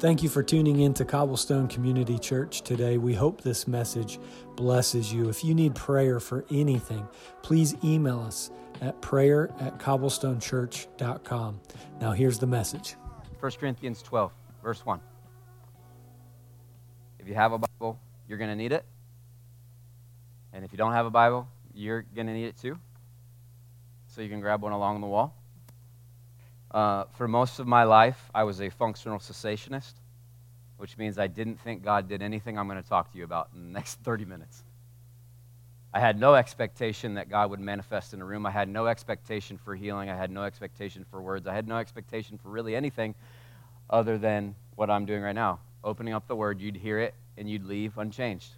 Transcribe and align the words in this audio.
Thank 0.00 0.22
you 0.22 0.30
for 0.30 0.42
tuning 0.42 0.80
in 0.80 0.94
to 0.94 1.04
Cobblestone 1.04 1.68
Community 1.68 2.18
Church 2.18 2.62
today. 2.62 2.96
We 2.96 3.12
hope 3.12 3.42
this 3.42 3.68
message 3.68 4.18
blesses 4.56 5.12
you. 5.12 5.28
If 5.28 5.44
you 5.44 5.54
need 5.54 5.74
prayer 5.74 6.18
for 6.18 6.46
anything, 6.50 7.06
please 7.42 7.76
email 7.84 8.18
us 8.20 8.50
at 8.80 8.98
prayer 9.02 9.50
at 9.60 9.78
cobblestonechurch.com. 9.78 11.60
Now, 12.00 12.12
here's 12.12 12.38
the 12.38 12.46
message 12.46 12.96
1 13.40 13.52
Corinthians 13.60 14.00
12, 14.00 14.32
verse 14.62 14.86
1. 14.86 15.02
If 17.18 17.28
you 17.28 17.34
have 17.34 17.52
a 17.52 17.58
Bible, 17.58 18.00
you're 18.26 18.38
going 18.38 18.48
to 18.48 18.56
need 18.56 18.72
it. 18.72 18.86
And 20.54 20.64
if 20.64 20.72
you 20.72 20.78
don't 20.78 20.92
have 20.92 21.04
a 21.04 21.10
Bible, 21.10 21.46
you're 21.74 22.06
going 22.14 22.26
to 22.26 22.32
need 22.32 22.46
it 22.46 22.56
too. 22.56 22.78
So 24.06 24.22
you 24.22 24.30
can 24.30 24.40
grab 24.40 24.62
one 24.62 24.72
along 24.72 25.02
the 25.02 25.06
wall. 25.06 25.36
Uh, 26.70 27.04
for 27.16 27.26
most 27.26 27.58
of 27.58 27.66
my 27.66 27.84
life, 27.84 28.30
I 28.34 28.44
was 28.44 28.60
a 28.60 28.70
functional 28.70 29.18
cessationist, 29.18 29.94
which 30.76 30.96
means 30.96 31.18
I 31.18 31.26
didn't 31.26 31.60
think 31.60 31.82
God 31.82 32.08
did 32.08 32.22
anything 32.22 32.58
I'm 32.58 32.68
going 32.68 32.80
to 32.80 32.88
talk 32.88 33.10
to 33.12 33.18
you 33.18 33.24
about 33.24 33.48
in 33.54 33.66
the 33.66 33.72
next 33.78 33.96
30 34.00 34.24
minutes. 34.24 34.62
I 35.92 35.98
had 35.98 36.20
no 36.20 36.36
expectation 36.36 37.14
that 37.14 37.28
God 37.28 37.50
would 37.50 37.58
manifest 37.58 38.14
in 38.14 38.22
a 38.22 38.24
room. 38.24 38.46
I 38.46 38.52
had 38.52 38.68
no 38.68 38.86
expectation 38.86 39.58
for 39.58 39.74
healing. 39.74 40.08
I 40.08 40.16
had 40.16 40.30
no 40.30 40.44
expectation 40.44 41.04
for 41.10 41.20
words. 41.20 41.48
I 41.48 41.54
had 41.54 41.66
no 41.66 41.78
expectation 41.78 42.38
for 42.38 42.48
really 42.48 42.76
anything 42.76 43.16
other 43.88 44.16
than 44.16 44.54
what 44.76 44.88
I'm 44.88 45.04
doing 45.04 45.22
right 45.22 45.34
now. 45.34 45.58
Opening 45.82 46.14
up 46.14 46.28
the 46.28 46.36
word, 46.36 46.60
you'd 46.60 46.76
hear 46.76 47.00
it, 47.00 47.14
and 47.36 47.50
you'd 47.50 47.64
leave 47.64 47.98
unchanged. 47.98 48.52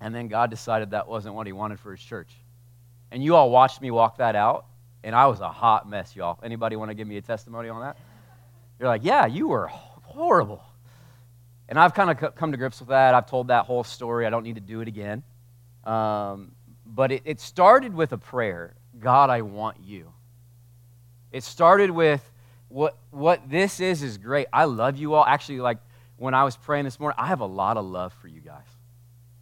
And 0.00 0.14
then 0.14 0.28
God 0.28 0.48
decided 0.48 0.92
that 0.92 1.06
wasn't 1.06 1.34
what 1.34 1.46
He 1.46 1.52
wanted 1.52 1.78
for 1.78 1.90
His 1.90 2.00
church. 2.00 2.30
And 3.16 3.24
you 3.24 3.34
all 3.34 3.48
watched 3.48 3.80
me 3.80 3.90
walk 3.90 4.18
that 4.18 4.36
out, 4.36 4.66
and 5.02 5.16
I 5.16 5.24
was 5.28 5.40
a 5.40 5.48
hot 5.48 5.88
mess, 5.88 6.14
y'all. 6.14 6.38
Anybody 6.42 6.76
want 6.76 6.90
to 6.90 6.94
give 6.94 7.08
me 7.08 7.16
a 7.16 7.22
testimony 7.22 7.70
on 7.70 7.80
that? 7.80 7.96
You're 8.78 8.90
like, 8.90 9.04
yeah, 9.04 9.24
you 9.24 9.48
were 9.48 9.68
horrible. 9.68 10.62
And 11.66 11.78
I've 11.78 11.94
kind 11.94 12.10
of 12.10 12.34
come 12.34 12.52
to 12.52 12.58
grips 12.58 12.78
with 12.78 12.90
that. 12.90 13.14
I've 13.14 13.24
told 13.24 13.48
that 13.48 13.64
whole 13.64 13.84
story. 13.84 14.26
I 14.26 14.28
don't 14.28 14.42
need 14.42 14.56
to 14.56 14.60
do 14.60 14.82
it 14.82 14.88
again. 14.88 15.22
Um, 15.84 16.52
but 16.84 17.10
it, 17.10 17.22
it 17.24 17.40
started 17.40 17.94
with 17.94 18.12
a 18.12 18.18
prayer 18.18 18.74
God, 18.98 19.30
I 19.30 19.40
want 19.40 19.78
you. 19.82 20.12
It 21.32 21.42
started 21.42 21.90
with 21.90 22.20
what, 22.68 22.98
what 23.12 23.48
this 23.48 23.80
is, 23.80 24.02
is 24.02 24.18
great. 24.18 24.46
I 24.52 24.66
love 24.66 24.98
you 24.98 25.14
all. 25.14 25.24
Actually, 25.24 25.60
like 25.60 25.78
when 26.18 26.34
I 26.34 26.44
was 26.44 26.54
praying 26.54 26.84
this 26.84 27.00
morning, 27.00 27.16
I 27.18 27.28
have 27.28 27.40
a 27.40 27.46
lot 27.46 27.78
of 27.78 27.86
love 27.86 28.12
for 28.20 28.28
you 28.28 28.42
guys. 28.42 28.66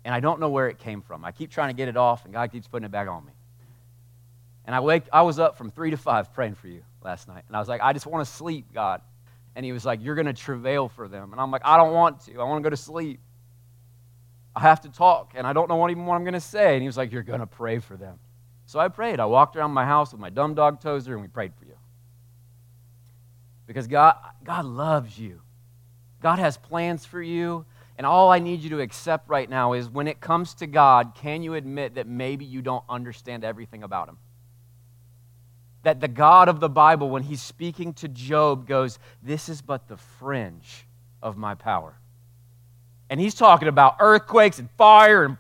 And 0.05 0.15
I 0.15 0.21
don't 0.21 0.39
know 0.39 0.51
where 0.51 0.69
it 0.69 0.79
came 0.79 1.03
from. 1.03 1.25
I 1.25 1.33
keep 1.33 1.51
trying 1.51 1.71
to 1.71 1.77
get 1.77 1.89
it 1.89 1.97
off, 1.97 2.25
and 2.25 2.33
God 2.33 2.53
keeps 2.53 2.69
putting 2.69 2.87
it 2.87 2.93
back 2.93 3.09
on 3.09 3.25
me. 3.25 3.33
And 4.67 4.75
I, 4.75 4.81
wake, 4.81 5.05
I 5.13 5.23
was 5.23 5.39
up 5.39 5.59
from 5.59 5.71
3 5.71 5.91
to 5.91 5.97
5 5.97 6.33
praying 6.33 6.55
for 6.55 6.69
you 6.69 6.83
last 7.03 7.29
night. 7.29 7.45
And 7.49 7.57
I 7.57 7.59
was 7.59 7.69
like, 7.69 7.83
I 7.83 7.93
just 7.93 8.07
want 8.07 8.27
to 8.27 8.33
sleep, 8.33 8.73
God. 8.73 9.03
And 9.57 9.65
he 9.65 9.73
was 9.73 9.85
like, 9.85 10.03
You're 10.03 10.15
going 10.15 10.27
to 10.27 10.33
travail 10.33 10.89
for 10.89 11.07
them. 11.07 11.33
And 11.33 11.41
I'm 11.41 11.51
like, 11.51 11.63
I 11.65 11.77
don't 11.77 11.93
want 11.93 12.21
to. 12.23 12.41
I 12.41 12.45
want 12.45 12.63
to 12.63 12.67
go 12.67 12.71
to 12.71 12.77
sleep. 12.77 13.21
I 14.57 14.61
have 14.61 14.81
to 14.83 14.89
talk, 14.89 15.33
and 15.35 15.47
I 15.47 15.53
don't 15.53 15.69
know 15.69 15.77
what 15.77 15.91
even 15.91 16.07
what 16.07 16.15
I'm 16.15 16.23
going 16.23 16.35
to 16.35 16.41
say. 16.41 16.75
And 16.75 16.83
he 16.83 16.89
was 16.89 16.97
like, 16.97 17.13
You're 17.13 17.23
going 17.23 17.41
to 17.41 17.47
pray 17.47 17.79
for 17.79 17.97
them. 17.97 18.19
So 18.67 18.79
I 18.81 18.89
prayed. 18.89 19.21
I 19.21 19.27
walked 19.27 19.57
around 19.57 19.73
my 19.73 19.85
house 19.85 20.13
with 20.13 20.21
my 20.21 20.31
dumb 20.31 20.55
dog 20.55 20.81
Tozer, 20.81 21.13
and 21.13 21.23
we 21.23 21.29
prayed 21.29 21.53
for 21.55 21.67
you. 21.67 21.77
Because 23.67 23.87
God, 23.87 24.17
God 24.43 24.65
loves 24.65 25.19
you. 25.19 25.41
God 26.21 26.39
has 26.39 26.57
plans 26.57 27.05
for 27.05 27.23
you. 27.23 27.67
And 27.97 28.07
all 28.07 28.31
I 28.31 28.41
need 28.41 28.61
you 28.61 28.71
to 28.71 28.81
accept 28.81 29.29
right 29.29 29.49
now 29.49 29.75
is 29.75 29.89
when 29.89 30.09
it 30.09 30.21
comes 30.21 30.55
to 30.55 30.67
God, 30.67 31.15
can 31.15 31.43
you 31.43 31.55
admit 31.55 31.95
that 31.95 32.09
maybe 32.09 32.45
you 32.45 32.61
don't 32.61 32.85
understand 32.89 33.45
everything 33.45 33.85
about 33.85 34.09
Him? 34.09 34.19
That 35.85 36.01
the 36.01 36.09
God 36.09 36.49
of 36.49 36.61
the 36.61 36.69
Bible, 36.69 37.09
when 37.09 37.23
he's 37.23 37.41
speaking 37.41 37.93
to 37.95 38.09
Job, 38.09 38.67
goes, 38.67 38.99
This 39.23 39.49
is 39.49 39.63
but 39.63 39.87
the 39.89 39.97
fringe 39.97 40.87
of 41.23 41.37
my 41.37 41.55
power. 41.55 41.95
And 43.09 43.21
he's 43.21 43.35
talking 43.35 43.69
about 43.69 43.97
earthquakes 44.01 44.59
and 44.59 44.71
fire, 44.73 45.25
and, 45.25 45.37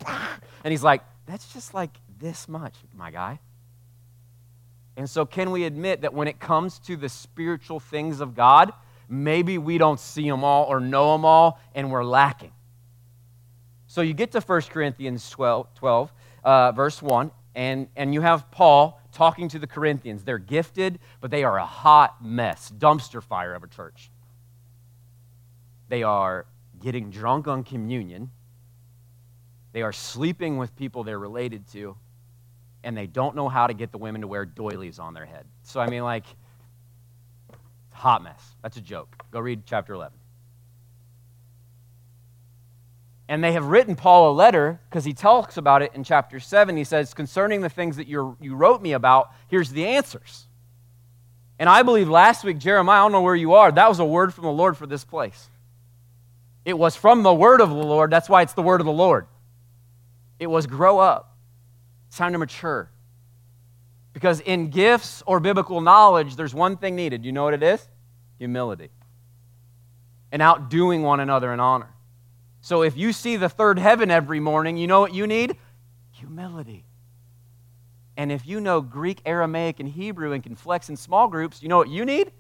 and 0.65 0.71
he's 0.71 0.82
like, 0.82 1.03
That's 1.27 1.53
just 1.53 1.75
like 1.75 1.91
this 2.21 2.49
much, 2.49 2.75
my 2.94 3.10
guy. 3.10 3.41
And 4.97 5.10
so, 5.10 5.27
can 5.27 5.50
we 5.50 5.65
admit 5.65 6.03
that 6.03 6.15
when 6.15 6.28
it 6.28 6.38
comes 6.38 6.78
to 6.81 6.97
the 6.97 7.09
spiritual 7.09 7.81
things 7.81 8.21
of 8.21 8.34
God, 8.34 8.72
maybe 9.09 9.59
we 9.59 9.76
don't 9.76 9.99
see 9.99 10.28
them 10.28 10.44
all 10.44 10.66
or 10.66 10.78
know 10.78 11.12
them 11.12 11.25
all, 11.25 11.59
and 11.75 11.91
we're 11.91 12.05
lacking? 12.05 12.53
So, 13.88 14.03
you 14.03 14.15
get 14.15 14.31
to 14.32 14.41
1 14.41 14.62
Corinthians 14.62 15.28
12, 15.31 15.75
12 15.75 16.12
uh, 16.44 16.72
verse 16.72 17.03
1, 17.03 17.31
and, 17.55 17.88
and 17.97 18.15
you 18.15 18.21
have 18.21 18.50
Paul 18.50 19.00
talking 19.14 19.48
to 19.48 19.58
the 19.58 19.66
Corinthians. 19.66 20.25
They're 20.25 20.38
gifted, 20.38 20.98
but 21.20 21.30
they 21.30 21.44
are 21.44 21.58
a 21.58 21.66
hot 21.66 22.22
mess, 22.22 22.70
dumpster 22.76 23.22
fire 23.22 23.54
of 23.54 23.62
a 23.62 23.69
church. 23.69 24.10
They 25.88 26.02
are 26.02 26.47
getting 26.80 27.10
drunk 27.10 27.48
on 27.48 27.64
communion. 27.64 28.30
They 29.72 29.82
are 29.82 29.92
sleeping 29.92 30.58
with 30.58 30.76
people 30.76 31.04
they're 31.04 31.19
related 31.19 31.66
to, 31.72 31.97
and 32.82 32.97
they 32.97 33.06
don't 33.06 33.34
know 33.34 33.48
how 33.48 33.66
to 33.66 33.75
get 33.75 33.92
the 33.92 33.98
women 33.98 34.20
to 34.20 34.26
wear 34.26 34.44
doilies 34.44 34.98
on 34.98 35.14
their 35.14 35.25
head. 35.25 35.46
So, 35.62 35.81
I 35.81 35.88
mean, 35.88 36.02
like, 36.02 36.26
hot 37.91 38.22
mess. 38.22 38.54
That's 38.62 38.76
a 38.76 38.81
joke. 38.81 39.16
Go 39.31 39.41
read 39.41 39.62
chapter 39.66 39.94
11. 39.94 40.16
And 43.29 43.43
they 43.43 43.53
have 43.53 43.67
written 43.67 43.97
Paul 43.97 44.31
a 44.31 44.35
letter 44.35 44.81
because 44.89 45.05
he 45.05 45.15
talks 45.15 45.57
about 45.57 45.81
it 45.81 45.93
in 45.95 46.05
chapter 46.05 46.39
7. 46.39 46.77
He 46.77 46.85
says, 46.85 47.15
Concerning 47.15 47.62
the 47.62 47.71
things 47.71 47.97
that 47.97 48.07
you 48.07 48.37
wrote 48.41 48.83
me 48.83 48.93
about, 48.93 49.33
here's 49.49 49.71
the 49.71 49.87
answers. 49.87 50.47
And 51.59 51.69
I 51.69 51.83
believe 51.83 52.09
last 52.09 52.45
week, 52.45 52.59
Jeremiah, 52.59 53.01
I 53.01 53.05
don't 53.05 53.12
know 53.12 53.23
where 53.23 53.35
you 53.35 53.55
are, 53.55 53.73
that 53.73 53.89
was 53.89 53.99
a 54.01 54.05
word 54.05 54.35
from 54.35 54.45
the 54.45 54.53
Lord 54.53 54.77
for 54.77 54.87
this 54.87 55.05
place. 55.05 55.49
It 56.65 56.77
was 56.77 56.97
from 56.97 57.23
the 57.23 57.33
word 57.33 57.61
of 57.61 57.69
the 57.71 57.77
Lord. 57.77 58.11
That's 58.11 58.29
why 58.29 58.43
it's 58.43 58.55
the 58.55 58.62
word 58.62 58.81
of 58.81 58.87
the 58.87 58.93
Lord. 58.93 59.27
It 60.39 60.49
was 60.49 60.67
grow 60.67 60.99
up, 60.99 61.37
it's 62.09 62.19
time 62.19 62.33
to 62.33 62.39
mature. 62.39 62.91
Because 64.12 64.41
in 64.41 64.71
gifts 64.71 65.23
or 65.27 65.41
biblical 65.41 65.81
knowledge, 65.81 66.37
there's 66.37 66.55
one 66.55 66.77
thing 66.77 66.95
needed. 66.95 67.25
You 67.25 67.33
know 67.33 67.45
what 67.45 67.55
it 67.55 67.62
is? 67.62 67.87
Humility. 68.39 68.91
And 70.31 70.41
outdoing 70.41 71.03
one 71.03 71.21
another 71.21 71.53
in 71.53 71.59
honor. 71.59 71.94
So 72.64 72.80
if 72.80 72.97
you 72.97 73.12
see 73.12 73.36
the 73.36 73.50
third 73.50 73.78
heaven 73.78 74.10
every 74.10 74.41
morning, 74.41 74.78
you 74.78 74.86
know 74.86 75.00
what 75.00 75.12
you 75.12 75.26
need? 75.26 75.58
Humility. 76.12 76.86
And 78.16 78.32
if 78.32 78.47
you 78.47 78.58
know 78.58 78.80
Greek, 78.80 79.20
Aramaic, 79.26 79.80
and 79.80 79.88
Hebrew 79.91 80.32
and 80.32 80.42
can 80.42 80.56
flex 80.56 80.88
in 80.88 80.97
small 80.97 81.28
groups, 81.28 81.62
you 81.62 81.69
know 81.69 81.76
what 81.76 81.91
you 81.91 82.06
need? 82.06 82.32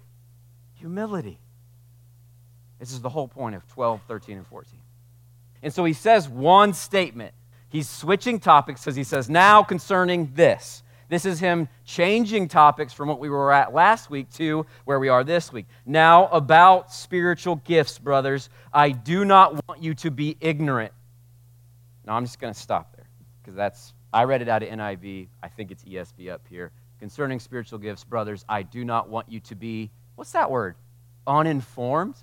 Humility. 0.76 1.38
This 2.78 2.90
is 2.90 3.02
the 3.02 3.10
whole 3.10 3.28
point 3.28 3.54
of 3.54 3.68
12, 3.68 4.00
13, 4.08 4.38
and 4.38 4.46
14. 4.46 4.80
And 5.62 5.74
so 5.74 5.84
he 5.84 5.92
says 5.92 6.26
one 6.26 6.72
statement. 6.72 7.34
He's 7.68 7.86
switching 7.86 8.40
topics 8.40 8.80
because 8.80 8.96
he 8.96 9.04
says, 9.04 9.28
now 9.28 9.62
concerning 9.62 10.32
this. 10.32 10.82
This 11.08 11.24
is 11.26 11.38
him 11.38 11.68
changing 11.84 12.48
topics 12.48 12.92
from 12.92 13.08
what 13.08 13.18
we 13.20 13.28
were 13.28 13.52
at 13.52 13.74
last 13.74 14.10
week 14.10 14.30
to 14.34 14.66
where 14.84 14.98
we 14.98 15.08
are 15.08 15.24
this 15.24 15.52
week. 15.52 15.66
Now, 15.84 16.28
about 16.28 16.92
spiritual 16.92 17.56
gifts, 17.56 17.98
brothers, 17.98 18.48
I 18.72 18.90
do 18.90 19.24
not 19.24 19.66
want 19.68 19.82
you 19.82 19.94
to 19.94 20.10
be 20.10 20.36
ignorant. 20.40 20.92
Now, 22.06 22.16
I'm 22.16 22.24
just 22.24 22.40
going 22.40 22.52
to 22.52 22.58
stop 22.58 22.94
there 22.96 23.06
because 23.42 23.54
that's, 23.54 23.92
I 24.12 24.24
read 24.24 24.42
it 24.42 24.48
out 24.48 24.62
of 24.62 24.68
NIV. 24.68 25.28
I 25.42 25.48
think 25.48 25.70
it's 25.70 25.84
ESV 25.84 26.30
up 26.30 26.42
here. 26.48 26.72
Concerning 26.98 27.38
spiritual 27.38 27.78
gifts, 27.78 28.04
brothers, 28.04 28.44
I 28.48 28.62
do 28.62 28.84
not 28.84 29.08
want 29.08 29.30
you 29.30 29.40
to 29.40 29.54
be, 29.54 29.90
what's 30.14 30.32
that 30.32 30.50
word? 30.50 30.76
Uninformed? 31.26 32.16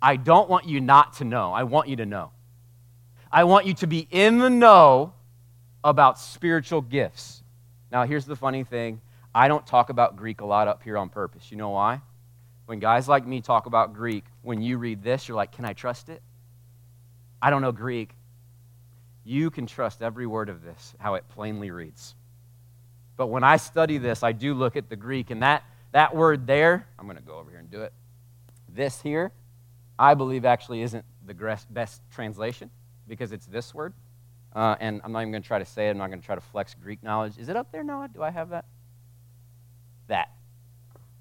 I 0.00 0.16
don't 0.16 0.50
want 0.50 0.66
you 0.66 0.80
not 0.80 1.14
to 1.14 1.24
know. 1.24 1.52
I 1.52 1.62
want 1.62 1.88
you 1.88 1.96
to 1.96 2.06
know. 2.06 2.32
I 3.30 3.44
want 3.44 3.66
you 3.66 3.74
to 3.74 3.86
be 3.86 4.06
in 4.10 4.38
the 4.38 4.50
know 4.50 5.14
about 5.84 6.18
spiritual 6.18 6.82
gifts. 6.82 7.41
Now, 7.92 8.04
here's 8.06 8.24
the 8.24 8.34
funny 8.34 8.64
thing 8.64 9.02
I 9.34 9.48
don't 9.48 9.66
talk 9.66 9.90
about 9.90 10.16
Greek 10.16 10.40
a 10.40 10.46
lot 10.46 10.66
up 10.66 10.82
here 10.82 10.96
on 10.96 11.10
purpose. 11.10 11.50
You 11.50 11.58
know 11.58 11.70
why? 11.70 12.00
When 12.64 12.80
guys 12.80 13.06
like 13.06 13.26
me 13.26 13.42
talk 13.42 13.66
about 13.66 13.92
Greek, 13.92 14.24
when 14.40 14.62
you 14.62 14.78
read 14.78 15.02
this, 15.02 15.28
you're 15.28 15.36
like, 15.36 15.52
can 15.52 15.66
I 15.66 15.74
trust 15.74 16.08
it? 16.08 16.22
I 17.40 17.50
don't 17.50 17.60
know 17.60 17.72
Greek. 17.72 18.14
You 19.24 19.50
can 19.50 19.66
trust 19.66 20.02
every 20.02 20.26
word 20.26 20.48
of 20.48 20.62
this, 20.62 20.94
how 20.98 21.14
it 21.14 21.28
plainly 21.28 21.70
reads. 21.70 22.14
But 23.16 23.26
when 23.26 23.44
I 23.44 23.58
study 23.58 23.98
this, 23.98 24.22
I 24.22 24.32
do 24.32 24.54
look 24.54 24.74
at 24.74 24.88
the 24.88 24.96
Greek, 24.96 25.30
and 25.30 25.42
that, 25.42 25.62
that 25.92 26.16
word 26.16 26.46
there, 26.46 26.88
I'm 26.98 27.04
going 27.06 27.18
to 27.18 27.22
go 27.22 27.36
over 27.36 27.50
here 27.50 27.60
and 27.60 27.70
do 27.70 27.82
it. 27.82 27.92
This 28.68 29.02
here, 29.02 29.32
I 29.98 30.14
believe 30.14 30.46
actually 30.46 30.80
isn't 30.82 31.04
the 31.26 31.34
best 31.70 32.00
translation 32.10 32.70
because 33.06 33.32
it's 33.32 33.46
this 33.46 33.74
word. 33.74 33.92
Uh, 34.54 34.76
and 34.80 35.00
I'm 35.02 35.12
not 35.12 35.20
even 35.20 35.32
going 35.32 35.42
to 35.42 35.46
try 35.46 35.58
to 35.58 35.64
say 35.64 35.88
it. 35.88 35.92
I'm 35.92 35.98
not 35.98 36.08
going 36.08 36.20
to 36.20 36.26
try 36.26 36.34
to 36.34 36.40
flex 36.40 36.74
Greek 36.74 37.02
knowledge. 37.02 37.38
Is 37.38 37.48
it 37.48 37.56
up 37.56 37.72
there, 37.72 37.82
Noah? 37.82 38.08
Do 38.12 38.22
I 38.22 38.30
have 38.30 38.50
that? 38.50 38.66
That. 40.08 40.30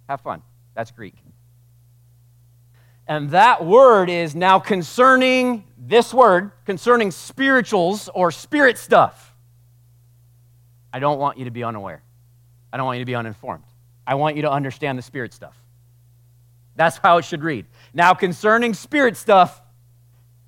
Have 0.09 0.21
fun. 0.21 0.41
That's 0.75 0.91
Greek. 0.91 1.15
And 3.07 3.29
that 3.31 3.65
word 3.65 4.09
is 4.09 4.35
now 4.35 4.59
concerning 4.59 5.63
this 5.77 6.13
word, 6.13 6.51
concerning 6.65 7.11
spirituals 7.11 8.09
or 8.13 8.31
spirit 8.31 8.77
stuff. 8.77 9.33
I 10.93 10.99
don't 10.99 11.19
want 11.19 11.37
you 11.37 11.45
to 11.45 11.51
be 11.51 11.63
unaware. 11.63 12.03
I 12.71 12.77
don't 12.77 12.85
want 12.85 12.99
you 12.99 13.05
to 13.05 13.09
be 13.09 13.15
uninformed. 13.15 13.63
I 14.05 14.15
want 14.15 14.35
you 14.35 14.43
to 14.43 14.51
understand 14.51 14.97
the 14.97 15.03
spirit 15.03 15.33
stuff. 15.33 15.55
That's 16.75 16.97
how 16.97 17.17
it 17.17 17.25
should 17.25 17.43
read. 17.43 17.65
Now, 17.93 18.13
concerning 18.13 18.73
spirit 18.73 19.17
stuff, 19.17 19.61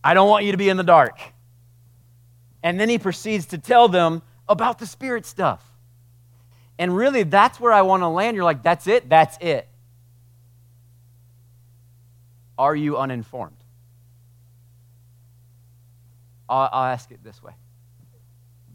I 0.04 0.14
don't 0.14 0.30
want 0.30 0.46
you 0.46 0.52
to 0.52 0.58
be 0.58 0.70
in 0.70 0.78
the 0.78 0.84
dark. 0.84 1.20
And 2.64 2.80
then 2.80 2.90
he 2.90 2.98
proceeds 2.98 3.46
to 3.48 3.58
tell 3.58 3.90
them 3.90 4.22
about 4.48 4.80
the 4.80 4.88
spirit 4.88 5.26
stuff. 5.26 5.64
And 6.80 6.96
really, 6.96 7.24
that's 7.24 7.60
where 7.60 7.72
I 7.72 7.84
want 7.84 8.02
to 8.02 8.08
land. 8.08 8.36
You're 8.36 8.46
like, 8.46 8.64
that's 8.64 8.88
it? 8.88 9.10
That's 9.10 9.38
it. 9.40 9.68
Are 12.58 12.76
you 12.76 12.98
uninformed? 12.98 13.58
I'll, 16.48 16.70
I'll 16.72 16.92
ask 16.92 17.12
it 17.12 17.24
this 17.24 17.42
way 17.42 17.54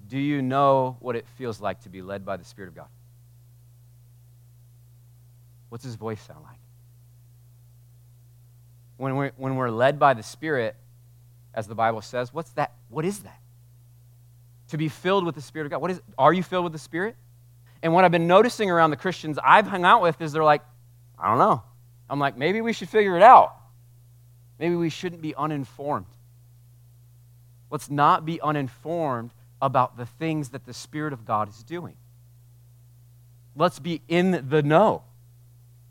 Do 0.08 0.18
you 0.18 0.42
know 0.42 0.96
what 1.00 1.16
it 1.16 1.26
feels 1.36 1.60
like 1.60 1.82
to 1.82 1.88
be 1.88 2.02
led 2.02 2.24
by 2.24 2.36
the 2.36 2.44
Spirit 2.44 2.68
of 2.68 2.74
God? 2.76 2.88
What's 5.68 5.84
his 5.84 5.96
voice 5.96 6.20
sound 6.20 6.40
like? 6.44 6.58
When 8.96 9.16
we're, 9.16 9.32
when 9.36 9.56
we're 9.56 9.70
led 9.70 9.98
by 9.98 10.14
the 10.14 10.22
Spirit, 10.22 10.76
as 11.54 11.66
the 11.66 11.74
Bible 11.74 12.00
says, 12.00 12.32
what's 12.32 12.50
that? 12.50 12.72
What 12.88 13.04
is 13.04 13.20
that? 13.20 13.40
To 14.68 14.76
be 14.76 14.88
filled 14.88 15.24
with 15.24 15.34
the 15.34 15.40
Spirit 15.40 15.66
of 15.66 15.70
God. 15.70 15.80
What 15.80 15.90
is 15.90 16.00
are 16.16 16.32
you 16.32 16.42
filled 16.42 16.64
with 16.64 16.72
the 16.72 16.78
Spirit? 16.78 17.16
And 17.82 17.92
what 17.92 18.04
I've 18.04 18.10
been 18.10 18.26
noticing 18.26 18.70
around 18.70 18.90
the 18.90 18.96
Christians 18.96 19.38
I've 19.42 19.66
hung 19.66 19.84
out 19.84 20.02
with 20.02 20.20
is 20.20 20.32
they're 20.32 20.44
like, 20.44 20.62
I 21.18 21.28
don't 21.28 21.38
know. 21.38 21.62
I'm 22.10 22.18
like, 22.18 22.36
maybe 22.36 22.60
we 22.60 22.72
should 22.72 22.88
figure 22.88 23.16
it 23.16 23.22
out. 23.22 23.54
Maybe 24.58 24.74
we 24.74 24.90
shouldn't 24.90 25.22
be 25.22 25.34
uninformed. 25.34 26.06
Let's 27.70 27.90
not 27.90 28.24
be 28.24 28.40
uninformed 28.40 29.32
about 29.60 29.96
the 29.96 30.06
things 30.06 30.50
that 30.50 30.64
the 30.64 30.74
Spirit 30.74 31.12
of 31.12 31.24
God 31.24 31.48
is 31.48 31.62
doing. 31.62 31.96
Let's 33.54 33.78
be 33.78 34.02
in 34.08 34.48
the 34.48 34.62
know. 34.62 35.02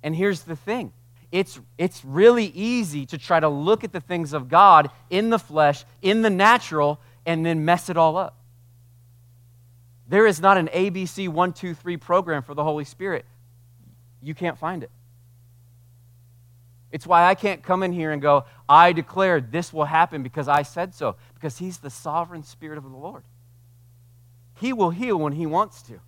And 0.02 0.16
here's 0.16 0.42
the 0.42 0.56
thing 0.56 0.94
it's, 1.32 1.60
it's 1.78 2.04
really 2.06 2.46
easy 2.46 3.06
to 3.08 3.18
try 3.18 3.40
to 3.40 3.50
look 3.50 3.84
at 3.84 3.92
the 3.92 4.00
things 4.00 4.34
of 4.34 4.48
God 4.48 4.90
in 5.10 5.30
the 5.30 5.40
flesh, 5.40 5.84
in 6.02 6.22
the 6.22 6.30
natural, 6.30 7.00
and 7.26 7.46
then 7.46 7.66
mess 7.66 7.90
it 7.90 7.98
all 7.98 8.16
up. 8.16 8.38
There 10.08 10.26
is 10.26 10.40
not 10.40 10.58
an 10.58 10.68
ABC 10.68 11.28
123 11.28 11.98
program 11.98 12.44
for 12.44 12.54
the 12.54 12.64
Holy 12.64 12.86
Spirit. 12.86 13.26
You 14.22 14.34
can't 14.34 14.58
find 14.58 14.84
it. 14.84 14.92
It's 16.92 17.06
why 17.06 17.26
I 17.26 17.36
can't 17.36 17.62
come 17.62 17.84
in 17.84 17.92
here 17.92 18.12
and 18.12 18.22
go, 18.22 18.46
I 18.70 18.94
declare 18.94 19.42
this 19.42 19.74
will 19.74 19.86
happen 19.86 20.24
because 20.24 20.48
I 20.48 20.62
said 20.62 20.96
so, 20.96 21.18
because 21.34 21.58
He's 21.58 21.80
the 21.80 21.90
sovereign 21.90 22.44
Spirit 22.44 22.78
of 22.78 22.86
the 22.86 22.90
Lord. 22.90 23.24
He 24.56 24.72
will 24.72 24.92
heal 24.92 25.18
when 25.18 25.34
He 25.34 25.46
wants 25.46 25.82
to. 25.84 26.00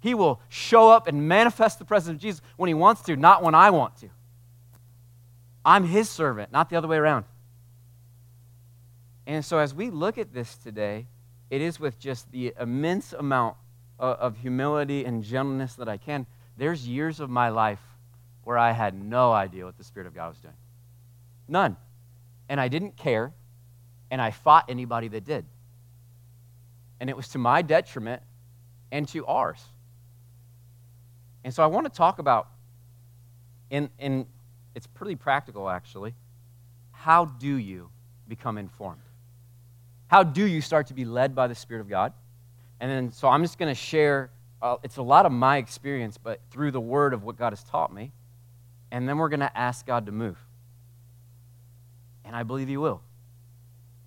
He 0.00 0.14
will 0.14 0.40
show 0.48 0.90
up 0.90 1.06
and 1.06 1.28
manifest 1.28 1.78
the 1.78 1.84
presence 1.84 2.16
of 2.16 2.20
Jesus 2.20 2.40
when 2.56 2.68
He 2.68 2.74
wants 2.74 3.02
to, 3.02 3.16
not 3.16 3.42
when 3.42 3.54
I 3.54 3.70
want 3.70 3.96
to. 3.98 4.08
I'm 5.64 5.84
His 5.84 6.08
servant, 6.08 6.50
not 6.50 6.70
the 6.70 6.76
other 6.76 6.88
way 6.88 6.96
around. 6.96 7.26
And 9.26 9.44
so, 9.44 9.58
as 9.58 9.74
we 9.74 9.90
look 9.90 10.16
at 10.16 10.32
this 10.32 10.56
today, 10.56 11.06
it 11.50 11.60
is 11.60 11.80
with 11.80 11.98
just 11.98 12.30
the 12.30 12.52
immense 12.60 13.12
amount 13.12 13.56
of, 13.98 14.36
humility 14.38 15.04
and 15.04 15.24
gentleness 15.24 15.74
that 15.74 15.88
I 15.88 15.96
can. 15.96 16.26
There's 16.56 16.86
years 16.86 17.18
of 17.20 17.30
my 17.30 17.48
life 17.48 17.80
where 18.44 18.56
I 18.56 18.72
had 18.72 18.94
no 18.94 19.32
idea 19.32 19.64
what 19.64 19.76
the 19.76 19.84
Spirit 19.84 20.06
of 20.06 20.14
God 20.14 20.28
was 20.28 20.38
doing. 20.38 20.54
None. 21.48 21.76
And 22.48 22.60
I 22.60 22.68
didn't 22.68 22.96
care, 22.96 23.32
and 24.10 24.22
I 24.22 24.30
fought 24.30 24.66
anybody 24.68 25.08
that 25.08 25.24
did. 25.24 25.44
And 27.00 27.10
it 27.10 27.16
was 27.16 27.28
to 27.28 27.38
my 27.38 27.62
detriment 27.62 28.22
and 28.92 29.08
to 29.08 29.26
ours. 29.26 29.62
And 31.44 31.52
so 31.52 31.62
I 31.62 31.66
want 31.66 31.86
to 31.86 31.92
talk 31.92 32.18
about, 32.18 32.48
in, 33.70 33.90
in, 33.98 34.26
it's 34.74 34.86
pretty 34.86 35.16
practical 35.16 35.68
actually, 35.68 36.14
how 36.92 37.24
do 37.24 37.56
you 37.56 37.90
become 38.28 38.58
informed? 38.58 39.02
How 40.08 40.22
do 40.22 40.44
you 40.44 40.60
start 40.60 40.88
to 40.88 40.94
be 40.94 41.04
led 41.04 41.34
by 41.34 41.46
the 41.46 41.54
Spirit 41.54 41.82
of 41.82 41.88
God? 41.88 42.12
And 42.80 42.90
then, 42.90 43.12
so 43.12 43.28
I'm 43.28 43.42
just 43.42 43.58
going 43.58 43.70
to 43.70 43.80
share, 43.80 44.30
uh, 44.60 44.76
it's 44.82 44.96
a 44.96 45.02
lot 45.02 45.26
of 45.26 45.32
my 45.32 45.58
experience, 45.58 46.18
but 46.18 46.40
through 46.50 46.70
the 46.70 46.80
word 46.80 47.12
of 47.12 47.22
what 47.22 47.36
God 47.36 47.52
has 47.52 47.62
taught 47.62 47.92
me. 47.92 48.12
And 48.90 49.08
then 49.08 49.18
we're 49.18 49.28
going 49.28 49.40
to 49.40 49.56
ask 49.56 49.86
God 49.86 50.06
to 50.06 50.12
move. 50.12 50.38
And 52.24 52.34
I 52.34 52.42
believe 52.42 52.68
He 52.68 52.76
will. 52.76 53.02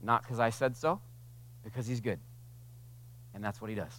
Not 0.02 0.24
because 0.24 0.40
I 0.40 0.50
said 0.50 0.76
so, 0.76 1.00
because 1.64 1.86
He's 1.86 2.02
good. 2.02 2.20
And 3.36 3.44
that's 3.44 3.62
what 3.62 3.70
He 3.70 3.76
does. 3.76 3.96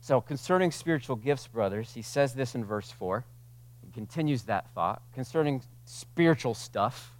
So, 0.00 0.20
concerning 0.20 0.70
spiritual 0.70 1.16
gifts, 1.16 1.48
brothers, 1.48 1.92
He 1.92 2.02
says 2.02 2.34
this 2.34 2.54
in 2.54 2.64
verse 2.64 2.90
4. 2.90 3.24
He 3.84 3.90
continues 3.92 4.44
that 4.44 4.72
thought. 4.74 5.02
Concerning 5.12 5.62
spiritual 5.84 6.54
stuff, 6.54 7.16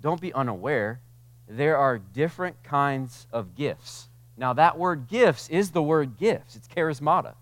don't 0.00 0.20
be 0.20 0.32
unaware 0.32 1.00
there 1.48 1.76
are 1.76 1.98
different 1.98 2.62
kinds 2.62 3.26
of 3.32 3.54
gifts. 3.54 4.08
Now, 4.36 4.52
that 4.54 4.78
word 4.78 5.08
gifts 5.08 5.48
is 5.48 5.70
the 5.70 5.82
word 5.82 6.16
gifts, 6.18 6.56
it's 6.56 6.68
charismata, 6.68 7.34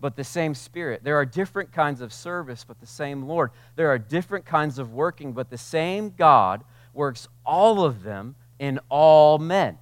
but 0.00 0.16
the 0.16 0.24
same 0.24 0.54
Spirit. 0.54 1.02
There 1.02 1.16
are 1.16 1.24
different 1.24 1.72
kinds 1.72 2.00
of 2.00 2.12
service, 2.12 2.64
but 2.64 2.80
the 2.80 2.86
same 2.86 3.22
Lord. 3.22 3.50
There 3.76 3.88
are 3.88 3.98
different 3.98 4.44
kinds 4.44 4.78
of 4.78 4.92
working, 4.92 5.32
but 5.32 5.50
the 5.50 5.58
same 5.58 6.10
God 6.10 6.62
works 6.92 7.28
all 7.44 7.84
of 7.84 8.02
them 8.02 8.34
in 8.58 8.80
all 8.88 9.38
men. 9.38 9.78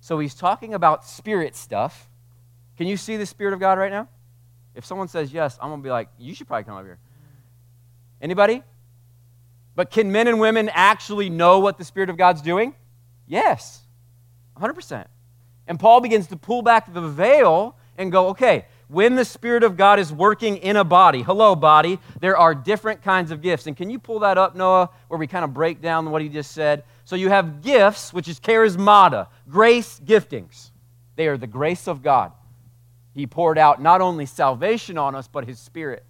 So 0.00 0.18
he's 0.18 0.34
talking 0.34 0.72
about 0.74 1.04
spirit 1.04 1.54
stuff. 1.54 2.08
Can 2.76 2.86
you 2.86 2.96
see 2.96 3.16
the 3.18 3.26
Spirit 3.26 3.52
of 3.52 3.60
God 3.60 3.78
right 3.78 3.90
now? 3.90 4.08
If 4.74 4.86
someone 4.86 5.08
says 5.08 5.32
yes, 5.32 5.58
I'm 5.60 5.68
going 5.68 5.80
to 5.80 5.84
be 5.84 5.90
like, 5.90 6.08
you 6.18 6.34
should 6.34 6.46
probably 6.46 6.64
come 6.64 6.76
up 6.76 6.84
here. 6.84 6.98
Anybody? 8.22 8.62
But 9.80 9.90
can 9.90 10.12
men 10.12 10.28
and 10.28 10.38
women 10.38 10.68
actually 10.74 11.30
know 11.30 11.60
what 11.60 11.78
the 11.78 11.86
Spirit 11.86 12.10
of 12.10 12.18
God's 12.18 12.42
doing? 12.42 12.74
Yes, 13.26 13.80
100%. 14.58 15.06
And 15.66 15.80
Paul 15.80 16.02
begins 16.02 16.26
to 16.26 16.36
pull 16.36 16.60
back 16.60 16.92
the 16.92 17.00
veil 17.00 17.74
and 17.96 18.12
go, 18.12 18.28
okay, 18.28 18.66
when 18.88 19.16
the 19.16 19.24
Spirit 19.24 19.62
of 19.62 19.78
God 19.78 19.98
is 19.98 20.12
working 20.12 20.58
in 20.58 20.76
a 20.76 20.84
body, 20.84 21.22
hello, 21.22 21.56
body, 21.56 21.98
there 22.20 22.36
are 22.36 22.54
different 22.54 23.00
kinds 23.00 23.30
of 23.30 23.40
gifts. 23.40 23.66
And 23.66 23.74
can 23.74 23.88
you 23.88 23.98
pull 23.98 24.18
that 24.18 24.36
up, 24.36 24.54
Noah, 24.54 24.90
where 25.08 25.16
we 25.16 25.26
kind 25.26 25.46
of 25.46 25.54
break 25.54 25.80
down 25.80 26.10
what 26.10 26.20
he 26.20 26.28
just 26.28 26.52
said? 26.52 26.84
So 27.06 27.16
you 27.16 27.30
have 27.30 27.62
gifts, 27.62 28.12
which 28.12 28.28
is 28.28 28.38
charismata, 28.38 29.28
grace 29.48 29.98
giftings. 30.04 30.72
They 31.16 31.26
are 31.26 31.38
the 31.38 31.46
grace 31.46 31.88
of 31.88 32.02
God. 32.02 32.32
He 33.14 33.26
poured 33.26 33.56
out 33.56 33.80
not 33.80 34.02
only 34.02 34.26
salvation 34.26 34.98
on 34.98 35.14
us, 35.14 35.26
but 35.26 35.48
his 35.48 35.58
Spirit. 35.58 36.04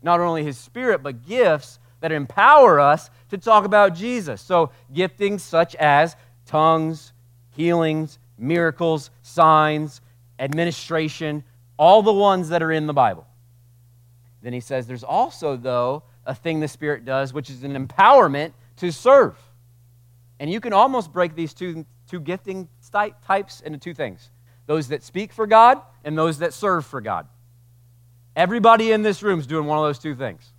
Not 0.00 0.20
only 0.20 0.44
his 0.44 0.56
Spirit, 0.56 1.02
but 1.02 1.26
gifts 1.26 1.79
that 2.00 2.12
empower 2.12 2.80
us 2.80 3.10
to 3.30 3.38
talk 3.38 3.64
about 3.64 3.94
Jesus. 3.94 4.40
So, 4.40 4.70
giftings 4.92 5.40
such 5.40 5.74
as 5.76 6.16
tongues, 6.46 7.12
healings, 7.50 8.18
miracles, 8.38 9.10
signs, 9.22 10.00
administration, 10.38 11.44
all 11.76 12.02
the 12.02 12.12
ones 12.12 12.48
that 12.48 12.62
are 12.62 12.72
in 12.72 12.86
the 12.86 12.92
Bible. 12.92 13.26
Then 14.42 14.52
he 14.52 14.60
says 14.60 14.86
there's 14.86 15.04
also, 15.04 15.56
though, 15.56 16.02
a 16.24 16.34
thing 16.34 16.60
the 16.60 16.68
Spirit 16.68 17.04
does, 17.04 17.32
which 17.32 17.50
is 17.50 17.62
an 17.62 17.86
empowerment 17.86 18.52
to 18.76 18.90
serve. 18.90 19.36
And 20.38 20.50
you 20.50 20.60
can 20.60 20.72
almost 20.72 21.12
break 21.12 21.34
these 21.34 21.52
two, 21.52 21.84
two 22.08 22.20
gifting 22.20 22.68
types 23.26 23.60
into 23.60 23.78
two 23.78 23.94
things 23.94 24.30
those 24.66 24.88
that 24.88 25.02
speak 25.02 25.32
for 25.32 25.48
God 25.48 25.80
and 26.04 26.16
those 26.16 26.38
that 26.38 26.54
serve 26.54 26.86
for 26.86 27.00
God. 27.00 27.26
Everybody 28.36 28.92
in 28.92 29.02
this 29.02 29.20
room 29.22 29.40
is 29.40 29.46
doing 29.46 29.66
one 29.66 29.78
of 29.78 29.84
those 29.84 29.98
two 29.98 30.14
things. 30.14 30.52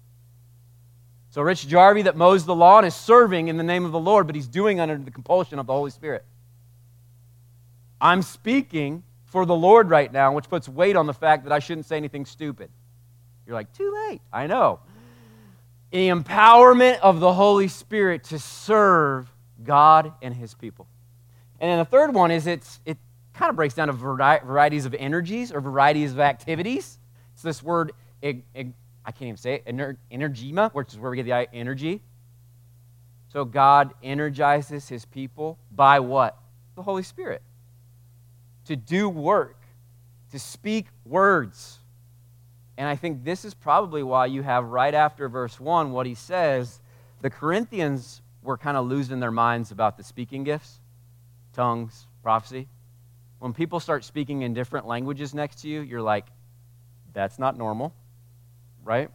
So, 1.31 1.41
Rich 1.41 1.67
Jarvie, 1.69 2.01
that 2.03 2.17
mows 2.17 2.45
the 2.45 2.53
lawn, 2.53 2.83
is 2.83 2.93
serving 2.93 3.47
in 3.47 3.55
the 3.55 3.63
name 3.63 3.85
of 3.85 3.93
the 3.93 3.99
Lord, 3.99 4.27
but 4.27 4.35
he's 4.35 4.49
doing 4.49 4.81
under 4.81 4.97
the 4.97 5.11
compulsion 5.11 5.59
of 5.59 5.65
the 5.65 5.73
Holy 5.73 5.89
Spirit. 5.89 6.25
I'm 8.01 8.21
speaking 8.21 9.03
for 9.25 9.45
the 9.45 9.55
Lord 9.55 9.89
right 9.89 10.11
now, 10.11 10.33
which 10.33 10.49
puts 10.49 10.67
weight 10.67 10.97
on 10.97 11.07
the 11.07 11.13
fact 11.13 11.45
that 11.45 11.53
I 11.53 11.59
shouldn't 11.59 11.85
say 11.85 11.95
anything 11.95 12.25
stupid. 12.25 12.69
You're 13.47 13.55
like, 13.55 13.71
too 13.71 13.93
late. 14.09 14.21
I 14.33 14.47
know. 14.47 14.81
The 15.91 16.09
empowerment 16.09 16.99
of 16.99 17.21
the 17.21 17.31
Holy 17.31 17.69
Spirit 17.69 18.25
to 18.25 18.39
serve 18.39 19.31
God 19.63 20.13
and 20.21 20.33
his 20.33 20.53
people. 20.53 20.85
And 21.61 21.71
then 21.71 21.77
the 21.79 21.85
third 21.85 22.13
one 22.13 22.31
is 22.31 22.45
it's, 22.45 22.81
it 22.85 22.97
kind 23.33 23.49
of 23.49 23.55
breaks 23.55 23.75
down 23.75 23.87
to 23.87 23.93
varieties 23.93 24.85
of 24.85 24.93
energies 24.95 25.53
or 25.53 25.61
varieties 25.61 26.11
of 26.11 26.19
activities. 26.19 26.99
It's 27.33 27.41
this 27.41 27.63
word 27.63 27.93
I 29.05 29.11
can't 29.11 29.23
even 29.23 29.37
say 29.37 29.55
it, 29.55 29.65
ener- 29.65 29.97
energema, 30.11 30.71
which 30.73 30.93
is 30.93 30.99
where 30.99 31.11
we 31.11 31.17
get 31.17 31.25
the 31.25 31.55
energy. 31.55 32.01
So 33.29 33.45
God 33.45 33.93
energizes 34.03 34.87
his 34.87 35.05
people 35.05 35.57
by 35.71 35.99
what? 35.99 36.37
The 36.75 36.83
Holy 36.83 37.03
Spirit. 37.03 37.41
To 38.65 38.75
do 38.75 39.09
work, 39.09 39.57
to 40.31 40.39
speak 40.39 40.87
words. 41.05 41.79
And 42.77 42.87
I 42.87 42.95
think 42.95 43.23
this 43.23 43.43
is 43.43 43.53
probably 43.53 44.03
why 44.03 44.27
you 44.27 44.43
have 44.43 44.65
right 44.65 44.93
after 44.93 45.29
verse 45.29 45.59
1 45.59 45.91
what 45.91 46.05
he 46.05 46.15
says. 46.15 46.79
The 47.21 47.29
Corinthians 47.29 48.21
were 48.43 48.57
kind 48.57 48.77
of 48.77 48.87
losing 48.87 49.19
their 49.19 49.31
minds 49.31 49.71
about 49.71 49.97
the 49.97 50.03
speaking 50.03 50.43
gifts, 50.43 50.79
tongues, 51.53 52.07
prophecy. 52.21 52.67
When 53.39 53.53
people 53.53 53.79
start 53.79 54.03
speaking 54.03 54.43
in 54.43 54.53
different 54.53 54.87
languages 54.87 55.33
next 55.33 55.61
to 55.61 55.67
you, 55.67 55.81
you're 55.81 56.01
like, 56.01 56.25
that's 57.13 57.39
not 57.39 57.57
normal 57.57 57.93
right? 58.83 59.09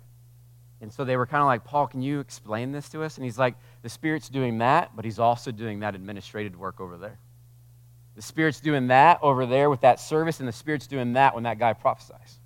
And 0.80 0.92
so 0.92 1.04
they 1.04 1.16
were 1.16 1.26
kind 1.26 1.40
of 1.40 1.46
like, 1.46 1.64
Paul, 1.64 1.86
can 1.86 2.02
you 2.02 2.20
explain 2.20 2.72
this 2.72 2.88
to 2.90 3.02
us? 3.02 3.16
And 3.16 3.24
he's 3.24 3.38
like, 3.38 3.54
the 3.82 3.88
Spirit's 3.88 4.28
doing 4.28 4.58
that, 4.58 4.94
but 4.94 5.04
he's 5.04 5.18
also 5.18 5.50
doing 5.50 5.80
that 5.80 5.94
administrative 5.94 6.58
work 6.58 6.80
over 6.80 6.96
there. 6.98 7.18
The 8.14 8.22
Spirit's 8.22 8.60
doing 8.60 8.88
that 8.88 9.18
over 9.22 9.46
there 9.46 9.70
with 9.70 9.82
that 9.82 10.00
service, 10.00 10.40
and 10.40 10.48
the 10.48 10.52
Spirit's 10.52 10.86
doing 10.86 11.14
that 11.14 11.34
when 11.34 11.44
that 11.44 11.58
guy 11.58 11.72
prophesies. 11.72 12.38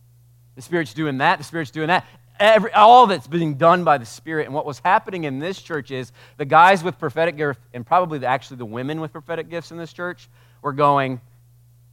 The 0.56 0.62
Spirit's 0.62 0.94
doing 0.94 1.18
that, 1.18 1.38
the 1.38 1.44
Spirit's 1.44 1.70
doing 1.70 1.88
that. 1.88 2.06
Every, 2.38 2.72
all 2.72 3.06
that's 3.06 3.26
being 3.26 3.54
done 3.54 3.84
by 3.84 3.98
the 3.98 4.06
Spirit. 4.06 4.46
And 4.46 4.54
what 4.54 4.64
was 4.64 4.78
happening 4.78 5.24
in 5.24 5.38
this 5.38 5.60
church 5.60 5.90
is 5.90 6.10
the 6.38 6.44
guys 6.44 6.82
with 6.82 6.98
prophetic 6.98 7.36
gifts, 7.36 7.60
and 7.74 7.86
probably 7.86 8.18
the, 8.18 8.26
actually 8.26 8.56
the 8.58 8.64
women 8.64 9.00
with 9.00 9.12
prophetic 9.12 9.50
gifts 9.50 9.70
in 9.70 9.76
this 9.76 9.92
church, 9.92 10.28
were 10.62 10.72
going, 10.72 11.20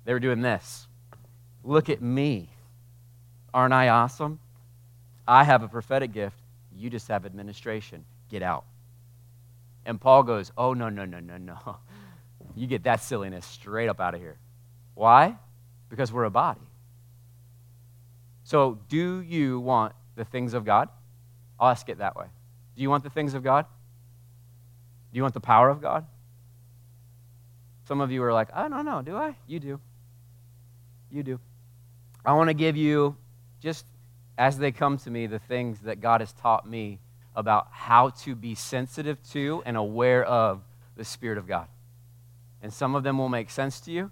they 0.06 0.14
were 0.14 0.20
doing 0.20 0.42
this. 0.42 0.88
Look 1.64 1.90
at 1.90 2.02
me. 2.02 2.50
Aren't 3.54 3.74
I 3.74 3.90
awesome? 3.90 4.40
I 5.28 5.44
have 5.44 5.64
a 5.64 5.68
prophetic 5.68 6.14
gift. 6.14 6.38
You 6.76 6.90
just 6.90 7.08
have 7.10 7.26
administration. 7.26 8.06
Get 8.30 8.42
out. 8.42 8.66
And 9.86 10.00
Paul 10.00 10.24
goes, 10.24 10.52
Oh, 10.58 10.74
no, 10.74 10.90
no, 10.90 11.06
no, 11.06 11.20
no, 11.20 11.38
no. 11.38 11.78
You 12.56 12.66
get 12.66 12.84
that 12.84 13.02
silliness 13.02 13.46
straight 13.46 13.88
up 13.88 14.00
out 14.00 14.16
of 14.16 14.22
here. 14.22 14.38
Why? 14.96 15.38
Because 15.90 16.12
we're 16.12 16.24
a 16.24 16.32
body. 16.32 16.62
So, 18.44 18.80
do 18.90 19.22
you 19.22 19.60
want 19.60 19.94
the 20.16 20.26
things 20.26 20.56
of 20.56 20.66
God? 20.66 20.90
I'll 21.60 21.70
ask 21.70 21.88
it 21.90 22.00
that 22.00 22.16
way. 22.16 22.26
Do 22.76 22.82
you 22.82 22.90
want 22.90 23.04
the 23.04 23.12
things 23.12 23.36
of 23.36 23.44
God? 23.44 23.66
Do 25.12 25.18
you 25.18 25.22
want 25.22 25.36
the 25.36 25.40
power 25.40 25.70
of 25.70 25.82
God? 25.82 26.08
Some 27.88 28.02
of 28.02 28.12
you 28.12 28.24
are 28.24 28.34
like, 28.34 28.50
I 28.54 28.68
don't 28.68 28.86
know, 28.86 29.02
do 29.02 29.16
I? 29.16 29.36
You 29.46 29.60
do. 29.60 29.80
You 31.12 31.24
do. 31.24 31.40
I 32.26 32.34
want 32.34 32.50
to 32.50 32.54
give 32.54 32.76
you, 32.76 33.16
just 33.62 33.86
as 34.38 34.60
they 34.60 34.72
come 34.72 34.98
to 35.00 35.10
me, 35.10 35.28
the 35.28 35.40
things 35.40 35.80
that 35.80 36.00
God 36.00 36.22
has 36.22 36.32
taught 36.34 36.70
me 36.70 37.00
about 37.36 37.68
how 37.72 38.10
to 38.10 38.36
be 38.36 38.56
sensitive 38.56 39.22
to 39.32 39.64
and 39.66 39.78
aware 39.78 40.24
of 40.24 40.62
the 40.96 41.06
Spirit 41.06 41.38
of 41.38 41.48
God. 41.48 41.68
And 42.62 42.74
some 42.74 42.96
of 42.96 43.04
them 43.04 43.18
will 43.18 43.30
make 43.30 43.50
sense 43.50 43.80
to 43.82 43.92
you, 43.92 44.12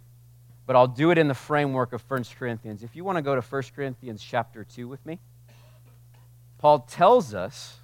but 0.65 0.75
I'll 0.75 0.87
do 0.87 1.11
it 1.11 1.17
in 1.17 1.27
the 1.27 1.33
framework 1.33 1.93
of 1.93 2.03
1 2.09 2.25
Corinthians. 2.37 2.83
If 2.83 2.95
you 2.95 3.03
want 3.03 3.17
to 3.17 3.21
go 3.21 3.35
to 3.35 3.41
1 3.41 3.63
Corinthians 3.75 4.23
chapter 4.23 4.63
2 4.63 4.87
with 4.87 5.05
me, 5.05 5.19
Paul 6.57 6.79
tells 6.79 7.33
us 7.33 7.79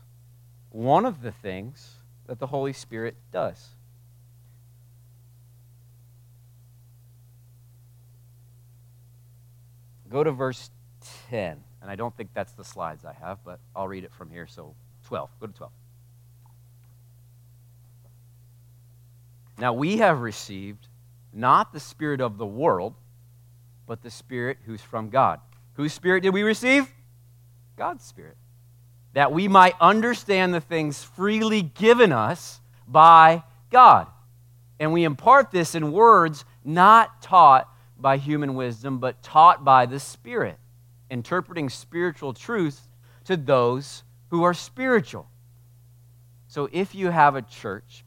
one 0.69 1.05
of 1.05 1.21
the 1.21 1.31
things 1.31 1.95
that 2.27 2.39
the 2.39 2.47
Holy 2.47 2.73
Spirit 2.73 3.15
does. 3.31 3.69
Go 10.09 10.23
to 10.23 10.31
verse 10.31 10.69
10. 11.29 11.63
And 11.81 11.89
I 11.89 11.95
don't 11.95 12.15
think 12.15 12.29
that's 12.33 12.51
the 12.53 12.63
slides 12.63 13.05
I 13.05 13.13
have, 13.13 13.39
but 13.43 13.59
I'll 13.75 13.87
read 13.87 14.03
it 14.03 14.13
from 14.13 14.29
here. 14.29 14.47
So 14.47 14.75
12. 15.07 15.29
Go 15.39 15.47
to 15.47 15.53
12. 15.53 15.71
Now 19.57 19.73
we 19.73 19.97
have 19.97 20.21
received 20.21 20.87
not 21.33 21.73
the 21.73 21.79
Spirit 21.79 22.21
of 22.21 22.37
the 22.37 22.45
world, 22.45 22.95
but 23.87 24.01
the 24.01 24.11
Spirit 24.11 24.57
who's 24.65 24.81
from 24.81 25.09
God. 25.09 25.39
Whose 25.73 25.93
Spirit 25.93 26.21
did 26.21 26.33
we 26.33 26.43
receive? 26.43 26.87
God's 27.77 28.03
Spirit. 28.03 28.37
That 29.13 29.31
we 29.31 29.47
might 29.47 29.75
understand 29.79 30.53
the 30.53 30.61
things 30.61 31.03
freely 31.03 31.61
given 31.61 32.11
us 32.11 32.59
by 32.87 33.43
God. 33.69 34.07
And 34.79 34.93
we 34.93 35.03
impart 35.03 35.51
this 35.51 35.75
in 35.75 35.91
words 35.91 36.45
not 36.63 37.21
taught 37.21 37.67
by 37.97 38.17
human 38.17 38.55
wisdom, 38.55 38.99
but 38.99 39.21
taught 39.21 39.63
by 39.63 39.85
the 39.85 39.99
Spirit, 39.99 40.57
interpreting 41.11 41.69
spiritual 41.69 42.33
truth 42.33 42.87
to 43.25 43.37
those 43.37 44.03
who 44.29 44.43
are 44.43 44.53
spiritual. 44.53 45.27
So 46.47 46.69
if 46.71 46.95
you 46.95 47.11
have 47.11 47.35
a 47.35 47.41
church 47.41 48.03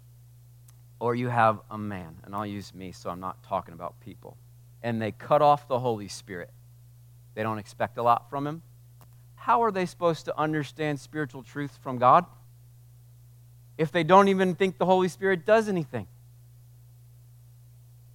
or 0.98 1.14
you 1.14 1.28
have 1.28 1.60
a 1.70 1.78
man, 1.78 2.16
and 2.24 2.34
I'll 2.34 2.46
use 2.46 2.74
me 2.74 2.90
so 2.92 3.10
I'm 3.10 3.20
not 3.20 3.42
talking 3.42 3.74
about 3.74 4.00
people, 4.00 4.36
and 4.82 5.00
they 5.00 5.12
cut 5.12 5.42
off 5.42 5.68
the 5.68 5.78
Holy 5.78 6.08
Spirit, 6.08 6.50
they 7.34 7.42
don't 7.42 7.58
expect 7.58 7.98
a 7.98 8.02
lot 8.02 8.30
from 8.30 8.46
him, 8.46 8.62
how 9.34 9.62
are 9.62 9.70
they 9.70 9.84
supposed 9.86 10.24
to 10.24 10.38
understand 10.38 10.98
spiritual 10.98 11.42
truth 11.42 11.78
from 11.82 11.98
God 11.98 12.24
if 13.76 13.92
they 13.92 14.02
don't 14.02 14.28
even 14.28 14.54
think 14.54 14.78
the 14.78 14.86
Holy 14.86 15.08
Spirit 15.08 15.44
does 15.44 15.68
anything? 15.68 16.06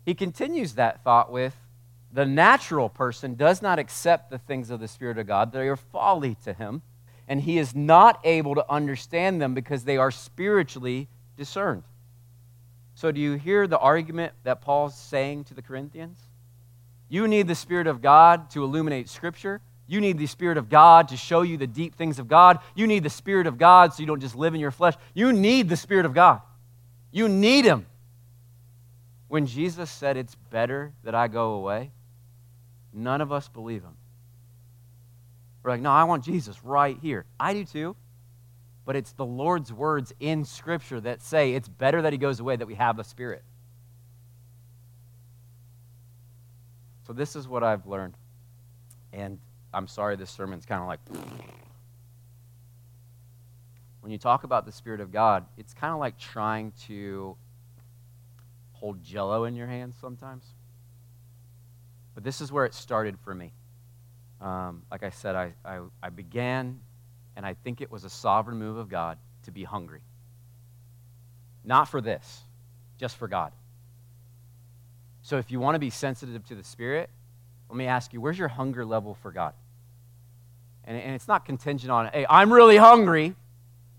He 0.05 0.15
continues 0.15 0.74
that 0.74 1.03
thought 1.03 1.31
with 1.31 1.55
the 2.11 2.25
natural 2.25 2.89
person 2.89 3.35
does 3.35 3.61
not 3.61 3.79
accept 3.79 4.29
the 4.29 4.37
things 4.39 4.69
of 4.69 4.79
the 4.79 4.87
Spirit 4.87 5.17
of 5.17 5.27
God, 5.27 5.51
they 5.51 5.67
are 5.67 5.75
folly 5.75 6.35
to 6.43 6.53
him, 6.53 6.81
and 7.27 7.41
he 7.41 7.59
is 7.59 7.75
not 7.75 8.19
able 8.23 8.55
to 8.55 8.65
understand 8.69 9.41
them 9.41 9.53
because 9.53 9.83
they 9.83 9.97
are 9.97 10.09
spiritually 10.09 11.07
discerned. 11.37 11.83
So, 12.95 13.11
do 13.11 13.21
you 13.21 13.33
hear 13.33 13.67
the 13.67 13.77
argument 13.77 14.33
that 14.43 14.61
Paul's 14.61 14.97
saying 14.97 15.45
to 15.45 15.53
the 15.53 15.61
Corinthians? 15.61 16.19
You 17.07 17.27
need 17.27 17.47
the 17.47 17.55
Spirit 17.55 17.87
of 17.87 18.01
God 18.01 18.49
to 18.51 18.63
illuminate 18.63 19.07
Scripture. 19.09 19.61
You 19.87 20.01
need 20.01 20.17
the 20.17 20.27
Spirit 20.27 20.57
of 20.57 20.69
God 20.69 21.07
to 21.07 21.17
show 21.17 21.41
you 21.41 21.57
the 21.57 21.65
deep 21.65 21.95
things 21.95 22.19
of 22.19 22.27
God. 22.27 22.59
You 22.75 22.85
need 22.87 23.03
the 23.03 23.09
Spirit 23.09 23.47
of 23.47 23.57
God 23.57 23.93
so 23.93 24.01
you 24.01 24.07
don't 24.07 24.19
just 24.19 24.35
live 24.35 24.53
in 24.53 24.59
your 24.59 24.71
flesh. 24.71 24.95
You 25.13 25.31
need 25.31 25.69
the 25.69 25.77
Spirit 25.77 26.05
of 26.05 26.13
God. 26.13 26.41
You 27.11 27.27
need 27.27 27.65
Him. 27.65 27.85
When 29.27 29.45
Jesus 29.45 29.89
said, 29.89 30.17
It's 30.17 30.35
better 30.35 30.91
that 31.03 31.15
I 31.15 31.27
go 31.27 31.53
away, 31.53 31.91
None 32.93 33.22
of 33.22 33.31
us 33.31 33.48
believe 33.48 33.84
him. 33.84 33.96
We're 35.63 35.72
like, 35.72 35.81
no, 35.81 35.91
I 35.91 36.05
want 36.05 36.24
Jesus 36.24 36.63
right 36.63 36.98
here. 37.01 37.25
I 37.39 37.53
do 37.53 37.65
too. 37.65 37.96
But 38.86 38.96
it's 38.96 39.12
the 39.12 39.25
Lord's 39.25 39.72
words 39.72 40.13
in 40.19 40.46
Scripture 40.46 41.00
that 41.01 41.22
say 41.22 41.53
it's 41.53 41.67
better 41.67 42.01
that 42.01 42.13
he 42.13 42.17
goes 42.17 42.39
away, 42.39 42.55
that 42.55 42.65
we 42.65 42.75
have 42.75 42.98
the 42.98 43.03
Spirit. 43.03 43.43
So, 47.05 47.13
this 47.13 47.36
is 47.36 47.48
what 47.48 47.63
I've 47.63 47.86
learned. 47.86 48.15
And 49.13 49.39
I'm 49.74 49.88
sorry 49.88 50.15
this 50.15 50.31
sermon's 50.31 50.65
kind 50.65 50.81
of 50.81 50.88
like. 50.88 51.00
When 54.01 54.12
you 54.12 54.17
talk 54.17 54.43
about 54.43 54.65
the 54.65 54.72
Spirit 54.72 55.01
of 55.01 55.12
God, 55.12 55.46
it's 55.58 55.74
kind 55.74 55.93
of 55.93 56.00
like 56.00 56.17
trying 56.17 56.72
to 56.88 57.36
hold 58.72 59.03
jello 59.03 59.43
in 59.43 59.55
your 59.55 59.67
hands 59.67 59.96
sometimes. 60.00 60.46
But 62.15 62.23
this 62.23 62.41
is 62.41 62.51
where 62.51 62.65
it 62.65 62.73
started 62.73 63.17
for 63.19 63.33
me. 63.33 63.51
Um, 64.41 64.83
like 64.91 65.03
I 65.03 65.09
said, 65.09 65.35
I, 65.35 65.53
I, 65.65 65.79
I 66.01 66.09
began, 66.09 66.79
and 67.35 67.45
I 67.45 67.53
think 67.53 67.81
it 67.81 67.91
was 67.91 68.03
a 68.03 68.09
sovereign 68.09 68.57
move 68.57 68.77
of 68.77 68.89
God 68.89 69.17
to 69.43 69.51
be 69.51 69.63
hungry. 69.63 70.01
Not 71.63 71.87
for 71.87 72.01
this, 72.01 72.41
just 72.97 73.17
for 73.17 73.27
God. 73.27 73.51
So 75.21 75.37
if 75.37 75.51
you 75.51 75.59
want 75.59 75.75
to 75.75 75.79
be 75.79 75.89
sensitive 75.89 76.45
to 76.47 76.55
the 76.55 76.63
Spirit, 76.63 77.09
let 77.69 77.77
me 77.77 77.85
ask 77.85 78.13
you, 78.13 78.21
where's 78.21 78.39
your 78.39 78.47
hunger 78.47 78.85
level 78.85 79.13
for 79.13 79.31
God? 79.31 79.53
And, 80.85 80.97
and 80.97 81.13
it's 81.13 81.27
not 81.27 81.45
contingent 81.45 81.91
on, 81.91 82.07
hey, 82.07 82.25
I'm 82.29 82.51
really 82.51 82.77
hungry. 82.77 83.35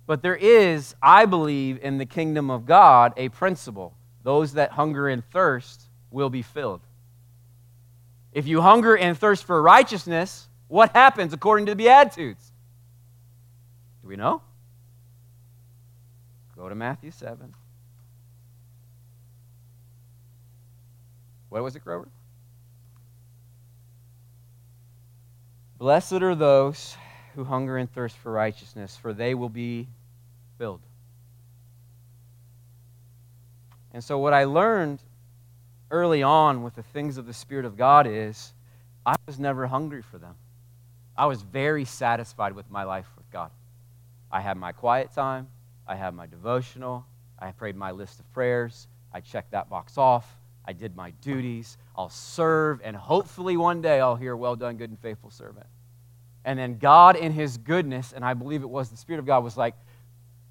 But 0.06 0.22
there 0.22 0.34
is, 0.34 0.96
I 1.00 1.24
believe, 1.26 1.78
in 1.82 1.98
the 1.98 2.06
kingdom 2.06 2.50
of 2.50 2.66
God, 2.66 3.12
a 3.16 3.28
principle. 3.28 3.94
Those 4.24 4.54
that 4.54 4.72
hunger 4.72 5.06
and 5.06 5.24
thirst 5.30 5.82
will 6.10 6.30
be 6.30 6.42
filled. 6.42 6.80
If 8.32 8.46
you 8.46 8.60
hunger 8.60 8.96
and 8.96 9.18
thirst 9.18 9.44
for 9.44 9.60
righteousness, 9.60 10.48
what 10.68 10.92
happens 10.92 11.32
according 11.32 11.66
to 11.66 11.72
the 11.72 11.76
Beatitudes? 11.76 12.52
Do 14.02 14.08
we 14.08 14.16
know? 14.16 14.42
Go 16.56 16.68
to 16.68 16.74
Matthew 16.74 17.10
7. 17.10 17.54
What 21.48 21.64
was 21.64 21.74
it, 21.74 21.82
Grover? 21.82 22.08
Blessed 25.78 26.12
are 26.12 26.34
those 26.34 26.96
who 27.34 27.44
hunger 27.44 27.78
and 27.78 27.90
thirst 27.90 28.16
for 28.18 28.30
righteousness, 28.30 28.96
for 28.96 29.12
they 29.12 29.34
will 29.34 29.48
be 29.48 29.88
filled. 30.58 30.82
And 33.92 34.04
so, 34.04 34.18
what 34.18 34.32
I 34.32 34.44
learned 34.44 35.02
early 35.90 36.22
on 36.22 36.62
with 36.62 36.74
the 36.74 36.82
things 36.82 37.18
of 37.18 37.26
the 37.26 37.32
Spirit 37.32 37.64
of 37.64 37.76
God 37.76 38.06
is 38.06 38.52
I 39.04 39.14
was 39.26 39.38
never 39.38 39.66
hungry 39.66 40.02
for 40.02 40.18
them. 40.18 40.34
I 41.16 41.26
was 41.26 41.42
very 41.42 41.84
satisfied 41.84 42.52
with 42.52 42.70
my 42.70 42.84
life 42.84 43.08
with 43.16 43.30
God. 43.30 43.50
I 44.30 44.40
had 44.40 44.56
my 44.56 44.72
quiet 44.72 45.12
time, 45.12 45.48
I 45.86 45.96
had 45.96 46.14
my 46.14 46.26
devotional, 46.26 47.04
I 47.38 47.50
prayed 47.50 47.76
my 47.76 47.90
list 47.90 48.20
of 48.20 48.32
prayers, 48.32 48.86
I 49.12 49.20
checked 49.20 49.50
that 49.50 49.68
box 49.68 49.98
off, 49.98 50.38
I 50.64 50.72
did 50.72 50.94
my 50.94 51.10
duties, 51.22 51.78
I'll 51.96 52.10
serve, 52.10 52.80
and 52.84 52.94
hopefully 52.94 53.56
one 53.56 53.82
day 53.82 54.00
I'll 54.00 54.16
hear, 54.16 54.36
Well 54.36 54.56
done, 54.56 54.76
good 54.76 54.90
and 54.90 54.98
faithful 54.98 55.30
servant. 55.30 55.66
And 56.44 56.58
then 56.58 56.78
God, 56.78 57.16
in 57.16 57.32
His 57.32 57.58
goodness, 57.58 58.12
and 58.12 58.24
I 58.24 58.34
believe 58.34 58.62
it 58.62 58.70
was 58.70 58.88
the 58.88 58.96
Spirit 58.96 59.18
of 59.18 59.26
God, 59.26 59.42
was 59.42 59.56
like, 59.56 59.74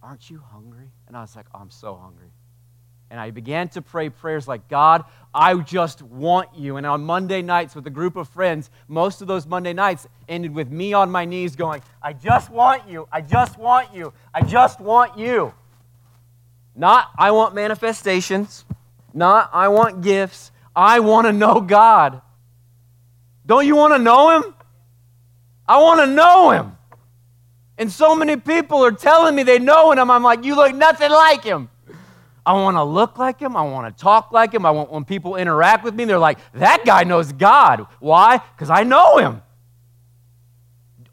Aren't 0.02 0.30
you 0.30 0.42
hungry? 0.52 0.92
And 1.08 1.18
I 1.18 1.22
was 1.22 1.36
like, 1.36 1.46
oh, 1.54 1.60
I'm 1.60 1.70
so 1.70 1.96
hungry. 1.96 2.32
And 3.12 3.20
I 3.20 3.32
began 3.32 3.70
to 3.70 3.82
pray 3.82 4.10
prayers 4.10 4.48
like, 4.48 4.68
God, 4.68 5.04
I 5.34 5.56
just 5.56 6.02
want 6.02 6.50
you. 6.56 6.78
And 6.78 6.86
on 6.86 7.04
Monday 7.04 7.42
nights 7.42 7.76
with 7.76 7.86
a 7.88 7.90
group 7.90 8.16
of 8.16 8.28
friends, 8.30 8.70
most 8.88 9.22
of 9.22 9.28
those 9.28 9.48
Monday 9.48 9.74
nights 9.74 10.08
ended 10.28 10.54
with 10.54 10.70
me 10.70 10.94
on 10.94 11.10
my 11.10 11.26
knees 11.26 11.56
going, 11.56 11.82
I 12.02 12.14
just 12.14 12.52
want 12.52 12.88
you. 12.88 13.08
I 13.12 13.22
just 13.22 13.58
want 13.58 13.94
you. 13.94 14.14
I 14.34 14.42
just 14.42 14.80
want 14.80 15.18
you. 15.18 15.54
Not, 16.76 17.10
I 17.18 17.32
want 17.32 17.56
manifestations. 17.56 18.64
Not, 19.14 19.50
I 19.54 19.68
want 19.70 20.02
gifts. 20.02 20.52
I 20.76 21.00
want 21.00 21.26
to 21.28 21.34
know 21.34 21.62
God. 21.62 22.22
Don't 23.46 23.66
you 23.66 23.76
want 23.76 23.94
to 23.96 24.00
know 24.00 24.40
Him? 24.40 24.56
I 25.68 25.82
want 25.82 26.00
to 26.02 26.08
know 26.08 26.52
Him. 26.52 26.78
And 27.78 27.92
so 27.92 28.16
many 28.16 28.36
people 28.36 28.84
are 28.86 28.92
telling 28.92 29.36
me 29.36 29.44
they 29.44 29.58
know 29.58 29.92
Him. 29.92 30.12
I'm 30.12 30.24
like, 30.24 30.44
you 30.44 30.56
look 30.56 30.76
nothing 30.76 31.10
like 31.10 31.44
Him. 31.44 31.70
I 32.50 32.54
want 32.54 32.78
to 32.78 32.84
look 32.84 33.20
like 33.20 33.40
him. 33.40 33.56
I 33.56 33.62
want 33.62 33.96
to 33.96 34.02
talk 34.02 34.32
like 34.32 34.52
him. 34.52 34.66
I 34.66 34.72
want 34.72 34.92
when 34.92 35.06
people 35.06 35.36
interact 35.36 35.84
with 35.84 35.94
me, 35.94 36.06
they're 36.06 36.18
like, 36.18 36.40
that 36.54 36.84
guy 36.84 37.04
knows 37.04 37.32
God. 37.32 37.86
Why? 38.00 38.40
Because 38.40 38.72
I 38.72 38.82
know 38.82 39.20
him. 39.20 39.44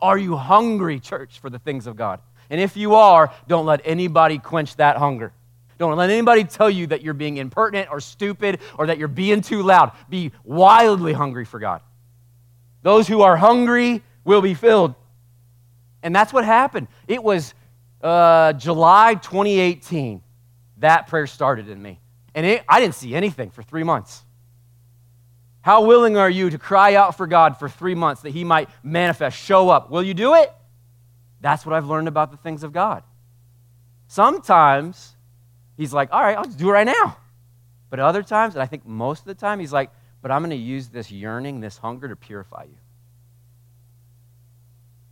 Are 0.00 0.16
you 0.16 0.34
hungry, 0.34 0.98
church, 0.98 1.38
for 1.40 1.50
the 1.50 1.58
things 1.58 1.86
of 1.86 1.94
God? 1.94 2.20
And 2.48 2.58
if 2.58 2.74
you 2.74 2.94
are, 2.94 3.30
don't 3.48 3.66
let 3.66 3.82
anybody 3.84 4.38
quench 4.38 4.76
that 4.76 4.96
hunger. 4.96 5.30
Don't 5.76 5.94
let 5.94 6.08
anybody 6.08 6.42
tell 6.42 6.70
you 6.70 6.86
that 6.86 7.02
you're 7.02 7.12
being 7.12 7.36
impertinent 7.36 7.90
or 7.90 8.00
stupid 8.00 8.60
or 8.78 8.86
that 8.86 8.96
you're 8.96 9.06
being 9.06 9.42
too 9.42 9.62
loud. 9.62 9.92
Be 10.08 10.32
wildly 10.42 11.12
hungry 11.12 11.44
for 11.44 11.60
God. 11.60 11.82
Those 12.80 13.06
who 13.06 13.20
are 13.20 13.36
hungry 13.36 14.02
will 14.24 14.40
be 14.40 14.54
filled. 14.54 14.94
And 16.02 16.16
that's 16.16 16.32
what 16.32 16.46
happened. 16.46 16.88
It 17.06 17.22
was 17.22 17.52
uh, 18.02 18.54
July 18.54 19.16
2018 19.16 20.22
that 20.78 21.06
prayer 21.06 21.26
started 21.26 21.68
in 21.68 21.80
me. 21.80 22.00
And 22.34 22.44
it, 22.44 22.64
I 22.68 22.80
didn't 22.80 22.94
see 22.94 23.14
anything 23.14 23.50
for 23.50 23.62
three 23.62 23.82
months. 23.82 24.22
How 25.62 25.84
willing 25.84 26.16
are 26.16 26.30
you 26.30 26.50
to 26.50 26.58
cry 26.58 26.94
out 26.94 27.16
for 27.16 27.26
God 27.26 27.58
for 27.58 27.68
three 27.68 27.94
months 27.94 28.22
that 28.22 28.30
He 28.30 28.44
might 28.44 28.68
manifest, 28.82 29.36
show 29.36 29.68
up? 29.68 29.90
Will 29.90 30.02
you 30.02 30.14
do 30.14 30.34
it? 30.34 30.52
That's 31.40 31.66
what 31.66 31.74
I've 31.74 31.86
learned 31.86 32.08
about 32.08 32.30
the 32.30 32.36
things 32.36 32.62
of 32.62 32.72
God. 32.72 33.02
Sometimes 34.06 35.16
He's 35.76 35.92
like, 35.92 36.12
all 36.12 36.22
right, 36.22 36.36
I'll 36.36 36.44
just 36.44 36.58
do 36.58 36.68
it 36.68 36.72
right 36.72 36.86
now. 36.86 37.16
But 37.90 38.00
other 38.00 38.22
times, 38.22 38.54
and 38.54 38.62
I 38.62 38.66
think 38.66 38.86
most 38.86 39.20
of 39.20 39.26
the 39.26 39.34
time, 39.34 39.58
He's 39.58 39.72
like, 39.72 39.90
but 40.22 40.30
I'm 40.30 40.40
going 40.40 40.50
to 40.50 40.56
use 40.56 40.88
this 40.88 41.10
yearning, 41.10 41.60
this 41.60 41.78
hunger 41.78 42.08
to 42.08 42.16
purify 42.16 42.64
you. 42.64 42.78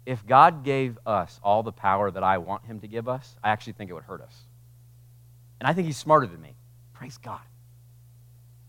If 0.07 0.27
God 0.27 0.65
gave 0.65 0.99
us 1.07 1.41
all 1.43 1.63
the 1.63 1.73
power 1.73 2.11
that 2.11 2.23
I 2.23 2.39
want 2.39 2.65
Him 2.65 2.81
to 2.81 2.87
give 2.87 3.09
us, 3.09 3.37
I 3.43 3.51
actually 3.51 3.75
think 3.75 3.91
it 3.91 3.95
would 3.95 4.05
hurt 4.05 4.21
us. 4.21 4.39
And 5.61 5.69
I 5.69 5.73
think 5.73 5.87
he's 5.87 5.97
smarter 5.97 6.27
than 6.27 6.41
me. 6.41 6.55
Praise 6.93 7.19
God. 7.19 7.41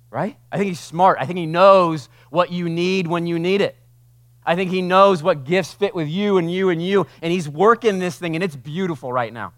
Right? 0.09 0.37
I 0.51 0.57
think 0.57 0.69
he's 0.69 0.79
smart. 0.79 1.17
I 1.19 1.25
think 1.25 1.37
he 1.37 1.45
knows 1.45 2.09
what 2.29 2.51
you 2.51 2.69
need 2.69 3.07
when 3.07 3.27
you 3.27 3.37
need 3.39 3.61
it. 3.61 3.75
I 4.45 4.55
think 4.55 4.71
he 4.71 4.81
knows 4.81 5.23
what 5.23 5.43
gifts 5.43 5.73
fit 5.73 5.95
with 5.95 6.07
you 6.07 6.37
and 6.37 6.51
you 6.51 6.69
and 6.69 6.81
you. 6.81 7.07
And 7.21 7.33
he's 7.33 7.49
working 7.49 7.99
this 7.99 8.17
thing, 8.17 8.35
and 8.35 8.43
it's 8.43 8.55
beautiful 8.55 9.11
right 9.11 9.33
now. 9.33 9.53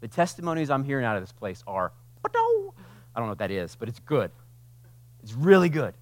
The 0.00 0.08
testimonies 0.08 0.70
I'm 0.70 0.84
hearing 0.84 1.04
out 1.04 1.16
of 1.16 1.22
this 1.22 1.32
place 1.32 1.62
are, 1.66 1.92
I 2.24 2.28
don't 2.32 3.24
know 3.24 3.28
what 3.28 3.38
that 3.38 3.50
is, 3.50 3.76
but 3.76 3.88
it's 3.88 4.00
good. 4.00 4.30
It's 5.22 5.34
really 5.34 5.68
good. 5.68 5.94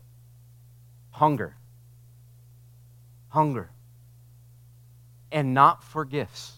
Hunger. 1.11 1.57
Hunger. 3.29 3.71
And 5.33 5.55
not 5.55 5.83
for 5.83 6.05
gifts, 6.05 6.53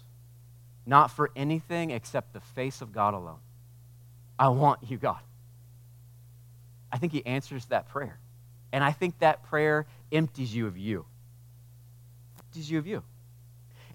not 0.85 1.11
for 1.11 1.31
anything 1.35 1.91
except 1.91 2.33
the 2.33 2.41
face 2.41 2.83
of 2.83 2.93
God 2.93 3.15
alone. 3.15 3.39
I 4.39 4.49
want 4.49 4.81
you, 4.89 4.97
God. 4.97 5.19
I 6.93 6.99
think 6.99 7.13
He 7.13 7.25
answers 7.27 7.67
that 7.67 7.89
prayer. 7.89 8.19
And 8.73 8.85
I 8.85 8.93
think 8.93 9.19
that 9.19 9.43
prayer 9.45 9.87
empties 10.13 10.55
you 10.55 10.67
of 10.67 10.77
you. 10.77 11.07
Empties 12.39 12.71
you 12.71 12.79
of 12.79 12.87
you. 12.87 13.03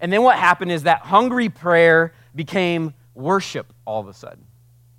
And 0.00 0.12
then 0.12 0.22
what 0.22 0.36
happened 0.36 0.72
is 0.72 0.82
that 0.82 1.00
hungry 1.00 1.48
prayer 1.48 2.12
became 2.34 2.94
worship 3.14 3.72
all 3.84 4.00
of 4.00 4.08
a 4.08 4.14
sudden. 4.14 4.44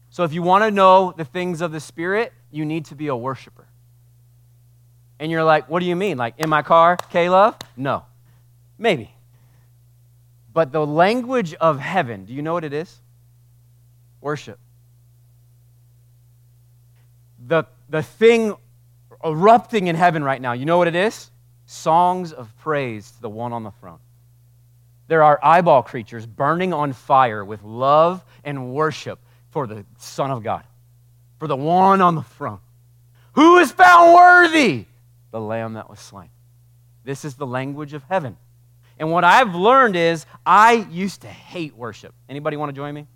So 0.09 0.23
if 0.23 0.33
you 0.33 0.41
want 0.41 0.63
to 0.63 0.71
know 0.71 1.13
the 1.15 1.25
things 1.25 1.61
of 1.61 1.71
the 1.71 1.79
Spirit, 1.79 2.31
you 2.51 2.65
need 2.65 2.85
to 2.85 2.95
be 2.95 3.07
a 3.07 3.15
worshiper. 3.15 3.67
And 5.19 5.31
you're 5.31 5.43
like, 5.43 5.69
what 5.69 5.81
do 5.81 5.85
you 5.85 5.95
mean? 5.95 6.17
Like 6.17 6.35
in 6.37 6.49
my 6.49 6.61
car, 6.61 6.97
K 7.11 7.29
Love? 7.29 7.57
No. 7.75 8.05
Maybe. 8.77 9.11
But 10.53 10.71
the 10.71 10.85
language 10.85 11.53
of 11.55 11.79
heaven, 11.79 12.25
do 12.25 12.33
you 12.33 12.41
know 12.41 12.53
what 12.53 12.63
it 12.63 12.73
is? 12.73 13.01
Worship 14.21 14.57
the, 17.39 17.65
the 17.89 18.03
thing 18.03 18.55
erupting 19.23 19.87
in 19.87 19.95
heaven 19.95 20.23
right 20.23 20.41
now, 20.41 20.53
you 20.53 20.65
know 20.65 20.77
what 20.77 20.87
it 20.87 20.95
is? 20.95 21.31
Songs 21.65 22.31
of 22.31 22.55
praise 22.57 23.11
to 23.11 23.21
the 23.21 23.29
one 23.29 23.53
on 23.53 23.63
the 23.63 23.71
throne. 23.71 23.99
There 25.07 25.23
are 25.23 25.39
eyeball 25.43 25.83
creatures 25.83 26.25
burning 26.25 26.73
on 26.73 26.93
fire 26.93 27.45
with 27.45 27.63
love 27.63 28.23
and 28.43 28.73
worship 28.73 29.19
for 29.49 29.67
the 29.67 29.85
Son 29.97 30.31
of 30.31 30.43
God, 30.43 30.63
for 31.39 31.47
the 31.47 31.55
one 31.55 32.01
on 32.01 32.15
the 32.15 32.23
throne. 32.23 32.59
Who 33.33 33.57
is 33.59 33.71
found 33.71 34.13
worthy? 34.13 34.85
The 35.31 35.39
Lamb 35.39 35.73
that 35.73 35.89
was 35.89 35.99
slain. 35.99 36.29
This 37.03 37.25
is 37.25 37.35
the 37.35 37.45
language 37.45 37.93
of 37.93 38.03
heaven. 38.03 38.37
And 38.97 39.11
what 39.11 39.23
I've 39.23 39.53
learned 39.53 39.95
is 39.95 40.25
I 40.45 40.87
used 40.89 41.21
to 41.21 41.27
hate 41.27 41.75
worship. 41.75 42.13
Anybody 42.29 42.57
want 42.57 42.69
to 42.69 42.73
join 42.73 42.93
me? 42.95 43.07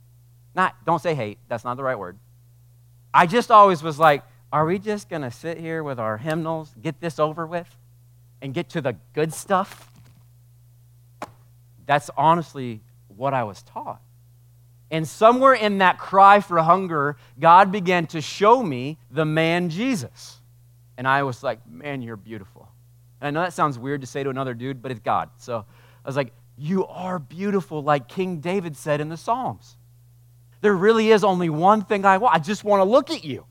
Not, 0.53 0.75
don't 0.85 1.01
say 1.01 1.15
hate. 1.15 1.39
That's 1.47 1.63
not 1.63 1.77
the 1.77 1.83
right 1.83 1.97
word. 1.97 2.17
I 3.13 3.25
just 3.25 3.51
always 3.51 3.81
was 3.81 3.99
like, 3.99 4.23
are 4.51 4.65
we 4.65 4.79
just 4.79 5.09
going 5.09 5.21
to 5.21 5.31
sit 5.31 5.57
here 5.57 5.83
with 5.83 5.99
our 5.99 6.17
hymnals, 6.17 6.73
get 6.81 6.99
this 6.99 7.19
over 7.19 7.45
with, 7.45 7.69
and 8.41 8.53
get 8.53 8.69
to 8.69 8.81
the 8.81 8.95
good 9.13 9.33
stuff? 9.33 9.91
That's 11.85 12.09
honestly 12.17 12.81
what 13.07 13.33
I 13.33 13.43
was 13.43 13.63
taught. 13.63 14.01
And 14.91 15.07
somewhere 15.07 15.53
in 15.53 15.79
that 15.79 15.99
cry 15.99 16.39
for 16.39 16.59
hunger, 16.59 17.17
God 17.39 17.71
began 17.71 18.07
to 18.07 18.21
show 18.21 18.63
me 18.63 18.97
the 19.11 19.25
man 19.25 19.69
Jesus. 19.69 20.39
And 20.97 21.07
I 21.07 21.23
was 21.23 21.43
like, 21.43 21.65
man, 21.67 22.01
you're 22.01 22.17
beautiful. 22.17 22.67
And 23.21 23.27
I 23.27 23.31
know 23.31 23.45
that 23.45 23.53
sounds 23.53 23.77
weird 23.77 24.01
to 24.01 24.07
say 24.07 24.23
to 24.23 24.29
another 24.29 24.53
dude, 24.53 24.81
but 24.81 24.91
it's 24.91 24.99
God. 24.99 25.29
So 25.37 25.65
I 26.03 26.07
was 26.07 26.15
like, 26.15 26.33
you 26.57 26.85
are 26.87 27.19
beautiful, 27.19 27.83
like 27.83 28.07
King 28.07 28.39
David 28.39 28.75
said 28.75 28.99
in 28.99 29.09
the 29.09 29.17
Psalms. 29.17 29.77
There 30.61 30.75
really 30.75 31.11
is 31.11 31.23
only 31.23 31.49
one 31.49 31.83
thing 31.83 32.05
I 32.05 32.17
want. 32.17 32.35
I 32.35 32.39
just 32.39 32.63
want 32.63 32.81
to 32.81 32.83
look 32.83 33.09
at 33.09 33.23
you. 33.23 33.45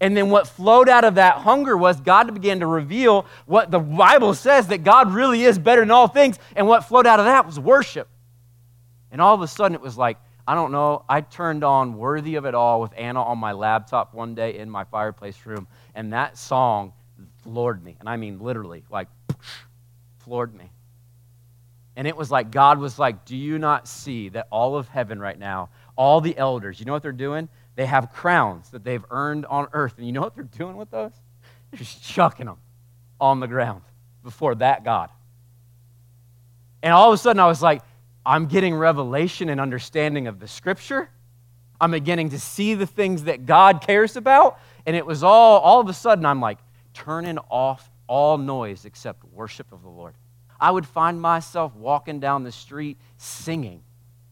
And 0.00 0.16
then 0.16 0.28
what 0.28 0.46
flowed 0.46 0.88
out 0.88 1.04
of 1.04 1.14
that 1.14 1.38
hunger 1.38 1.76
was 1.76 2.00
God 2.00 2.32
began 2.34 2.60
to 2.60 2.66
reveal 2.66 3.26
what 3.46 3.70
the 3.70 3.78
Bible 3.78 4.34
says 4.34 4.68
that 4.68 4.84
God 4.84 5.12
really 5.12 5.42
is 5.42 5.58
better 5.58 5.80
than 5.80 5.90
all 5.90 6.06
things. 6.06 6.38
And 6.54 6.66
what 6.68 6.84
flowed 6.84 7.06
out 7.06 7.18
of 7.18 7.24
that 7.24 7.46
was 7.46 7.58
worship. 7.58 8.08
And 9.10 9.20
all 9.20 9.34
of 9.34 9.40
a 9.40 9.48
sudden 9.48 9.74
it 9.74 9.80
was 9.80 9.96
like, 9.96 10.18
I 10.46 10.54
don't 10.54 10.70
know, 10.70 11.04
I 11.08 11.22
turned 11.22 11.64
on 11.64 11.96
Worthy 11.96 12.36
of 12.36 12.44
It 12.44 12.54
All 12.54 12.80
with 12.80 12.92
Anna 12.96 13.22
on 13.22 13.38
my 13.38 13.52
laptop 13.52 14.14
one 14.14 14.34
day 14.34 14.58
in 14.58 14.70
my 14.70 14.84
fireplace 14.84 15.44
room. 15.44 15.66
And 15.94 16.12
that 16.12 16.36
song 16.36 16.92
floored 17.42 17.82
me. 17.82 17.96
And 17.98 18.08
I 18.08 18.16
mean 18.16 18.38
literally, 18.38 18.84
like, 18.90 19.08
floored 20.18 20.54
me. 20.54 20.70
And 21.96 22.06
it 22.06 22.16
was 22.16 22.30
like 22.30 22.50
God 22.50 22.78
was 22.78 22.98
like, 22.98 23.24
Do 23.24 23.36
you 23.36 23.58
not 23.58 23.88
see 23.88 24.28
that 24.28 24.48
all 24.50 24.76
of 24.76 24.88
heaven 24.88 25.18
right 25.18 25.38
now 25.38 25.70
all 25.96 26.20
the 26.20 26.36
elders, 26.36 26.78
you 26.78 26.86
know 26.86 26.92
what 26.92 27.02
they're 27.02 27.12
doing? 27.12 27.48
They 27.74 27.86
have 27.86 28.12
crowns 28.12 28.70
that 28.70 28.84
they've 28.84 29.04
earned 29.10 29.46
on 29.46 29.68
earth. 29.72 29.94
And 29.98 30.06
you 30.06 30.12
know 30.12 30.22
what 30.22 30.34
they're 30.34 30.44
doing 30.44 30.76
with 30.76 30.90
those? 30.90 31.12
They're 31.70 31.78
just 31.78 32.02
chucking 32.02 32.46
them 32.46 32.58
on 33.20 33.40
the 33.40 33.46
ground 33.46 33.82
before 34.22 34.54
that 34.56 34.84
God. 34.84 35.10
And 36.82 36.92
all 36.92 37.08
of 37.08 37.14
a 37.14 37.18
sudden, 37.18 37.40
I 37.40 37.46
was 37.46 37.62
like, 37.62 37.82
I'm 38.24 38.46
getting 38.46 38.74
revelation 38.74 39.48
and 39.48 39.60
understanding 39.60 40.26
of 40.26 40.40
the 40.40 40.48
scripture. 40.48 41.10
I'm 41.80 41.90
beginning 41.90 42.30
to 42.30 42.40
see 42.40 42.74
the 42.74 42.86
things 42.86 43.24
that 43.24 43.46
God 43.46 43.82
cares 43.82 44.16
about. 44.16 44.58
And 44.86 44.96
it 44.96 45.04
was 45.04 45.22
all, 45.22 45.60
all 45.60 45.80
of 45.80 45.88
a 45.88 45.94
sudden, 45.94 46.24
I'm 46.24 46.40
like, 46.40 46.58
turning 46.94 47.38
off 47.50 47.90
all 48.06 48.38
noise 48.38 48.84
except 48.84 49.24
worship 49.24 49.72
of 49.72 49.82
the 49.82 49.88
Lord. 49.88 50.14
I 50.58 50.70
would 50.70 50.86
find 50.86 51.20
myself 51.20 51.74
walking 51.74 52.20
down 52.20 52.42
the 52.42 52.52
street 52.52 52.98
singing 53.18 53.82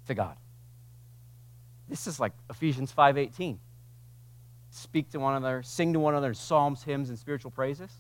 to 0.07 0.15
God. 0.15 0.37
This 1.89 2.07
is 2.07 2.19
like 2.19 2.33
Ephesians 2.51 2.93
5:18. 2.93 3.59
Speak 4.71 5.11
to 5.11 5.21
one 5.21 5.37
another, 5.37 5.63
sing 5.63 5.93
to 5.93 6.01
one 6.01 6.15
another 6.15 6.35
psalms, 6.35 6.83
hymns, 6.83 7.09
and 7.09 7.19
spiritual 7.19 7.51
praises. 7.51 7.91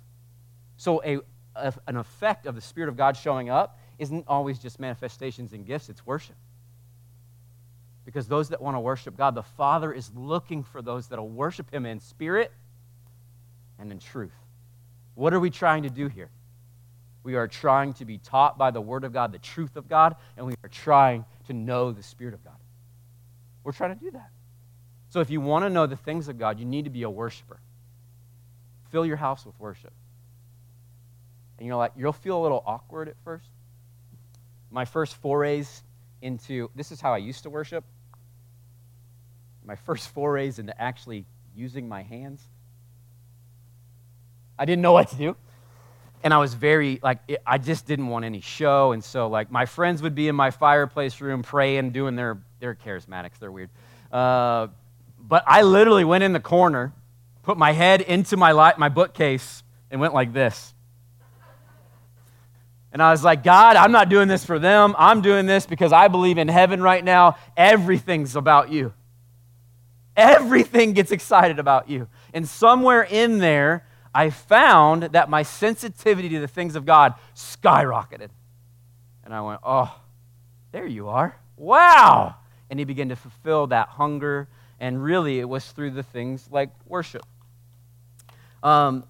So 0.77 1.03
a, 1.05 1.20
a, 1.55 1.73
an 1.87 1.97
effect 1.97 2.47
of 2.47 2.55
the 2.55 2.61
Spirit 2.61 2.88
of 2.88 2.97
God 2.97 3.16
showing 3.16 3.49
up 3.49 3.79
isn't 3.99 4.25
always 4.27 4.59
just 4.59 4.81
manifestations 4.81 5.53
and 5.53 5.64
gifts, 5.64 5.88
it's 5.88 6.05
worship. 6.05 6.35
Because 8.05 8.27
those 8.27 8.49
that 8.49 8.61
want 8.61 8.75
to 8.75 8.81
worship 8.81 9.16
God, 9.16 9.35
the 9.35 9.42
Father 9.42 9.92
is 9.92 10.11
looking 10.14 10.62
for 10.64 10.83
those 10.83 11.07
that 11.09 11.18
will 11.18 11.29
worship 11.29 11.73
Him 11.73 11.87
in 11.87 12.01
spirit 12.01 12.53
and 13.79 13.92
in 13.92 13.99
truth. 13.99 14.35
What 15.14 15.33
are 15.33 15.40
we 15.40 15.51
trying 15.51 15.85
to 15.85 15.90
do 15.90 16.09
here? 16.09 16.31
We 17.23 17.37
are 17.37 17.49
trying 17.49 17.94
to 17.94 18.05
be 18.05 18.18
taught 18.18 18.59
by 18.59 18.70
the 18.70 18.81
Word 18.81 19.05
of 19.05 19.12
God, 19.12 19.33
the 19.33 19.38
truth 19.38 19.77
of 19.77 19.88
God, 19.88 20.16
and 20.37 20.44
we 20.44 20.55
are 20.62 20.68
trying 20.68 21.25
to 21.47 21.53
know 21.53 21.92
the 21.92 22.03
Spirit 22.03 22.35
of 22.35 22.44
God. 22.44 22.57
We're 23.64 23.72
trying 23.72 23.98
to 23.98 24.05
do 24.05 24.11
that. 24.12 24.31
So 25.09 25.20
if 25.20 25.31
you 25.31 25.40
want 25.40 25.64
to 25.64 25.70
know 25.70 25.87
the 25.87 25.96
things 25.96 26.29
of 26.29 26.38
God, 26.38 26.59
you 26.59 26.66
need 26.66 26.85
to 26.85 26.90
be 26.90 27.03
a 27.03 27.11
worshiper. 27.11 27.59
Fill 28.90 29.07
your 29.07 29.16
house 29.16 29.44
with 29.44 29.59
worship. 29.59 29.92
And 31.59 31.66
you're 31.66 31.77
like, 31.77 31.92
you'll 31.96 32.12
feel 32.12 32.40
a 32.40 32.42
little 32.42 32.62
awkward 32.66 33.09
at 33.09 33.16
first. 33.24 33.48
My 34.70 34.85
first 34.85 35.16
forays 35.16 35.83
into 36.20 36.70
this 36.74 36.92
is 36.92 37.00
how 37.00 37.14
I 37.14 37.18
used 37.18 37.44
to 37.44 37.50
worship. 37.50 37.85
My 39.64 39.77
first 39.77 40.09
forays 40.09 40.59
into 40.59 40.81
actually 40.81 41.24
using 41.57 41.88
my 41.88 42.03
hands. 42.03 42.42
I 44.59 44.64
didn't 44.64 44.83
know 44.83 44.92
what 44.92 45.09
to 45.11 45.16
do. 45.16 45.37
And 46.25 46.35
I 46.35 46.39
was 46.39 46.55
very, 46.55 46.99
like, 47.03 47.21
it, 47.29 47.43
I 47.47 47.59
just 47.59 47.87
didn't 47.87 48.09
want 48.09 48.25
any 48.25 48.41
show. 48.41 48.93
And 48.93 49.05
so, 49.05 49.29
like, 49.29 49.51
my 49.51 49.67
friends 49.67 50.01
would 50.03 50.15
be 50.15 50.27
in 50.27 50.35
my 50.35 50.51
fireplace 50.51 51.21
room 51.21 51.43
praying, 51.43 51.91
doing 51.91 52.17
their, 52.17 52.39
they're 52.59 52.75
charismatics, 52.75 53.39
they're 53.39 53.53
weird. 53.53 53.71
Uh, 54.11 54.69
but 55.21 55.45
I 55.47 55.63
literally 55.63 56.05
went 56.05 56.25
in 56.25 56.33
the 56.33 56.41
corner, 56.41 56.93
put 57.43 57.59
my 57.59 57.73
head 57.73 58.01
into 58.01 58.37
my, 58.39 58.53
my 58.79 58.89
bookcase, 58.89 59.63
and 59.91 60.01
went 60.01 60.15
like 60.15 60.33
this. 60.33 60.75
And 62.91 63.03
I 63.03 63.11
was 63.11 63.23
like, 63.25 63.43
God, 63.43 63.77
I'm 63.77 63.93
not 63.93 64.09
doing 64.09 64.29
this 64.29 64.45
for 64.45 64.59
them. 64.59 64.95
I'm 64.97 65.21
doing 65.21 65.47
this 65.47 65.67
because 65.67 65.93
I 65.93 66.09
believe 66.09 66.39
in 66.39 66.49
heaven 66.49 66.81
right 66.81 67.05
now. 67.05 67.37
Everything's 67.57 68.37
about 68.37 68.71
you. 68.71 68.95
Everything 70.17 70.93
gets 70.93 71.11
excited 71.11 71.59
about 71.59 71.91
you. 71.91 72.09
And 72.33 72.49
somewhere 72.49 73.03
in 73.03 73.39
there, 73.39 73.85
I 74.14 74.31
found 74.31 75.05
that 75.05 75.29
my 75.29 75.42
sensitivity 75.42 76.29
to 76.31 76.40
the 76.40 76.48
things 76.48 76.77
of 76.77 76.87
God 76.87 77.14
skyrocketed. 77.35 78.29
And 79.24 79.35
I 79.35 79.40
went, 79.40 79.61
oh, 79.64 79.94
there 80.72 80.87
you 80.87 81.09
are. 81.09 81.37
Wow. 81.57 82.37
And 82.70 82.79
he 82.79 82.85
began 82.85 83.09
to 83.09 83.16
fulfill 83.16 83.66
that 83.68 83.88
hunger. 83.88 84.48
And 84.79 85.03
really, 85.03 85.40
it 85.40 85.48
was 85.48 85.64
through 85.72 85.92
the 85.92 86.03
things 86.03 86.48
like 86.50 86.70
worship. 86.87 87.24
Um, 88.62 89.05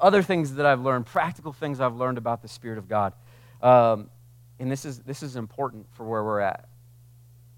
other 0.00 0.22
things 0.22 0.54
that 0.54 0.66
I've 0.66 0.80
learned, 0.80 1.06
practical 1.06 1.52
things 1.52 1.80
I've 1.80 1.96
learned 1.96 2.18
about 2.18 2.42
the 2.42 2.48
Spirit 2.48 2.78
of 2.78 2.88
God. 2.88 3.12
Um, 3.62 4.08
and 4.58 4.70
this 4.70 4.84
is, 4.84 5.00
this 5.00 5.22
is 5.22 5.36
important 5.36 5.86
for 5.92 6.04
where 6.04 6.24
we're 6.24 6.40
at. 6.40 6.68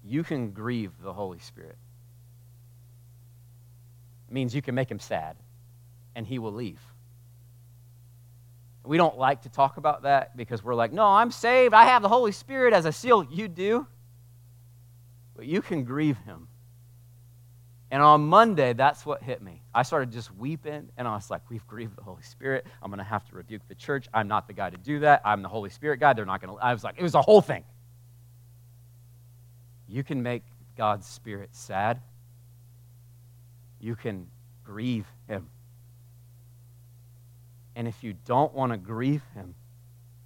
You 0.03 0.23
can 0.23 0.51
grieve 0.51 0.91
the 1.01 1.13
Holy 1.13 1.39
Spirit. 1.39 1.77
It 4.27 4.33
means 4.33 4.53
you 4.53 4.61
can 4.61 4.75
make 4.75 4.91
him 4.91 4.99
sad, 4.99 5.37
and 6.15 6.25
he 6.25 6.39
will 6.39 6.53
leave. 6.53 6.79
We 8.85 8.97
don't 8.97 9.17
like 9.17 9.43
to 9.43 9.49
talk 9.49 9.77
about 9.77 10.03
that 10.03 10.35
because 10.35 10.63
we're 10.63 10.75
like, 10.75 10.91
no, 10.91 11.05
I'm 11.05 11.31
saved. 11.31 11.73
I 11.73 11.85
have 11.85 12.01
the 12.01 12.09
Holy 12.09 12.33
Spirit 12.33 12.73
as 12.73 12.85
a 12.85 12.91
seal. 12.91 13.23
You 13.23 13.47
do. 13.47 13.87
But 15.35 15.45
you 15.45 15.61
can 15.61 15.83
grieve 15.83 16.17
him. 16.17 16.47
And 17.89 18.01
on 18.01 18.21
Monday, 18.21 18.73
that's 18.73 19.05
what 19.05 19.21
hit 19.21 19.41
me. 19.41 19.61
I 19.73 19.83
started 19.83 20.11
just 20.11 20.33
weeping, 20.35 20.89
and 20.97 21.07
I 21.07 21.13
was 21.13 21.29
like, 21.29 21.41
We've 21.49 21.65
grieved 21.67 21.95
the 21.95 22.01
Holy 22.01 22.23
Spirit. 22.23 22.65
I'm 22.81 22.89
going 22.89 22.97
to 22.97 23.03
have 23.03 23.23
to 23.29 23.35
rebuke 23.35 23.61
the 23.67 23.75
church. 23.75 24.07
I'm 24.13 24.27
not 24.27 24.47
the 24.47 24.53
guy 24.53 24.71
to 24.71 24.77
do 24.77 24.99
that. 25.01 25.21
I'm 25.23 25.43
the 25.43 25.47
Holy 25.47 25.69
Spirit 25.69 25.99
guy. 25.99 26.13
They're 26.13 26.25
not 26.25 26.41
going 26.41 26.55
to. 26.55 26.63
I 26.63 26.73
was 26.73 26.83
like, 26.83 26.95
It 26.97 27.03
was 27.03 27.13
a 27.15 27.21
whole 27.21 27.41
thing. 27.41 27.63
You 29.87 30.03
can 30.03 30.23
make 30.23 30.43
God's 30.75 31.05
Spirit 31.07 31.49
sad, 31.51 32.01
you 33.79 33.95
can 33.95 34.27
grieve. 34.63 35.05
And 37.75 37.87
if 37.87 38.03
you 38.03 38.13
don't 38.25 38.53
want 38.53 38.71
to 38.71 38.77
grieve 38.77 39.23
Him, 39.33 39.55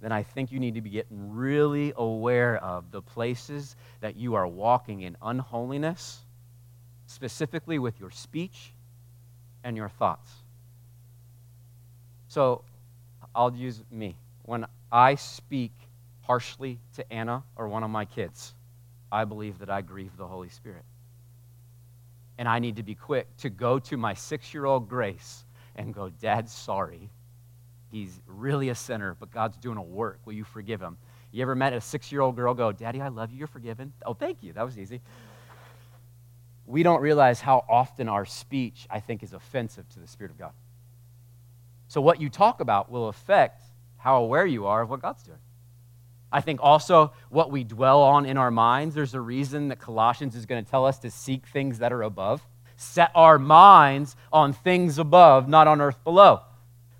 then 0.00 0.12
I 0.12 0.22
think 0.22 0.52
you 0.52 0.60
need 0.60 0.74
to 0.74 0.80
be 0.80 0.90
getting 0.90 1.34
really 1.34 1.92
aware 1.96 2.56
of 2.62 2.90
the 2.90 3.02
places 3.02 3.74
that 4.00 4.16
you 4.16 4.34
are 4.34 4.46
walking 4.46 5.00
in 5.00 5.16
unholiness 5.22 6.20
specifically 7.06 7.78
with 7.78 7.98
your 7.98 8.10
speech 8.10 8.72
and 9.64 9.76
your 9.76 9.88
thoughts. 9.88 10.30
So 12.28 12.62
I'll 13.34 13.54
use 13.54 13.82
me. 13.90 14.16
When 14.42 14.66
I 14.92 15.16
speak 15.16 15.72
harshly 16.22 16.78
to 16.94 17.12
Anna 17.12 17.42
or 17.56 17.68
one 17.68 17.82
of 17.82 17.90
my 17.90 18.04
kids, 18.04 18.54
I 19.10 19.24
believe 19.24 19.58
that 19.60 19.70
I 19.70 19.80
grieve 19.80 20.16
the 20.16 20.26
Holy 20.26 20.50
Spirit. 20.50 20.84
And 22.36 22.46
I 22.46 22.58
need 22.58 22.76
to 22.76 22.82
be 22.82 22.94
quick 22.94 23.26
to 23.38 23.50
go 23.50 23.78
to 23.80 23.96
my 23.96 24.14
six 24.14 24.54
year 24.54 24.66
old 24.66 24.88
Grace 24.88 25.44
and 25.74 25.92
go, 25.92 26.10
Dad, 26.10 26.48
sorry. 26.48 27.10
He's 27.90 28.20
really 28.26 28.68
a 28.68 28.74
sinner, 28.74 29.16
but 29.18 29.30
God's 29.30 29.56
doing 29.56 29.78
a 29.78 29.82
work. 29.82 30.20
Will 30.24 30.34
you 30.34 30.44
forgive 30.44 30.80
him? 30.80 30.98
You 31.32 31.42
ever 31.42 31.54
met 31.54 31.72
a 31.72 31.80
six 31.80 32.10
year 32.12 32.20
old 32.20 32.36
girl 32.36 32.54
go, 32.54 32.72
Daddy, 32.72 33.00
I 33.00 33.08
love 33.08 33.30
you, 33.30 33.38
you're 33.38 33.46
forgiven? 33.46 33.92
Oh, 34.04 34.14
thank 34.14 34.42
you. 34.42 34.52
That 34.52 34.64
was 34.64 34.78
easy 34.78 35.00
we 36.68 36.82
don't 36.82 37.00
realize 37.00 37.40
how 37.40 37.64
often 37.68 38.08
our 38.08 38.26
speech, 38.26 38.86
I 38.90 39.00
think, 39.00 39.22
is 39.22 39.32
offensive 39.32 39.88
to 39.90 40.00
the 40.00 40.06
Spirit 40.06 40.30
of 40.30 40.38
God. 40.38 40.52
So, 41.88 42.02
what 42.02 42.20
you 42.20 42.28
talk 42.28 42.60
about 42.60 42.90
will 42.90 43.08
affect 43.08 43.62
how 43.96 44.22
aware 44.22 44.44
you 44.44 44.66
are 44.66 44.82
of 44.82 44.90
what 44.90 45.00
God's 45.00 45.22
doing. 45.22 45.38
I 46.30 46.42
think 46.42 46.60
also 46.62 47.14
what 47.30 47.50
we 47.50 47.64
dwell 47.64 48.02
on 48.02 48.26
in 48.26 48.36
our 48.36 48.50
minds, 48.50 48.94
there's 48.94 49.14
a 49.14 49.20
reason 49.20 49.68
that 49.68 49.78
Colossians 49.78 50.36
is 50.36 50.44
going 50.44 50.62
to 50.62 50.70
tell 50.70 50.84
us 50.84 50.98
to 50.98 51.10
seek 51.10 51.46
things 51.46 51.78
that 51.78 51.90
are 51.90 52.02
above. 52.02 52.46
Set 52.76 53.10
our 53.14 53.38
minds 53.38 54.14
on 54.30 54.52
things 54.52 54.98
above, 54.98 55.48
not 55.48 55.66
on 55.66 55.80
earth 55.80 56.04
below. 56.04 56.42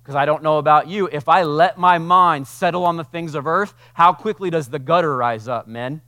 Because 0.09 0.15
I 0.15 0.25
don't 0.25 0.41
know 0.41 0.57
about 0.57 0.87
you, 0.87 1.07
if 1.11 1.29
I 1.29 1.43
let 1.43 1.77
my 1.77 1.99
mind 1.99 2.47
settle 2.47 2.83
on 2.83 2.97
the 2.97 3.03
things 3.03 3.35
of 3.35 3.45
earth, 3.45 3.75
how 3.93 4.11
quickly 4.11 4.49
does 4.49 4.67
the 4.67 4.79
gutter 4.79 5.15
rise 5.15 5.47
up, 5.47 5.67
men? 5.67 6.01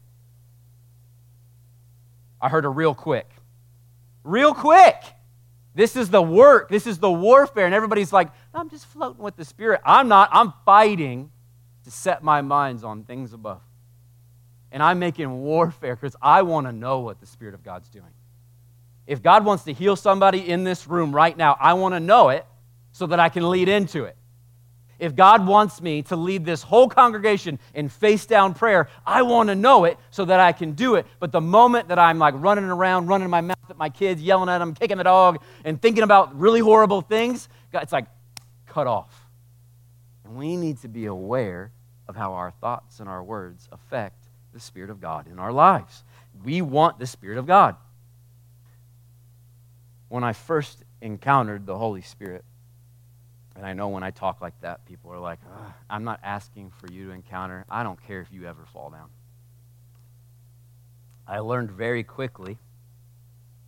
I 2.42 2.50
heard 2.50 2.66
a 2.66 2.70
real 2.70 2.96
quick 2.96 3.30
real 4.24 4.54
quick. 4.54 4.96
This 5.74 5.96
is 5.96 6.10
the 6.10 6.22
work, 6.22 6.70
this 6.70 6.86
is 6.86 6.98
the 6.98 7.12
warfare. 7.12 7.66
And 7.66 7.74
everybody's 7.76 8.12
like, 8.12 8.30
I'm 8.56 8.70
just 8.70 8.86
floating 8.88 9.24
with 9.24 9.36
the 9.36 9.46
Spirit. 9.46 9.82
I'm 9.86 10.08
not, 10.08 10.30
I'm 10.32 10.54
fighting 10.66 11.32
to 11.84 11.92
set 11.92 12.24
my 12.24 12.42
minds 12.42 12.84
on 12.84 13.04
things 13.04 13.34
above. 13.34 13.62
And 14.72 14.82
I'm 14.82 14.98
making 14.98 15.32
warfare 15.42 15.96
because 15.96 16.16
I 16.22 16.42
want 16.42 16.68
to 16.68 16.74
know 16.74 17.02
what 17.02 17.20
the 17.20 17.26
Spirit 17.26 17.54
of 17.54 17.64
God's 17.64 17.90
doing. 17.90 18.06
If 19.06 19.22
God 19.22 19.46
wants 19.46 19.64
to 19.66 19.74
heal 19.74 19.96
somebody 19.96 20.50
in 20.50 20.64
this 20.64 20.88
room 20.88 21.14
right 21.14 21.36
now, 21.36 21.58
I 21.60 21.74
want 21.74 21.96
to 21.96 22.00
know 22.00 22.30
it 22.30 22.46
so 23.02 23.08
that 23.08 23.20
I 23.20 23.30
can 23.30 23.50
lead 23.50 23.68
into 23.68 24.04
it. 24.04 24.16
If 25.00 25.16
God 25.16 25.48
wants 25.48 25.82
me 25.82 26.04
to 26.04 26.16
lead 26.16 26.46
this 26.46 26.62
whole 26.62 26.88
congregation 26.88 27.58
in 27.74 27.90
face 27.90 28.28
down 28.28 28.54
prayer, 28.54 28.90
I 29.04 29.24
want 29.24 29.50
to 29.50 29.56
know 29.56 29.86
it 29.86 29.98
so 30.12 30.26
that 30.26 30.40
I 30.40 30.52
can 30.52 30.74
do 30.74 30.94
it. 30.94 31.08
But 31.20 31.32
the 31.32 31.42
moment 31.42 31.88
that 31.88 31.98
I'm 31.98 32.20
like 32.20 32.36
running 32.38 32.66
around, 32.66 33.08
running 33.08 33.28
my 33.28 33.42
mouth 33.42 33.58
at 33.72 33.76
my 33.76 33.90
kids, 33.90 34.22
yelling 34.22 34.50
at 34.50 34.60
them, 34.60 34.76
kicking 34.76 34.98
the 34.98 35.04
dog, 35.04 35.42
and 35.66 35.82
thinking 35.82 36.04
about 36.04 36.40
really 36.40 36.60
horrible 36.60 37.02
things, 37.02 37.50
it's 37.74 37.92
like 37.92 38.06
cut 38.68 38.86
off. 38.86 39.28
And 40.24 40.36
we 40.36 40.56
need 40.56 40.80
to 40.82 40.88
be 40.88 41.08
aware 41.08 41.72
of 42.08 42.16
how 42.16 42.34
our 42.34 42.52
thoughts 42.52 43.00
and 43.00 43.10
our 43.10 43.24
words 43.24 43.68
affect 43.72 44.28
the 44.54 44.60
Spirit 44.60 44.92
of 44.92 45.02
God 45.02 45.26
in 45.26 45.40
our 45.40 45.52
lives. 45.52 46.04
We 46.44 46.62
want 46.62 47.00
the 47.00 47.08
Spirit 47.08 47.40
of 47.40 47.48
God. 47.48 47.78
When 50.08 50.24
I 50.24 50.34
first 50.34 50.84
encountered 51.02 51.66
the 51.66 51.80
Holy 51.80 52.04
Spirit, 52.04 52.46
and 53.56 53.66
I 53.66 53.74
know 53.74 53.90
when 53.90 54.04
I 54.04 54.12
talk 54.12 54.42
like 54.42 54.60
that, 54.62 54.86
people 54.86 55.12
are 55.12 55.20
like, 55.20 55.40
I'm 55.90 56.04
not 56.04 56.20
asking 56.24 56.72
for 56.72 56.92
you 56.92 57.08
to 57.08 57.12
encounter. 57.12 57.66
I 57.70 57.84
don't 57.84 58.02
care 58.02 58.22
if 58.22 58.32
you 58.32 58.46
ever 58.46 58.66
fall 58.66 58.90
down. 58.90 59.10
I 61.28 61.40
learned 61.40 61.72
very 61.72 62.04
quickly 62.04 62.58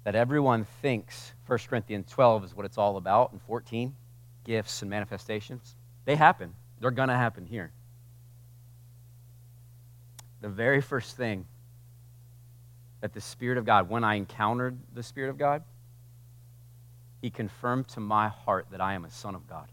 that 0.04 0.16
everyone 0.16 0.66
thinks 0.82 1.34
1 1.48 1.60
Corinthians 1.70 2.10
12 2.12 2.46
is 2.46 2.56
what 2.56 2.66
it's 2.66 2.78
all 2.78 2.98
about, 2.98 3.32
and 3.32 3.42
14, 3.42 3.96
gifts 4.44 4.82
and 4.82 4.90
manifestations. 4.90 5.76
They 6.06 6.16
happen, 6.16 6.54
they're 6.80 6.92
going 6.92 7.10
to 7.10 7.16
happen 7.16 7.46
here. 7.46 7.72
The 10.42 10.50
very 10.50 10.82
first 10.82 11.16
thing 11.16 11.46
that 13.00 13.14
the 13.14 13.22
Spirit 13.22 13.58
of 13.58 13.66
God, 13.66 13.90
when 13.90 14.04
I 14.04 14.16
encountered 14.16 14.78
the 14.94 15.04
Spirit 15.04 15.30
of 15.30 15.38
God, 15.38 15.64
He 17.24 17.30
confirmed 17.30 17.88
to 17.88 18.02
my 18.02 18.28
heart 18.28 18.68
that 18.72 18.82
I 18.82 18.96
am 18.96 19.06
a 19.06 19.10
son 19.10 19.34
of 19.34 19.48
God. 19.48 19.72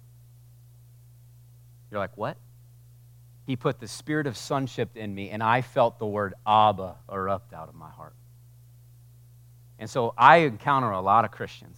You're 1.91 1.99
like, 1.99 2.17
what? 2.17 2.37
He 3.45 3.57
put 3.57 3.81
the 3.81 3.89
spirit 3.89 4.29
of 4.29 4.37
sonship 4.37 4.97
in 4.97 5.13
me, 5.13 5.31
and 5.31 5.43
I 5.43 5.63
felt 5.63 5.99
the 5.99 6.07
word 6.07 6.35
Abba 6.47 6.95
erupt 7.11 7.53
out 7.53 7.69
of 7.69 7.75
my 7.75 7.91
heart. 7.91 8.15
And 9.81 9.91
so 9.91 10.15
I 10.17 10.37
encounter 10.37 10.93
a 10.93 11.01
lot 11.01 11.25
of 11.25 11.33
Christians. 11.33 11.77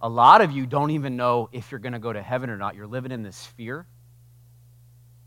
A 0.00 0.08
lot 0.08 0.40
of 0.40 0.50
you 0.50 0.66
don't 0.66 0.90
even 0.90 1.16
know 1.16 1.48
if 1.52 1.70
you're 1.70 1.78
going 1.78 1.92
to 1.92 2.00
go 2.00 2.12
to 2.12 2.20
heaven 2.20 2.50
or 2.50 2.56
not. 2.56 2.74
You're 2.74 2.88
living 2.88 3.12
in 3.12 3.22
this 3.22 3.46
fear 3.46 3.86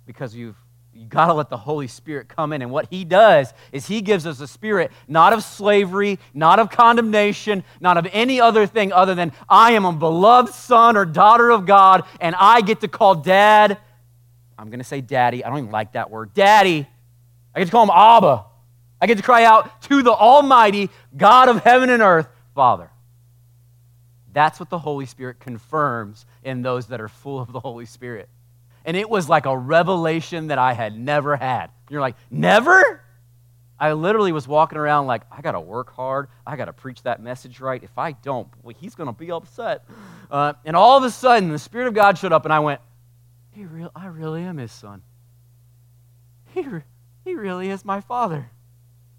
because 0.05 0.35
you've 0.35 0.57
you 0.93 1.05
got 1.05 1.27
to 1.27 1.33
let 1.33 1.49
the 1.49 1.57
Holy 1.57 1.87
Spirit 1.87 2.27
come 2.27 2.53
in. 2.53 2.61
And 2.61 2.71
what 2.71 2.87
He 2.89 3.05
does 3.05 3.53
is 3.71 3.87
He 3.87 4.01
gives 4.01 4.25
us 4.25 4.39
a 4.39 4.47
spirit 4.47 4.91
not 5.07 5.33
of 5.33 5.43
slavery, 5.43 6.19
not 6.33 6.59
of 6.59 6.69
condemnation, 6.69 7.63
not 7.79 7.97
of 7.97 8.07
any 8.11 8.41
other 8.41 8.67
thing 8.67 8.91
other 8.91 9.15
than 9.15 9.31
I 9.49 9.71
am 9.71 9.85
a 9.85 9.93
beloved 9.93 10.53
son 10.53 10.97
or 10.97 11.05
daughter 11.05 11.49
of 11.49 11.65
God, 11.65 12.03
and 12.19 12.35
I 12.37 12.61
get 12.61 12.81
to 12.81 12.87
call 12.87 13.15
dad 13.15 13.77
I'm 14.61 14.69
going 14.69 14.79
to 14.79 14.85
say 14.85 15.01
daddy. 15.01 15.43
I 15.43 15.49
don't 15.49 15.57
even 15.57 15.71
like 15.71 15.93
that 15.93 16.11
word. 16.11 16.35
Daddy. 16.35 16.87
I 17.55 17.59
get 17.59 17.65
to 17.65 17.71
call 17.71 17.83
him 17.83 17.89
Abba. 17.89 18.45
I 19.01 19.07
get 19.07 19.17
to 19.17 19.23
cry 19.23 19.43
out 19.43 19.81
to 19.83 20.03
the 20.03 20.11
Almighty 20.11 20.91
God 21.17 21.49
of 21.49 21.63
heaven 21.63 21.89
and 21.89 22.03
earth, 22.03 22.27
Father. 22.53 22.91
That's 24.31 24.59
what 24.59 24.69
the 24.69 24.77
Holy 24.77 25.07
Spirit 25.07 25.39
confirms 25.39 26.27
in 26.43 26.61
those 26.61 26.87
that 26.87 27.01
are 27.01 27.09
full 27.09 27.39
of 27.39 27.51
the 27.51 27.59
Holy 27.59 27.87
Spirit. 27.87 28.29
And 28.85 28.97
it 28.97 29.09
was 29.09 29.29
like 29.29 29.45
a 29.45 29.57
revelation 29.57 30.47
that 30.47 30.57
I 30.57 30.73
had 30.73 30.97
never 30.97 31.35
had. 31.35 31.69
You're 31.89 32.01
like, 32.01 32.15
never? 32.29 33.01
I 33.79 33.93
literally 33.93 34.31
was 34.31 34.47
walking 34.47 34.77
around 34.77 35.07
like, 35.07 35.23
I 35.31 35.41
got 35.41 35.53
to 35.53 35.59
work 35.59 35.91
hard. 35.93 36.27
I 36.45 36.55
got 36.55 36.65
to 36.65 36.73
preach 36.73 37.01
that 37.03 37.21
message 37.21 37.59
right. 37.59 37.81
If 37.83 37.97
I 37.97 38.11
don't, 38.11 38.47
boy, 38.61 38.73
he's 38.73 38.93
going 38.95 39.07
to 39.07 39.13
be 39.13 39.31
upset. 39.31 39.85
Uh, 40.29 40.53
and 40.65 40.75
all 40.75 40.97
of 40.97 41.03
a 41.03 41.09
sudden, 41.09 41.49
the 41.49 41.59
Spirit 41.59 41.87
of 41.87 41.93
God 41.93 42.17
showed 42.17 42.31
up, 42.31 42.45
and 42.45 42.53
I 42.53 42.59
went, 42.59 42.79
he 43.51 43.65
real, 43.65 43.91
I 43.95 44.05
really 44.05 44.43
am 44.43 44.57
his 44.57 44.71
son. 44.71 45.01
He, 46.53 46.61
re- 46.61 46.83
he 47.25 47.35
really 47.35 47.69
is 47.69 47.83
my 47.83 48.01
father. 48.01 48.51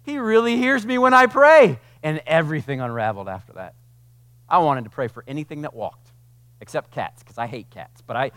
He 0.03 0.17
really 0.17 0.57
hears 0.57 0.85
me 0.85 0.97
when 0.97 1.13
I 1.13 1.25
pray. 1.25 1.79
And 2.01 2.21
everything 2.25 2.81
unraveled 2.81 3.29
after 3.29 3.53
that. 3.53 3.75
I 4.47 4.57
wanted 4.59 4.83
to 4.83 4.89
pray 4.89 5.07
for 5.07 5.23
anything 5.27 5.61
that 5.61 5.73
walked, 5.73 6.11
except 6.61 6.91
cats, 6.91 7.23
because 7.23 7.37
I 7.37 7.47
hate 7.47 7.69
cats. 7.69 8.01
But 8.01 8.15
I, 8.17 8.31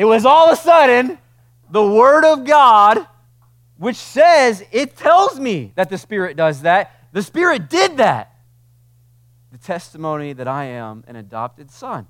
it 0.00 0.06
was 0.06 0.24
all 0.24 0.50
of 0.50 0.58
a 0.58 0.62
sudden 0.62 1.18
the 1.68 1.86
Word 1.86 2.24
of 2.24 2.46
God, 2.46 3.06
which 3.76 3.96
says, 3.96 4.64
it 4.72 4.96
tells 4.96 5.38
me 5.38 5.72
that 5.74 5.90
the 5.90 5.98
Spirit 5.98 6.38
does 6.38 6.62
that. 6.62 7.10
The 7.12 7.22
Spirit 7.22 7.68
did 7.68 7.98
that. 7.98 8.34
The 9.52 9.58
testimony 9.58 10.32
that 10.32 10.48
I 10.48 10.64
am 10.64 11.04
an 11.06 11.16
adopted 11.16 11.70
son. 11.70 12.06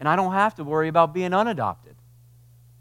And 0.00 0.08
I 0.08 0.16
don't 0.16 0.32
have 0.32 0.54
to 0.54 0.64
worry 0.64 0.88
about 0.88 1.12
being 1.12 1.32
unadopted. 1.34 1.96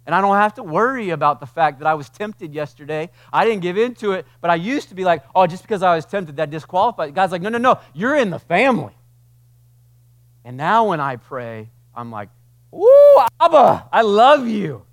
And 0.06 0.16
I 0.16 0.22
don't 0.22 0.38
have 0.38 0.54
to 0.54 0.64
worry 0.64 1.10
about 1.10 1.42
the 1.42 1.46
fact 1.46 1.80
that 1.80 1.86
I 1.86 1.96
was 1.96 2.08
tempted 2.08 2.54
yesterday. 2.54 3.10
I 3.34 3.44
didn't 3.44 3.64
give 3.64 3.78
in 3.78 3.96
to 3.96 4.14
it, 4.14 4.26
but 4.40 4.50
I 4.50 4.56
used 4.56 4.88
to 4.88 4.96
be 4.96 5.04
like, 5.04 5.26
oh, 5.36 5.46
just 5.46 5.64
because 5.64 5.84
I 5.84 5.94
was 5.94 6.06
tempted, 6.06 6.38
that 6.38 6.52
disqualified. 6.52 7.14
God's 7.14 7.34
like, 7.34 7.42
no, 7.42 7.50
no, 7.50 7.58
no, 7.58 7.82
you're 7.94 8.16
in 8.16 8.30
the 8.30 8.40
family. 8.40 8.96
And 10.46 10.56
now 10.56 10.88
when 10.88 11.02
I 11.02 11.18
pray, 11.18 11.70
I'm 11.94 12.12
like, 12.12 12.30
ooh, 12.74 13.22
Abba, 13.40 13.90
I 13.92 14.02
love 14.02 14.48
you. 14.48 14.86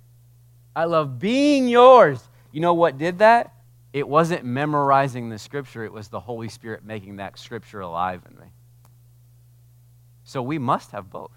I 0.75 0.85
love 0.85 1.19
being 1.19 1.67
yours. 1.67 2.21
You 2.51 2.61
know 2.61 2.73
what 2.73 2.97
did 2.97 3.19
that? 3.19 3.53
It 3.93 4.07
wasn't 4.07 4.45
memorizing 4.45 5.29
the 5.29 5.37
scripture, 5.37 5.83
it 5.83 5.91
was 5.91 6.07
the 6.07 6.19
Holy 6.19 6.47
Spirit 6.47 6.85
making 6.85 7.17
that 7.17 7.37
scripture 7.37 7.81
alive 7.81 8.21
in 8.29 8.37
me. 8.37 8.47
So 10.23 10.41
we 10.41 10.57
must 10.57 10.91
have 10.91 11.09
both. 11.09 11.31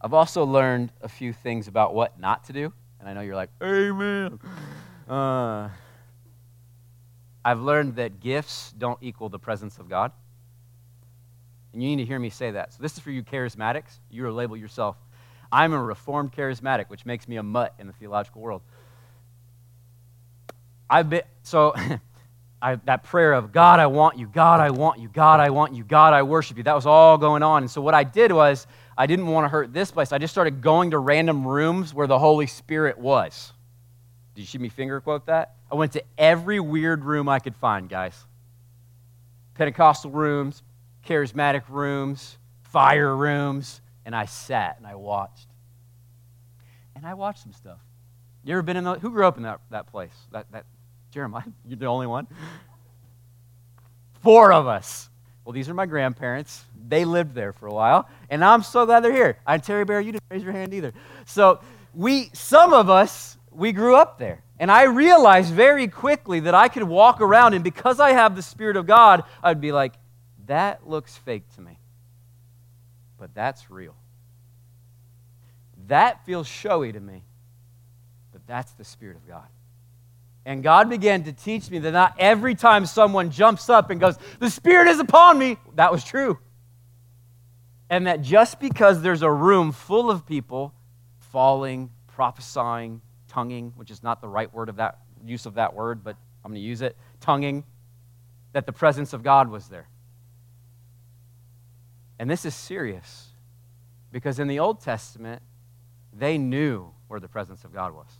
I've 0.00 0.14
also 0.14 0.44
learned 0.44 0.92
a 1.00 1.08
few 1.08 1.32
things 1.32 1.68
about 1.68 1.94
what 1.94 2.18
not 2.18 2.44
to 2.44 2.52
do. 2.52 2.72
And 3.00 3.08
I 3.08 3.12
know 3.12 3.20
you're 3.20 3.34
like, 3.34 3.50
Amen. 3.62 4.38
Uh, 5.08 5.68
I've 7.44 7.60
learned 7.60 7.96
that 7.96 8.20
gifts 8.20 8.72
don't 8.76 8.98
equal 9.02 9.28
the 9.28 9.38
presence 9.38 9.78
of 9.78 9.88
God. 9.88 10.12
And 11.74 11.82
you 11.82 11.88
need 11.88 12.04
to 12.04 12.06
hear 12.06 12.20
me 12.20 12.30
say 12.30 12.52
that. 12.52 12.72
So, 12.72 12.78
this 12.80 12.92
is 12.92 13.00
for 13.00 13.10
you 13.10 13.24
charismatics. 13.24 13.98
You 14.08 14.30
label 14.30 14.56
yourself. 14.56 14.96
I'm 15.50 15.72
a 15.72 15.82
reformed 15.82 16.32
charismatic, 16.32 16.88
which 16.88 17.04
makes 17.04 17.26
me 17.26 17.36
a 17.36 17.42
mutt 17.42 17.74
in 17.80 17.88
the 17.88 17.92
theological 17.92 18.40
world. 18.40 18.62
I've 20.88 21.10
been, 21.10 21.22
so 21.42 21.74
I, 22.62 22.76
that 22.76 23.02
prayer 23.02 23.32
of 23.32 23.52
God, 23.52 23.80
I 23.80 23.86
want 23.86 24.18
you, 24.18 24.28
God, 24.28 24.60
I 24.60 24.70
want 24.70 25.00
you, 25.00 25.08
God, 25.08 25.40
I 25.40 25.50
want 25.50 25.74
you, 25.74 25.82
God, 25.82 26.14
I 26.14 26.22
worship 26.22 26.56
you, 26.56 26.62
that 26.62 26.74
was 26.74 26.86
all 26.86 27.18
going 27.18 27.42
on. 27.42 27.64
And 27.64 27.70
so, 27.70 27.80
what 27.80 27.94
I 27.94 28.04
did 28.04 28.30
was, 28.30 28.68
I 28.96 29.06
didn't 29.06 29.26
want 29.26 29.44
to 29.44 29.48
hurt 29.48 29.72
this 29.72 29.90
place. 29.90 30.12
I 30.12 30.18
just 30.18 30.32
started 30.32 30.62
going 30.62 30.92
to 30.92 30.98
random 30.98 31.44
rooms 31.44 31.92
where 31.92 32.06
the 32.06 32.20
Holy 32.20 32.46
Spirit 32.46 32.98
was. 32.98 33.52
Did 34.36 34.42
you 34.42 34.46
see 34.46 34.58
me 34.58 34.68
finger 34.68 35.00
quote 35.00 35.26
that? 35.26 35.56
I 35.72 35.74
went 35.74 35.92
to 35.92 36.04
every 36.16 36.60
weird 36.60 37.04
room 37.04 37.28
I 37.28 37.40
could 37.40 37.56
find, 37.56 37.88
guys. 37.88 38.26
Pentecostal 39.54 40.12
rooms, 40.12 40.62
charismatic 41.06 41.62
rooms, 41.68 42.38
fire 42.62 43.14
rooms, 43.16 43.80
and 44.04 44.14
I 44.14 44.26
sat 44.26 44.76
and 44.78 44.86
I 44.86 44.94
watched. 44.94 45.48
And 46.96 47.06
I 47.06 47.14
watched 47.14 47.42
some 47.42 47.52
stuff. 47.52 47.78
You 48.44 48.52
ever 48.52 48.62
been 48.62 48.76
in 48.76 48.84
the, 48.84 48.94
who 48.94 49.10
grew 49.10 49.26
up 49.26 49.36
in 49.36 49.44
that, 49.44 49.60
that 49.70 49.86
place? 49.86 50.12
That, 50.32 50.50
that 50.52 50.66
Jeremiah, 51.10 51.44
you're 51.66 51.78
the 51.78 51.86
only 51.86 52.06
one? 52.06 52.26
Four 54.22 54.52
of 54.52 54.66
us. 54.66 55.08
Well, 55.44 55.52
these 55.52 55.68
are 55.68 55.74
my 55.74 55.86
grandparents. 55.86 56.64
They 56.88 57.04
lived 57.04 57.34
there 57.34 57.52
for 57.52 57.66
a 57.66 57.72
while, 57.72 58.08
and 58.30 58.42
I'm 58.44 58.62
so 58.62 58.86
glad 58.86 59.04
they're 59.04 59.12
here. 59.12 59.38
And 59.46 59.62
Terry 59.62 59.84
Bear, 59.84 60.00
you 60.00 60.12
didn't 60.12 60.24
raise 60.30 60.42
your 60.42 60.52
hand 60.52 60.72
either. 60.72 60.92
So 61.26 61.60
we, 61.92 62.30
some 62.32 62.72
of 62.72 62.88
us, 62.88 63.36
we 63.50 63.72
grew 63.72 63.96
up 63.96 64.18
there. 64.18 64.42
And 64.58 64.70
I 64.70 64.84
realized 64.84 65.52
very 65.52 65.88
quickly 65.88 66.40
that 66.40 66.54
I 66.54 66.68
could 66.68 66.84
walk 66.84 67.20
around, 67.20 67.54
and 67.54 67.64
because 67.64 68.00
I 68.00 68.12
have 68.12 68.36
the 68.36 68.42
Spirit 68.42 68.76
of 68.76 68.86
God, 68.86 69.24
I'd 69.42 69.60
be 69.60 69.72
like, 69.72 69.94
that 70.46 70.88
looks 70.88 71.16
fake 71.16 71.44
to 71.54 71.60
me. 71.60 71.78
But 73.18 73.34
that's 73.34 73.70
real. 73.70 73.94
That 75.86 76.24
feels 76.24 76.46
showy 76.46 76.92
to 76.92 77.00
me. 77.00 77.24
But 78.32 78.46
that's 78.46 78.72
the 78.72 78.84
Spirit 78.84 79.16
of 79.16 79.28
God. 79.28 79.46
And 80.46 80.62
God 80.62 80.90
began 80.90 81.24
to 81.24 81.32
teach 81.32 81.70
me 81.70 81.78
that 81.78 81.92
not 81.92 82.16
every 82.18 82.54
time 82.54 82.84
someone 82.84 83.30
jumps 83.30 83.70
up 83.70 83.90
and 83.90 83.98
goes, 84.00 84.16
The 84.40 84.50
Spirit 84.50 84.88
is 84.88 84.98
upon 84.98 85.38
me, 85.38 85.56
that 85.76 85.90
was 85.90 86.04
true. 86.04 86.38
And 87.88 88.06
that 88.06 88.22
just 88.22 88.60
because 88.60 89.02
there's 89.02 89.22
a 89.22 89.30
room 89.30 89.72
full 89.72 90.10
of 90.10 90.26
people 90.26 90.74
falling, 91.18 91.90
prophesying, 92.08 93.00
tonguing, 93.28 93.72
which 93.76 93.90
is 93.90 94.02
not 94.02 94.20
the 94.20 94.28
right 94.28 94.52
word 94.52 94.68
of 94.68 94.76
that 94.76 94.98
use 95.24 95.46
of 95.46 95.54
that 95.54 95.74
word, 95.74 96.04
but 96.04 96.16
I'm 96.44 96.50
going 96.50 96.60
to 96.60 96.66
use 96.66 96.82
it, 96.82 96.96
tonguing, 97.20 97.64
that 98.52 98.66
the 98.66 98.72
presence 98.72 99.12
of 99.12 99.22
God 99.22 99.48
was 99.48 99.68
there. 99.68 99.88
And 102.18 102.30
this 102.30 102.44
is 102.44 102.54
serious 102.54 103.28
because 104.12 104.38
in 104.38 104.48
the 104.48 104.60
Old 104.60 104.80
Testament, 104.80 105.42
they 106.12 106.38
knew 106.38 106.92
where 107.08 107.20
the 107.20 107.28
presence 107.28 107.64
of 107.64 107.72
God 107.72 107.94
was. 107.94 108.10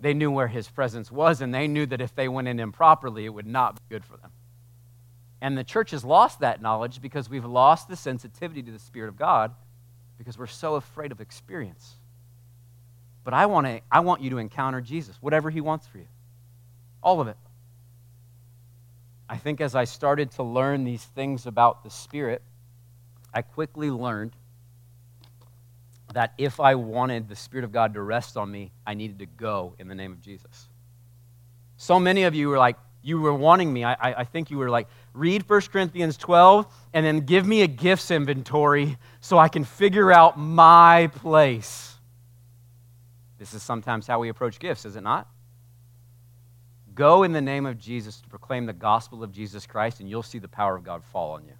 They 0.00 0.12
knew 0.12 0.30
where 0.30 0.48
his 0.48 0.68
presence 0.68 1.10
was, 1.10 1.40
and 1.40 1.54
they 1.54 1.68
knew 1.68 1.86
that 1.86 2.00
if 2.00 2.14
they 2.14 2.28
went 2.28 2.48
in 2.48 2.60
improperly, 2.60 3.24
it 3.24 3.30
would 3.30 3.46
not 3.46 3.76
be 3.76 3.80
good 3.88 4.04
for 4.04 4.16
them. 4.16 4.30
And 5.40 5.56
the 5.56 5.64
church 5.64 5.92
has 5.92 6.04
lost 6.04 6.40
that 6.40 6.60
knowledge 6.60 7.00
because 7.00 7.30
we've 7.30 7.44
lost 7.44 7.88
the 7.88 7.96
sensitivity 7.96 8.62
to 8.62 8.72
the 8.72 8.78
Spirit 8.78 9.08
of 9.08 9.16
God 9.16 9.54
because 10.18 10.36
we're 10.36 10.46
so 10.46 10.74
afraid 10.74 11.12
of 11.12 11.20
experience. 11.20 11.94
But 13.24 13.34
I 13.34 13.46
want, 13.46 13.66
to, 13.66 13.80
I 13.90 14.00
want 14.00 14.22
you 14.22 14.30
to 14.30 14.38
encounter 14.38 14.80
Jesus, 14.80 15.16
whatever 15.20 15.50
he 15.50 15.60
wants 15.60 15.86
for 15.86 15.98
you. 15.98 16.06
All 17.02 17.20
of 17.20 17.28
it. 17.28 17.36
I 19.28 19.36
think 19.36 19.60
as 19.60 19.74
I 19.74 19.84
started 19.84 20.30
to 20.32 20.42
learn 20.42 20.84
these 20.84 21.04
things 21.04 21.46
about 21.46 21.82
the 21.82 21.90
Spirit, 21.90 22.42
I 23.36 23.42
quickly 23.42 23.90
learned 23.90 24.32
that 26.14 26.32
if 26.38 26.58
I 26.58 26.74
wanted 26.74 27.28
the 27.28 27.36
Spirit 27.36 27.64
of 27.64 27.70
God 27.70 27.92
to 27.92 28.00
rest 28.00 28.38
on 28.38 28.50
me, 28.50 28.72
I 28.86 28.94
needed 28.94 29.18
to 29.18 29.26
go 29.26 29.74
in 29.78 29.88
the 29.88 29.94
name 29.94 30.12
of 30.12 30.22
Jesus. 30.22 30.70
So 31.76 32.00
many 32.00 32.22
of 32.22 32.34
you 32.34 32.48
were 32.48 32.56
like, 32.56 32.78
you 33.02 33.20
were 33.20 33.34
wanting 33.34 33.70
me. 33.70 33.84
I, 33.84 33.94
I, 34.00 34.24
think 34.24 34.50
you 34.50 34.56
were 34.56 34.70
like, 34.70 34.88
read 35.12 35.46
1 35.46 35.60
Corinthians 35.70 36.16
12 36.16 36.66
and 36.94 37.04
then 37.04 37.20
give 37.20 37.46
me 37.46 37.60
a 37.60 37.66
gifts 37.66 38.10
inventory 38.10 38.96
so 39.20 39.36
I 39.36 39.48
can 39.48 39.64
figure 39.64 40.10
out 40.10 40.38
my 40.38 41.08
place. 41.08 41.94
This 43.38 43.52
is 43.52 43.62
sometimes 43.62 44.06
how 44.06 44.18
we 44.18 44.30
approach 44.30 44.58
gifts, 44.58 44.86
is 44.86 44.96
it 44.96 45.02
not? 45.02 45.28
Go 46.94 47.22
in 47.22 47.32
the 47.32 47.42
name 47.42 47.66
of 47.66 47.78
Jesus 47.78 48.18
to 48.22 48.28
proclaim 48.28 48.64
the 48.64 48.72
gospel 48.72 49.22
of 49.22 49.30
Jesus 49.30 49.66
Christ, 49.66 50.00
and 50.00 50.08
you'll 50.08 50.22
see 50.22 50.38
the 50.38 50.48
power 50.48 50.74
of 50.74 50.84
God 50.84 51.04
fall 51.04 51.32
on 51.32 51.44
you 51.44 51.52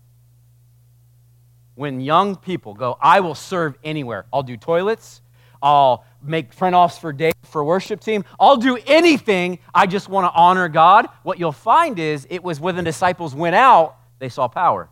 when 1.77 2.01
young 2.01 2.35
people 2.35 2.75
go, 2.75 2.99
I 3.01 3.21
will 3.21 3.35
serve 3.35 3.79
anywhere. 3.85 4.27
I'll 4.33 4.43
do 4.43 4.57
toilets. 4.57 5.23
I'll 5.63 6.05
make 6.23 6.57
print 6.57 6.75
offs 6.75 6.99
for 6.99 7.13
day 7.13 7.33
for 7.45 7.65
worship 7.65 8.01
team. 8.01 8.25
I'll 8.41 8.57
do 8.57 8.79
anything. 8.87 9.59
I 9.75 9.87
just 9.87 10.09
want 10.09 10.25
to 10.25 10.39
honor 10.39 10.69
God. 10.69 11.09
What 11.23 11.39
you'll 11.39 11.53
find 11.53 11.99
is 11.99 12.27
it 12.29 12.43
was 12.43 12.61
when 12.61 12.77
the 12.77 12.83
disciples 12.83 13.35
went 13.35 13.55
out, 13.55 13.97
they 14.19 14.29
saw 14.29 14.49
power. 14.49 14.89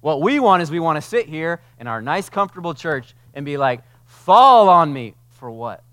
What 0.00 0.20
we 0.22 0.40
want 0.40 0.62
is 0.62 0.70
we 0.70 0.80
want 0.80 0.96
to 0.96 1.02
sit 1.02 1.28
here 1.28 1.60
in 1.78 1.86
our 1.86 2.00
nice, 2.00 2.28
comfortable 2.28 2.74
church 2.74 3.14
and 3.34 3.44
be 3.44 3.56
like, 3.56 3.82
fall 4.04 4.68
on 4.68 4.92
me. 4.92 5.14
For 5.30 5.50
what? 5.50 5.84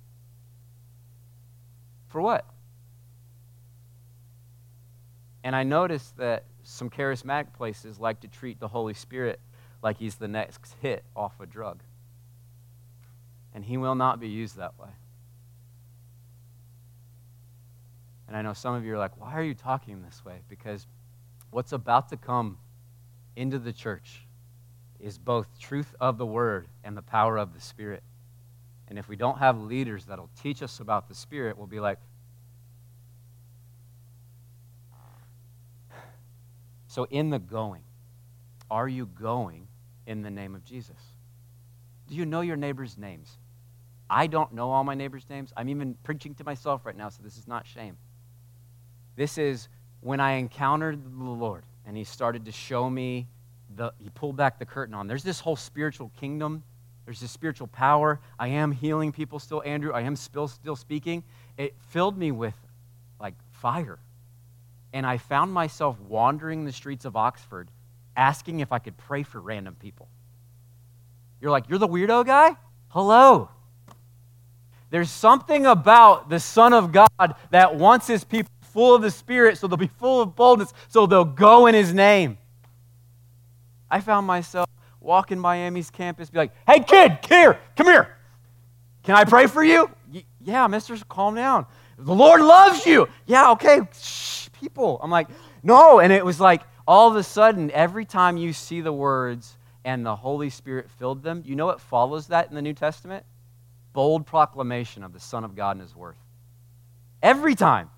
For 2.07 2.21
what? 2.21 2.45
And 5.43 5.55
I 5.55 5.63
noticed 5.63 6.17
that 6.17 6.45
some 6.75 6.89
charismatic 6.89 7.53
places 7.53 7.99
like 7.99 8.19
to 8.21 8.27
treat 8.27 8.59
the 8.59 8.67
Holy 8.67 8.93
Spirit 8.93 9.39
like 9.81 9.97
he's 9.97 10.15
the 10.15 10.27
next 10.27 10.75
hit 10.81 11.03
off 11.15 11.39
a 11.39 11.45
drug. 11.45 11.81
And 13.53 13.63
he 13.63 13.77
will 13.77 13.95
not 13.95 14.19
be 14.19 14.27
used 14.27 14.57
that 14.57 14.77
way. 14.77 14.89
And 18.27 18.35
I 18.35 18.41
know 18.41 18.53
some 18.53 18.75
of 18.75 18.83
you 18.83 18.95
are 18.95 18.97
like, 18.97 19.19
why 19.19 19.33
are 19.33 19.43
you 19.43 19.53
talking 19.53 20.01
this 20.01 20.25
way? 20.25 20.41
Because 20.49 20.87
what's 21.51 21.71
about 21.71 22.09
to 22.09 22.17
come 22.17 22.57
into 23.35 23.59
the 23.59 23.71
church 23.71 24.25
is 24.99 25.17
both 25.17 25.59
truth 25.59 25.93
of 25.99 26.17
the 26.17 26.25
word 26.25 26.67
and 26.83 26.97
the 26.97 27.01
power 27.01 27.37
of 27.37 27.53
the 27.53 27.61
Spirit. 27.61 28.03
And 28.87 28.99
if 28.99 29.07
we 29.07 29.15
don't 29.15 29.37
have 29.37 29.59
leaders 29.59 30.05
that'll 30.05 30.29
teach 30.41 30.61
us 30.63 30.79
about 30.79 31.07
the 31.07 31.15
Spirit, 31.15 31.57
we'll 31.57 31.67
be 31.67 31.79
like, 31.79 31.99
So, 36.95 37.05
in 37.09 37.29
the 37.29 37.39
going, 37.39 37.83
are 38.71 38.87
you 38.87 39.05
going 39.05 39.67
in 40.07 40.21
the 40.21 40.31
name 40.31 40.55
of 40.55 40.63
Jesus? 40.63 40.95
Do 42.07 42.15
you 42.15 42.25
know 42.25 42.39
your 42.39 42.55
neighbor's 42.55 42.97
names? 42.97 43.37
I 44.09 44.27
don't 44.27 44.53
know 44.53 44.71
all 44.71 44.85
my 44.85 44.95
neighbors' 44.95 45.25
names. 45.29 45.51
I'm 45.57 45.67
even 45.67 45.97
preaching 46.03 46.35
to 46.35 46.45
myself 46.45 46.85
right 46.85 46.95
now, 46.95 47.09
so 47.09 47.21
this 47.21 47.37
is 47.37 47.49
not 47.49 47.67
shame. 47.67 47.97
This 49.17 49.37
is 49.37 49.67
when 49.99 50.21
I 50.21 50.35
encountered 50.35 51.03
the 51.03 51.23
Lord 51.25 51.65
and 51.85 51.97
He 51.97 52.05
started 52.05 52.45
to 52.45 52.53
show 52.53 52.89
me, 52.89 53.27
the, 53.75 53.91
He 53.99 54.07
pulled 54.07 54.37
back 54.37 54.57
the 54.57 54.65
curtain 54.65 54.95
on. 54.95 55.07
There's 55.07 55.21
this 55.21 55.41
whole 55.41 55.57
spiritual 55.57 56.13
kingdom, 56.17 56.63
there's 57.03 57.19
this 57.19 57.29
spiritual 57.29 57.67
power. 57.67 58.21
I 58.39 58.47
am 58.47 58.71
healing 58.71 59.11
people 59.11 59.39
still, 59.39 59.61
Andrew. 59.65 59.91
I 59.91 60.03
am 60.03 60.15
still, 60.15 60.47
still 60.47 60.77
speaking. 60.77 61.25
It 61.57 61.75
filled 61.89 62.17
me 62.17 62.31
with 62.31 62.55
like 63.19 63.33
fire. 63.51 63.99
And 64.95 65.05
I 65.05 65.17
found 65.17 65.51
myself 65.51 65.99
wandering 65.99 66.63
the 66.63 66.71
streets 66.71 67.03
of 67.03 67.17
Oxford 67.17 67.69
asking 68.15 68.61
if 68.61 68.71
I 68.71 68.79
could 68.79 68.95
pray 68.95 69.23
for 69.23 69.41
random 69.41 69.75
people. 69.75 70.07
You're 71.41 71.51
like, 71.51 71.67
you're 71.67 71.79
the 71.79 71.87
weirdo 71.87 72.25
guy? 72.25 72.55
Hello. 72.87 73.49
There's 74.91 75.09
something 75.09 75.65
about 75.65 76.29
the 76.29 76.39
Son 76.39 76.71
of 76.71 76.93
God 76.93 77.35
that 77.49 77.75
wants 77.75 78.07
his 78.07 78.23
people 78.23 78.49
full 78.61 78.95
of 78.95 79.01
the 79.01 79.11
Spirit 79.11 79.57
so 79.57 79.67
they'll 79.67 79.75
be 79.75 79.87
full 79.87 80.21
of 80.21 80.33
boldness, 80.33 80.71
so 80.87 81.05
they'll 81.05 81.25
go 81.25 81.67
in 81.67 81.75
his 81.75 81.93
name. 81.93 82.37
I 83.91 83.99
found 83.99 84.25
myself 84.25 84.69
walking 85.01 85.37
Miami's 85.37 85.89
campus, 85.89 86.29
be 86.29 86.37
like, 86.37 86.53
hey, 86.65 86.79
kid, 86.79 87.19
here, 87.27 87.59
come 87.75 87.87
here. 87.87 88.15
Can 89.03 89.15
I 89.15 89.25
pray 89.25 89.47
for 89.47 89.61
you? 89.61 89.89
Yeah, 90.39 90.67
mister, 90.67 90.95
calm 91.09 91.35
down. 91.35 91.65
The 91.97 92.13
Lord 92.13 92.39
loves 92.39 92.85
you. 92.85 93.09
Yeah, 93.25 93.51
okay. 93.51 93.81
Shh, 93.93 94.34
people. 94.65 94.99
I'm 95.03 95.11
like, 95.11 95.27
no. 95.61 95.99
And 95.99 96.11
it 96.11 96.25
was 96.25 96.39
like, 96.39 96.63
all 96.87 97.09
of 97.09 97.15
a 97.15 97.23
sudden, 97.23 97.69
every 97.71 98.03
time 98.03 98.35
you 98.35 98.51
see 98.51 98.81
the 98.81 98.91
words 98.91 99.57
and 99.83 100.03
the 100.03 100.15
Holy 100.15 100.49
Spirit 100.49 100.89
filled 100.97 101.21
them, 101.21 101.43
you 101.45 101.55
know 101.55 101.67
what 101.67 101.79
follows 101.81 102.27
that 102.27 102.49
in 102.49 102.55
the 102.55 102.61
New 102.61 102.73
Testament? 102.73 103.25
Bold 103.93 104.25
proclamation 104.25 105.03
of 105.03 105.13
the 105.13 105.19
Son 105.19 105.43
of 105.43 105.55
God 105.55 105.77
and 105.77 105.81
his 105.81 105.95
worth. 105.95 106.17
Every 107.21 107.53
time. 107.53 107.91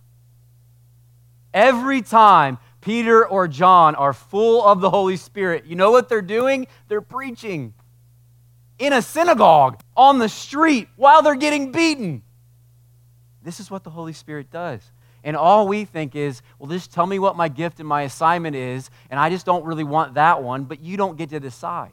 Every 1.53 2.01
time 2.01 2.57
Peter 2.81 3.25
or 3.25 3.47
John 3.47 3.95
are 3.95 4.13
full 4.13 4.63
of 4.63 4.81
the 4.81 4.89
Holy 4.89 5.15
Spirit, 5.15 5.65
you 5.65 5.75
know 5.75 5.91
what 5.91 6.09
they're 6.09 6.21
doing? 6.21 6.67
They're 6.89 7.01
preaching 7.01 7.73
in 8.77 8.93
a 8.93 9.01
synagogue, 9.01 9.79
on 9.95 10.19
the 10.19 10.29
street, 10.29 10.89
while 10.97 11.21
they're 11.21 11.35
getting 11.35 11.71
beaten. 11.71 12.21
This 13.41 13.59
is 13.59 13.71
what 13.71 13.83
the 13.83 13.89
Holy 13.89 14.13
Spirit 14.13 14.51
does. 14.51 14.81
And 15.23 15.35
all 15.35 15.67
we 15.67 15.85
think 15.85 16.15
is, 16.15 16.41
well, 16.59 16.69
just 16.69 16.91
tell 16.91 17.05
me 17.05 17.19
what 17.19 17.35
my 17.35 17.49
gift 17.49 17.79
and 17.79 17.87
my 17.87 18.03
assignment 18.03 18.55
is, 18.55 18.89
and 19.09 19.19
I 19.19 19.29
just 19.29 19.45
don't 19.45 19.65
really 19.65 19.83
want 19.83 20.13
that 20.13 20.43
one, 20.43 20.63
but 20.63 20.81
you 20.81 20.97
don't 20.97 21.17
get 21.17 21.29
to 21.29 21.39
decide. 21.39 21.91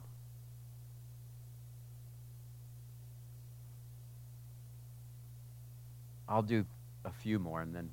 I'll 6.29 6.43
do 6.43 6.65
a 7.05 7.11
few 7.11 7.39
more 7.39 7.61
and 7.61 7.75
then 7.75 7.91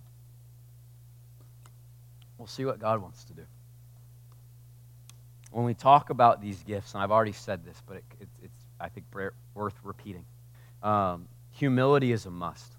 we'll 2.38 2.48
see 2.48 2.66
what 2.66 2.80
God 2.80 3.02
wants 3.02 3.24
to 3.26 3.34
do. 3.34 3.44
When 5.52 5.66
we 5.66 5.74
talk 5.74 6.10
about 6.10 6.42
these 6.42 6.64
gifts, 6.64 6.94
and 6.94 7.04
I've 7.04 7.12
already 7.12 7.34
said 7.34 7.66
this, 7.66 7.82
but 7.86 7.98
it, 7.98 8.04
it, 8.22 8.28
it's, 8.44 8.66
I 8.80 8.90
think, 8.90 9.06
worth 9.54 9.76
repeating 9.84 10.26
um, 10.82 11.28
humility 11.52 12.12
is 12.12 12.26
a 12.26 12.32
must. 12.32 12.74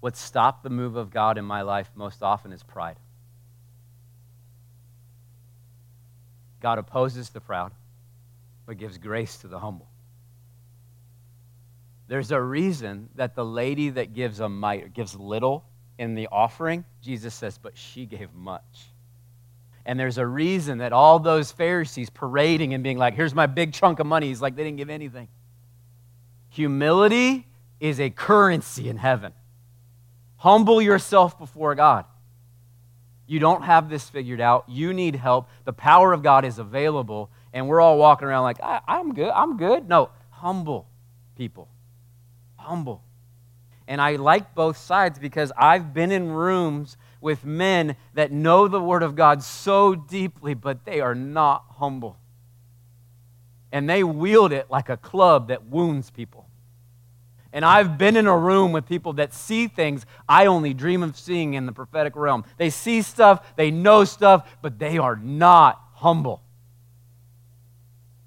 What 0.00 0.16
stopped 0.16 0.62
the 0.62 0.70
move 0.70 0.96
of 0.96 1.10
God 1.10 1.38
in 1.38 1.44
my 1.44 1.62
life 1.62 1.90
most 1.94 2.22
often 2.22 2.52
is 2.52 2.62
pride. 2.62 2.96
God 6.60 6.78
opposes 6.78 7.30
the 7.30 7.40
proud, 7.40 7.72
but 8.66 8.78
gives 8.78 8.98
grace 8.98 9.36
to 9.38 9.48
the 9.48 9.58
humble. 9.58 9.88
There's 12.08 12.30
a 12.30 12.40
reason 12.40 13.10
that 13.16 13.34
the 13.34 13.44
lady 13.44 13.90
that 13.90 14.14
gives 14.14 14.40
a 14.40 14.48
mite 14.48 14.94
gives 14.94 15.14
little 15.14 15.64
in 15.98 16.14
the 16.14 16.28
offering, 16.32 16.84
Jesus 17.02 17.34
says, 17.34 17.58
but 17.58 17.76
she 17.76 18.06
gave 18.06 18.32
much. 18.32 18.86
And 19.84 19.98
there's 19.98 20.18
a 20.18 20.26
reason 20.26 20.78
that 20.78 20.92
all 20.92 21.18
those 21.18 21.52
Pharisees 21.52 22.10
parading 22.10 22.74
and 22.74 22.82
being 22.82 22.98
like, 22.98 23.14
here's 23.14 23.34
my 23.34 23.46
big 23.46 23.72
chunk 23.72 24.00
of 24.00 24.06
money, 24.06 24.28
he's 24.28 24.40
like, 24.40 24.56
they 24.56 24.64
didn't 24.64 24.78
give 24.78 24.90
anything. 24.90 25.28
Humility 26.50 27.46
is 27.80 28.00
a 28.00 28.10
currency 28.10 28.88
in 28.88 28.96
heaven. 28.96 29.32
Humble 30.38 30.80
yourself 30.80 31.38
before 31.38 31.74
God. 31.74 32.04
You 33.26 33.38
don't 33.38 33.62
have 33.62 33.90
this 33.90 34.08
figured 34.08 34.40
out. 34.40 34.64
You 34.68 34.94
need 34.94 35.14
help. 35.14 35.48
The 35.64 35.72
power 35.72 36.12
of 36.12 36.22
God 36.22 36.44
is 36.44 36.58
available, 36.58 37.30
and 37.52 37.68
we're 37.68 37.80
all 37.80 37.98
walking 37.98 38.26
around 38.26 38.44
like, 38.44 38.60
I, 38.62 38.80
am 38.88 39.12
good. 39.12 39.30
I'm 39.30 39.58
good. 39.58 39.86
No, 39.86 40.10
humble 40.30 40.88
people. 41.36 41.68
Humble. 42.56 43.02
And 43.86 44.00
I 44.00 44.16
like 44.16 44.54
both 44.54 44.76
sides 44.76 45.18
because 45.18 45.52
I've 45.56 45.92
been 45.92 46.10
in 46.12 46.30
rooms 46.30 46.96
with 47.20 47.44
men 47.44 47.96
that 48.14 48.32
know 48.32 48.68
the 48.68 48.80
Word 48.80 49.02
of 49.02 49.16
God 49.16 49.42
so 49.42 49.94
deeply, 49.94 50.54
but 50.54 50.84
they 50.84 51.00
are 51.00 51.14
not 51.14 51.64
humble. 51.76 52.16
And 53.72 53.90
they 53.90 54.04
wield 54.04 54.52
it 54.52 54.70
like 54.70 54.88
a 54.88 54.96
club 54.96 55.48
that 55.48 55.66
wounds 55.66 56.10
people. 56.10 56.47
And 57.52 57.64
I've 57.64 57.96
been 57.96 58.16
in 58.16 58.26
a 58.26 58.36
room 58.36 58.72
with 58.72 58.86
people 58.86 59.14
that 59.14 59.32
see 59.32 59.68
things 59.68 60.04
I 60.28 60.46
only 60.46 60.74
dream 60.74 61.02
of 61.02 61.18
seeing 61.18 61.54
in 61.54 61.66
the 61.66 61.72
prophetic 61.72 62.14
realm. 62.14 62.44
They 62.58 62.70
see 62.70 63.02
stuff, 63.02 63.56
they 63.56 63.70
know 63.70 64.04
stuff, 64.04 64.48
but 64.60 64.78
they 64.78 64.98
are 64.98 65.16
not 65.16 65.80
humble. 65.94 66.42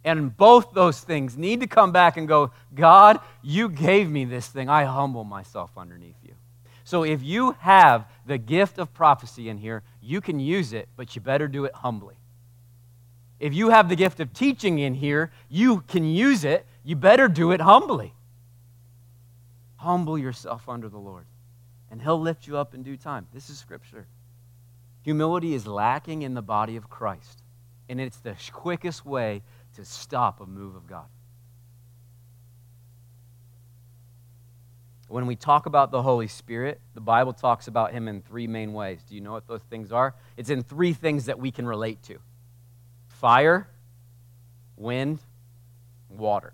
And 0.03 0.35
both 0.35 0.73
those 0.73 0.99
things 0.99 1.37
need 1.37 1.59
to 1.59 1.67
come 1.67 1.91
back 1.91 2.17
and 2.17 2.27
go, 2.27 2.51
God, 2.73 3.19
you 3.43 3.69
gave 3.69 4.09
me 4.09 4.25
this 4.25 4.47
thing. 4.47 4.67
I 4.67 4.85
humble 4.85 5.23
myself 5.23 5.69
underneath 5.77 6.15
you. 6.23 6.33
So 6.83 7.03
if 7.03 7.21
you 7.21 7.51
have 7.59 8.05
the 8.25 8.39
gift 8.39 8.79
of 8.79 8.93
prophecy 8.93 9.49
in 9.49 9.57
here, 9.57 9.83
you 10.01 10.19
can 10.19 10.39
use 10.39 10.73
it, 10.73 10.89
but 10.95 11.15
you 11.15 11.21
better 11.21 11.47
do 11.47 11.65
it 11.65 11.75
humbly. 11.75 12.15
If 13.39 13.53
you 13.53 13.69
have 13.69 13.89
the 13.89 13.95
gift 13.95 14.19
of 14.19 14.33
teaching 14.33 14.79
in 14.79 14.95
here, 14.95 15.31
you 15.47 15.81
can 15.81 16.03
use 16.03 16.43
it, 16.43 16.65
you 16.83 16.95
better 16.95 17.27
do 17.27 17.51
it 17.51 17.61
humbly. 17.61 18.13
Humble 19.81 20.15
yourself 20.15 20.69
under 20.69 20.89
the 20.89 20.99
Lord, 20.99 21.25
and 21.89 22.03
He'll 22.03 22.21
lift 22.21 22.45
you 22.45 22.55
up 22.55 22.75
in 22.75 22.83
due 22.83 22.97
time. 22.97 23.25
This 23.33 23.49
is 23.49 23.57
Scripture. 23.57 24.05
Humility 25.01 25.55
is 25.55 25.65
lacking 25.65 26.21
in 26.21 26.35
the 26.35 26.41
body 26.43 26.75
of 26.75 26.87
Christ, 26.87 27.41
and 27.89 27.99
it's 27.99 28.17
the 28.17 28.35
quickest 28.51 29.07
way 29.07 29.41
to 29.73 29.83
stop 29.83 30.39
a 30.39 30.45
move 30.45 30.75
of 30.75 30.85
God. 30.85 31.07
When 35.07 35.25
we 35.25 35.35
talk 35.35 35.65
about 35.65 35.89
the 35.89 36.03
Holy 36.03 36.27
Spirit, 36.27 36.79
the 36.93 37.01
Bible 37.01 37.33
talks 37.33 37.67
about 37.67 37.91
Him 37.91 38.07
in 38.07 38.21
three 38.21 38.45
main 38.45 38.73
ways. 38.73 39.01
Do 39.09 39.15
you 39.15 39.21
know 39.21 39.31
what 39.31 39.47
those 39.47 39.63
things 39.63 39.91
are? 39.91 40.13
It's 40.37 40.51
in 40.51 40.61
three 40.61 40.93
things 40.93 41.25
that 41.25 41.39
we 41.39 41.49
can 41.49 41.65
relate 41.65 42.03
to 42.03 42.19
fire, 43.07 43.67
wind, 44.77 45.21
water. 46.07 46.53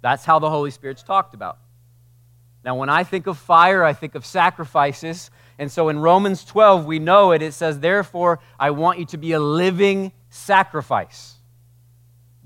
That's 0.00 0.24
how 0.24 0.38
the 0.38 0.48
Holy 0.48 0.70
Spirit's 0.70 1.02
talked 1.02 1.34
about. 1.34 1.58
Now, 2.64 2.74
when 2.76 2.88
I 2.88 3.04
think 3.04 3.26
of 3.26 3.38
fire, 3.38 3.84
I 3.84 3.92
think 3.92 4.14
of 4.14 4.26
sacrifices. 4.26 5.30
And 5.58 5.70
so 5.72 5.88
in 5.88 5.98
Romans 5.98 6.44
12, 6.44 6.84
we 6.84 6.98
know 6.98 7.32
it. 7.32 7.42
It 7.42 7.54
says, 7.54 7.80
Therefore, 7.80 8.40
I 8.58 8.70
want 8.70 8.98
you 8.98 9.06
to 9.06 9.18
be 9.18 9.32
a 9.32 9.40
living 9.40 10.12
sacrifice. 10.28 11.36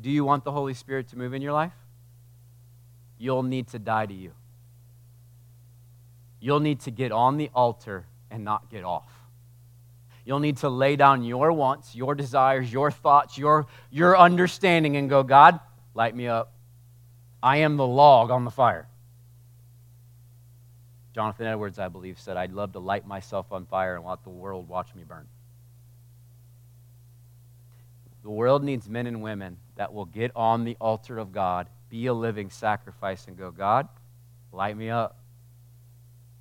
Do 0.01 0.11
you 0.11 0.25
want 0.25 0.45
the 0.45 0.53
Holy 0.53 0.75
Spirit 0.75 1.09
to 1.09 1.19
move 1.19 1.35
in 1.35 1.43
your 1.43 1.53
life? 1.53 1.73
You'll 3.19 3.43
need 3.43 3.69
to 3.69 3.79
die 3.79 4.07
to 4.07 4.15
you. 4.15 4.33
You'll 6.41 6.61
need 6.61 6.81
to 6.81 6.91
get 6.91 7.11
on 7.11 7.37
the 7.37 7.51
altar 7.55 8.07
and 8.31 8.45
not 8.45 8.71
get 8.71 8.85
off. 8.85 9.09
You'll 10.25 10.41
need 10.41 10.59
to 10.59 10.69
lay 10.69 10.97
down 10.97 11.25
your 11.25 11.53
wants, 11.53 11.95
your 11.95 12.15
desires, 12.15 12.73
your 12.73 12.91
thoughts, 12.91 13.37
your, 13.37 13.67
your 13.91 14.17
understanding, 14.19 14.97
and 14.97 15.09
go, 15.09 15.23
God, 15.23 15.61
light 15.95 16.15
me 16.15 16.29
up. 16.29 16.53
I 17.43 17.59
am 17.59 17.77
the 17.77 17.87
log 17.87 18.31
on 18.31 18.45
the 18.45 18.51
fire. 18.51 18.89
Jonathan 21.15 21.47
Edwards, 21.47 21.79
I 21.79 21.89
believe, 21.89 22.19
said, 22.19 22.37
I'd 22.37 22.53
love 22.53 22.73
to 22.73 22.81
light 22.81 23.07
myself 23.07 23.53
on 23.53 23.67
fire 23.67 23.95
and 23.95 24.05
let 24.05 24.25
the 24.25 24.31
world 24.31 24.69
watch 24.69 24.95
me 24.97 25.05
burn. 25.05 25.29
The 28.25 28.31
world 28.31 28.65
needs 28.65 28.89
men 28.89 29.07
and 29.07 29.23
women 29.23 29.59
that 29.77 29.95
will 29.95 30.07
get 30.07 30.33
on 30.35 30.65
the 30.65 30.77
altar 30.81 31.19
of 31.19 31.31
God, 31.33 31.69
be 31.89 32.07
a 32.07 32.15
living 32.15 32.51
sacrifice, 32.51 33.29
and 33.29 33.39
go, 33.39 33.53
God, 33.53 33.89
light 34.53 34.77
me 34.77 34.91
up. 34.91 35.17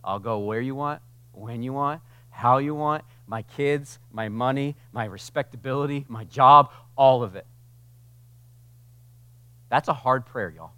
I'll 0.03 0.19
go 0.19 0.39
where 0.39 0.61
you 0.61 0.73
want, 0.73 1.01
when 1.33 1.61
you 1.61 1.73
want, 1.73 2.01
how 2.31 2.57
you 2.57 2.73
want, 2.73 3.03
my 3.27 3.43
kids, 3.43 3.99
my 4.11 4.27
money, 4.27 4.75
my 4.91 5.05
respectability, 5.05 6.05
my 6.07 6.23
job, 6.23 6.71
all 6.95 7.21
of 7.21 7.35
it. 7.35 7.45
That's 9.69 9.87
a 9.87 9.93
hard 9.93 10.25
prayer, 10.25 10.49
y'all. 10.49 10.73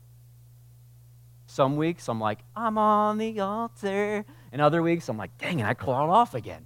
Some 1.56 1.78
weeks 1.78 2.10
I'm 2.10 2.20
like, 2.20 2.39
I'm 2.53 2.78
on 2.78 3.18
the 3.18 3.39
altar. 3.39 4.26
And 4.51 4.62
other 4.62 4.82
weeks 4.84 5.08
I'm 5.08 5.16
like, 5.16 5.38
dang 5.38 5.62
it, 5.62 5.66
I 5.66 5.74
clawed 5.74 6.10
off 6.10 6.34
again. 6.34 6.66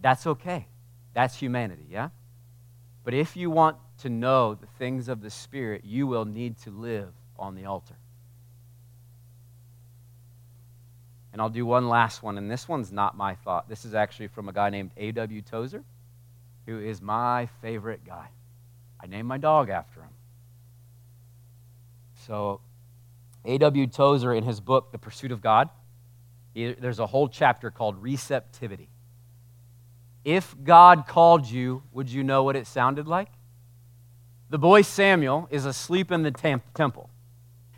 That's 0.00 0.26
okay. 0.26 0.66
That's 1.14 1.36
humanity, 1.36 1.86
yeah? 1.88 2.08
But 3.04 3.14
if 3.14 3.36
you 3.36 3.50
want 3.50 3.76
to 3.98 4.08
know 4.10 4.56
the 4.56 4.66
things 4.80 5.08
of 5.08 5.20
the 5.20 5.30
Spirit, 5.30 5.84
you 5.84 6.08
will 6.08 6.24
need 6.24 6.58
to 6.62 6.70
live 6.70 7.10
on 7.38 7.54
the 7.54 7.66
altar. 7.66 7.94
And 11.32 11.40
I'll 11.40 11.48
do 11.48 11.64
one 11.64 11.88
last 11.88 12.20
one, 12.20 12.36
and 12.36 12.50
this 12.50 12.66
one's 12.66 12.90
not 12.90 13.16
my 13.16 13.36
thought. 13.36 13.68
This 13.68 13.84
is 13.84 13.94
actually 13.94 14.26
from 14.26 14.48
a 14.48 14.52
guy 14.52 14.70
named 14.70 14.90
A.W. 14.96 15.40
Tozer, 15.42 15.84
who 16.66 16.80
is 16.80 17.00
my 17.00 17.48
favorite 17.62 18.04
guy. 18.04 18.26
I 19.00 19.06
named 19.06 19.28
my 19.28 19.38
dog 19.38 19.70
after 19.70 20.00
him. 20.00 20.10
So, 22.26 22.60
A.W. 23.44 23.86
Tozer, 23.86 24.34
in 24.34 24.44
his 24.44 24.60
book, 24.60 24.92
The 24.92 24.98
Pursuit 24.98 25.32
of 25.32 25.40
God, 25.40 25.70
he, 26.54 26.72
there's 26.72 26.98
a 26.98 27.06
whole 27.06 27.28
chapter 27.28 27.70
called 27.70 28.02
Receptivity. 28.02 28.88
If 30.24 30.54
God 30.62 31.06
called 31.06 31.46
you, 31.46 31.82
would 31.92 32.10
you 32.10 32.22
know 32.22 32.42
what 32.42 32.56
it 32.56 32.66
sounded 32.66 33.06
like? 33.06 33.28
The 34.50 34.58
boy 34.58 34.82
Samuel 34.82 35.46
is 35.50 35.64
asleep 35.64 36.10
in 36.10 36.22
the 36.22 36.30
temple, 36.30 37.10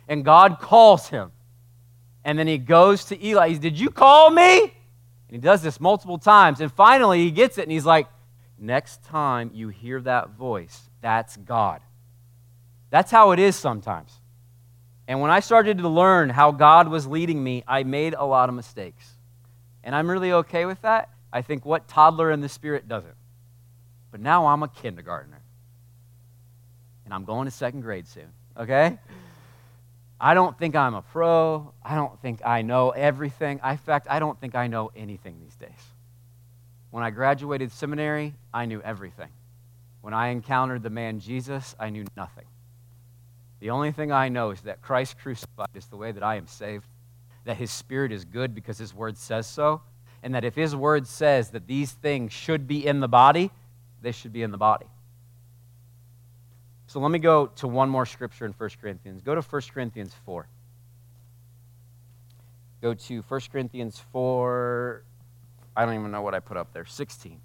and 0.07 0.23
God 0.25 0.59
calls 0.59 1.09
him. 1.09 1.31
And 2.23 2.37
then 2.37 2.47
he 2.47 2.57
goes 2.57 3.05
to 3.05 3.25
Eli. 3.25 3.49
He's, 3.49 3.59
Did 3.59 3.79
you 3.79 3.89
call 3.89 4.29
me? 4.29 4.61
And 4.61 4.71
he 5.29 5.37
does 5.37 5.61
this 5.61 5.79
multiple 5.79 6.19
times. 6.19 6.61
And 6.61 6.71
finally, 6.71 7.19
he 7.19 7.31
gets 7.31 7.57
it, 7.57 7.63
and 7.63 7.71
he's 7.71 7.85
like, 7.85 8.07
Next 8.63 9.03
time 9.03 9.49
you 9.55 9.69
hear 9.69 9.99
that 10.01 10.31
voice, 10.31 10.89
that's 11.01 11.35
God. 11.35 11.81
That's 12.91 13.09
how 13.09 13.31
it 13.31 13.39
is 13.39 13.55
sometimes. 13.55 14.20
And 15.07 15.19
when 15.19 15.31
I 15.31 15.39
started 15.39 15.79
to 15.79 15.89
learn 15.89 16.29
how 16.29 16.51
God 16.51 16.87
was 16.87 17.07
leading 17.07 17.43
me, 17.43 17.63
I 17.67 17.83
made 17.83 18.13
a 18.13 18.25
lot 18.25 18.49
of 18.49 18.55
mistakes. 18.55 19.09
And 19.83 19.95
I'm 19.95 20.09
really 20.09 20.31
okay 20.31 20.65
with 20.65 20.81
that. 20.83 21.09
I 21.33 21.41
think 21.41 21.65
what 21.65 21.87
toddler 21.87 22.31
in 22.31 22.41
the 22.41 22.49
spirit 22.49 22.87
doesn't. 22.87 23.15
But 24.11 24.19
now 24.19 24.47
I'm 24.47 24.63
a 24.63 24.67
kindergartner. 24.67 25.41
And 27.05 27.13
I'm 27.13 27.25
going 27.25 27.45
to 27.45 27.51
second 27.51 27.81
grade 27.81 28.07
soon, 28.07 28.31
okay? 28.57 28.97
I 30.19 30.33
don't 30.33 30.57
think 30.57 30.75
I'm 30.75 30.93
a 30.93 31.01
pro. 31.01 31.73
I 31.83 31.95
don't 31.95 32.21
think 32.21 32.45
I 32.45 32.61
know 32.61 32.91
everything. 32.91 33.59
In 33.67 33.77
fact, 33.77 34.07
I 34.09 34.19
don't 34.19 34.39
think 34.39 34.53
I 34.55 34.67
know 34.67 34.91
anything 34.95 35.39
these 35.41 35.55
days. 35.55 35.69
When 36.91 37.03
I 37.03 37.09
graduated 37.09 37.71
seminary, 37.71 38.35
I 38.53 38.65
knew 38.65 38.81
everything. 38.81 39.29
When 40.01 40.13
I 40.13 40.27
encountered 40.27 40.83
the 40.83 40.89
man 40.89 41.19
Jesus, 41.19 41.75
I 41.79 41.89
knew 41.89 42.05
nothing. 42.15 42.45
The 43.61 43.69
only 43.69 43.91
thing 43.91 44.11
I 44.11 44.27
know 44.27 44.49
is 44.49 44.61
that 44.61 44.81
Christ 44.81 45.19
crucified 45.19 45.69
is 45.75 45.85
the 45.85 45.95
way 45.95 46.11
that 46.11 46.23
I 46.23 46.35
am 46.35 46.47
saved, 46.47 46.87
that 47.45 47.57
his 47.57 47.71
spirit 47.71 48.11
is 48.11 48.25
good 48.25 48.55
because 48.55 48.79
his 48.79 48.93
word 48.93 49.17
says 49.17 49.45
so, 49.45 49.81
and 50.23 50.33
that 50.33 50.43
if 50.43 50.55
his 50.55 50.75
word 50.75 51.07
says 51.07 51.51
that 51.51 51.67
these 51.67 51.91
things 51.91 52.33
should 52.33 52.67
be 52.67 52.85
in 52.85 52.99
the 52.99 53.07
body, 53.07 53.51
they 54.01 54.11
should 54.11 54.33
be 54.33 54.41
in 54.41 54.49
the 54.49 54.57
body. 54.57 54.87
So 56.87 56.99
let 56.99 57.11
me 57.11 57.19
go 57.19 57.47
to 57.57 57.67
one 57.67 57.87
more 57.87 58.07
scripture 58.07 58.45
in 58.45 58.51
1 58.51 58.69
Corinthians. 58.81 59.21
Go 59.21 59.35
to 59.35 59.41
1 59.41 59.61
Corinthians 59.71 60.13
4. 60.25 60.47
Go 62.81 62.95
to 62.95 63.21
1 63.21 63.41
Corinthians 63.51 64.03
4. 64.11 65.03
I 65.75 65.85
don't 65.85 65.93
even 65.93 66.11
know 66.11 66.23
what 66.23 66.33
I 66.33 66.39
put 66.39 66.57
up 66.57 66.73
there. 66.73 66.85
16. 66.85 67.39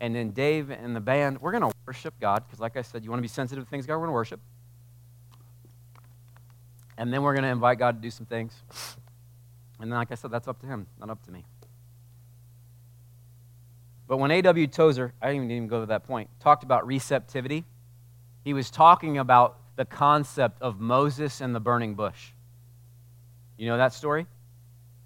And 0.00 0.14
then 0.14 0.30
Dave 0.30 0.70
and 0.70 0.96
the 0.96 1.00
band, 1.00 1.40
we're 1.40 1.52
going 1.52 1.62
to 1.62 1.72
worship 1.86 2.14
God 2.20 2.44
because, 2.46 2.58
like 2.58 2.76
I 2.76 2.82
said, 2.82 3.04
you 3.04 3.10
want 3.10 3.18
to 3.18 3.22
be 3.22 3.28
sensitive 3.28 3.64
to 3.64 3.70
things 3.70 3.86
God, 3.86 3.94
we're 3.94 4.06
going 4.06 4.08
to 4.08 4.14
worship. 4.14 4.40
And 6.96 7.12
then 7.12 7.22
we're 7.22 7.34
going 7.34 7.44
to 7.44 7.50
invite 7.50 7.78
God 7.78 7.96
to 7.96 8.00
do 8.00 8.10
some 8.10 8.26
things. 8.26 8.54
And 9.80 9.90
then, 9.90 9.98
like 9.98 10.10
I 10.10 10.14
said, 10.14 10.30
that's 10.30 10.48
up 10.48 10.60
to 10.60 10.66
Him, 10.66 10.86
not 10.98 11.10
up 11.10 11.22
to 11.24 11.30
me. 11.30 11.44
But 14.06 14.16
when 14.16 14.30
A.W. 14.30 14.66
Tozer, 14.66 15.14
I 15.22 15.32
didn't 15.32 15.50
even 15.50 15.68
go 15.68 15.80
to 15.80 15.86
that 15.86 16.04
point, 16.04 16.28
talked 16.40 16.64
about 16.64 16.86
receptivity, 16.86 17.64
he 18.44 18.54
was 18.54 18.70
talking 18.70 19.18
about 19.18 19.58
the 19.76 19.84
concept 19.84 20.60
of 20.62 20.80
Moses 20.80 21.40
and 21.40 21.54
the 21.54 21.60
burning 21.60 21.94
bush. 21.94 22.32
You 23.56 23.68
know 23.68 23.76
that 23.76 23.92
story? 23.92 24.26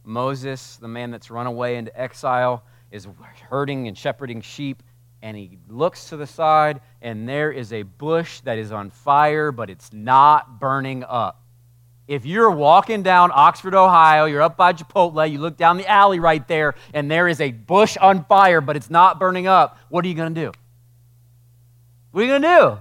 Moses, 0.04 0.76
the 0.76 0.88
man 0.88 1.10
that's 1.10 1.30
run 1.30 1.46
away 1.46 1.76
into 1.76 1.98
exile, 2.00 2.64
is 2.94 3.08
herding 3.50 3.88
and 3.88 3.98
shepherding 3.98 4.40
sheep, 4.40 4.82
and 5.20 5.36
he 5.36 5.58
looks 5.68 6.10
to 6.10 6.16
the 6.16 6.28
side, 6.28 6.80
and 7.02 7.28
there 7.28 7.50
is 7.50 7.72
a 7.72 7.82
bush 7.82 8.40
that 8.42 8.56
is 8.56 8.70
on 8.70 8.90
fire, 8.90 9.50
but 9.50 9.68
it's 9.68 9.92
not 9.92 10.60
burning 10.60 11.02
up. 11.02 11.42
If 12.06 12.24
you're 12.24 12.50
walking 12.50 13.02
down 13.02 13.32
Oxford, 13.34 13.74
Ohio, 13.74 14.26
you're 14.26 14.42
up 14.42 14.56
by 14.56 14.74
Chipotle, 14.74 15.28
you 15.28 15.40
look 15.40 15.56
down 15.56 15.76
the 15.76 15.88
alley 15.88 16.20
right 16.20 16.46
there, 16.46 16.76
and 16.92 17.10
there 17.10 17.26
is 17.26 17.40
a 17.40 17.50
bush 17.50 17.96
on 17.96 18.24
fire, 18.26 18.60
but 18.60 18.76
it's 18.76 18.90
not 18.90 19.18
burning 19.18 19.48
up, 19.48 19.76
what 19.88 20.04
are 20.04 20.08
you 20.08 20.14
going 20.14 20.32
to 20.32 20.40
do? 20.40 20.52
What 22.12 22.20
are 22.20 22.24
you 22.24 22.30
going 22.30 22.42
to 22.42 22.48
do? 22.48 22.78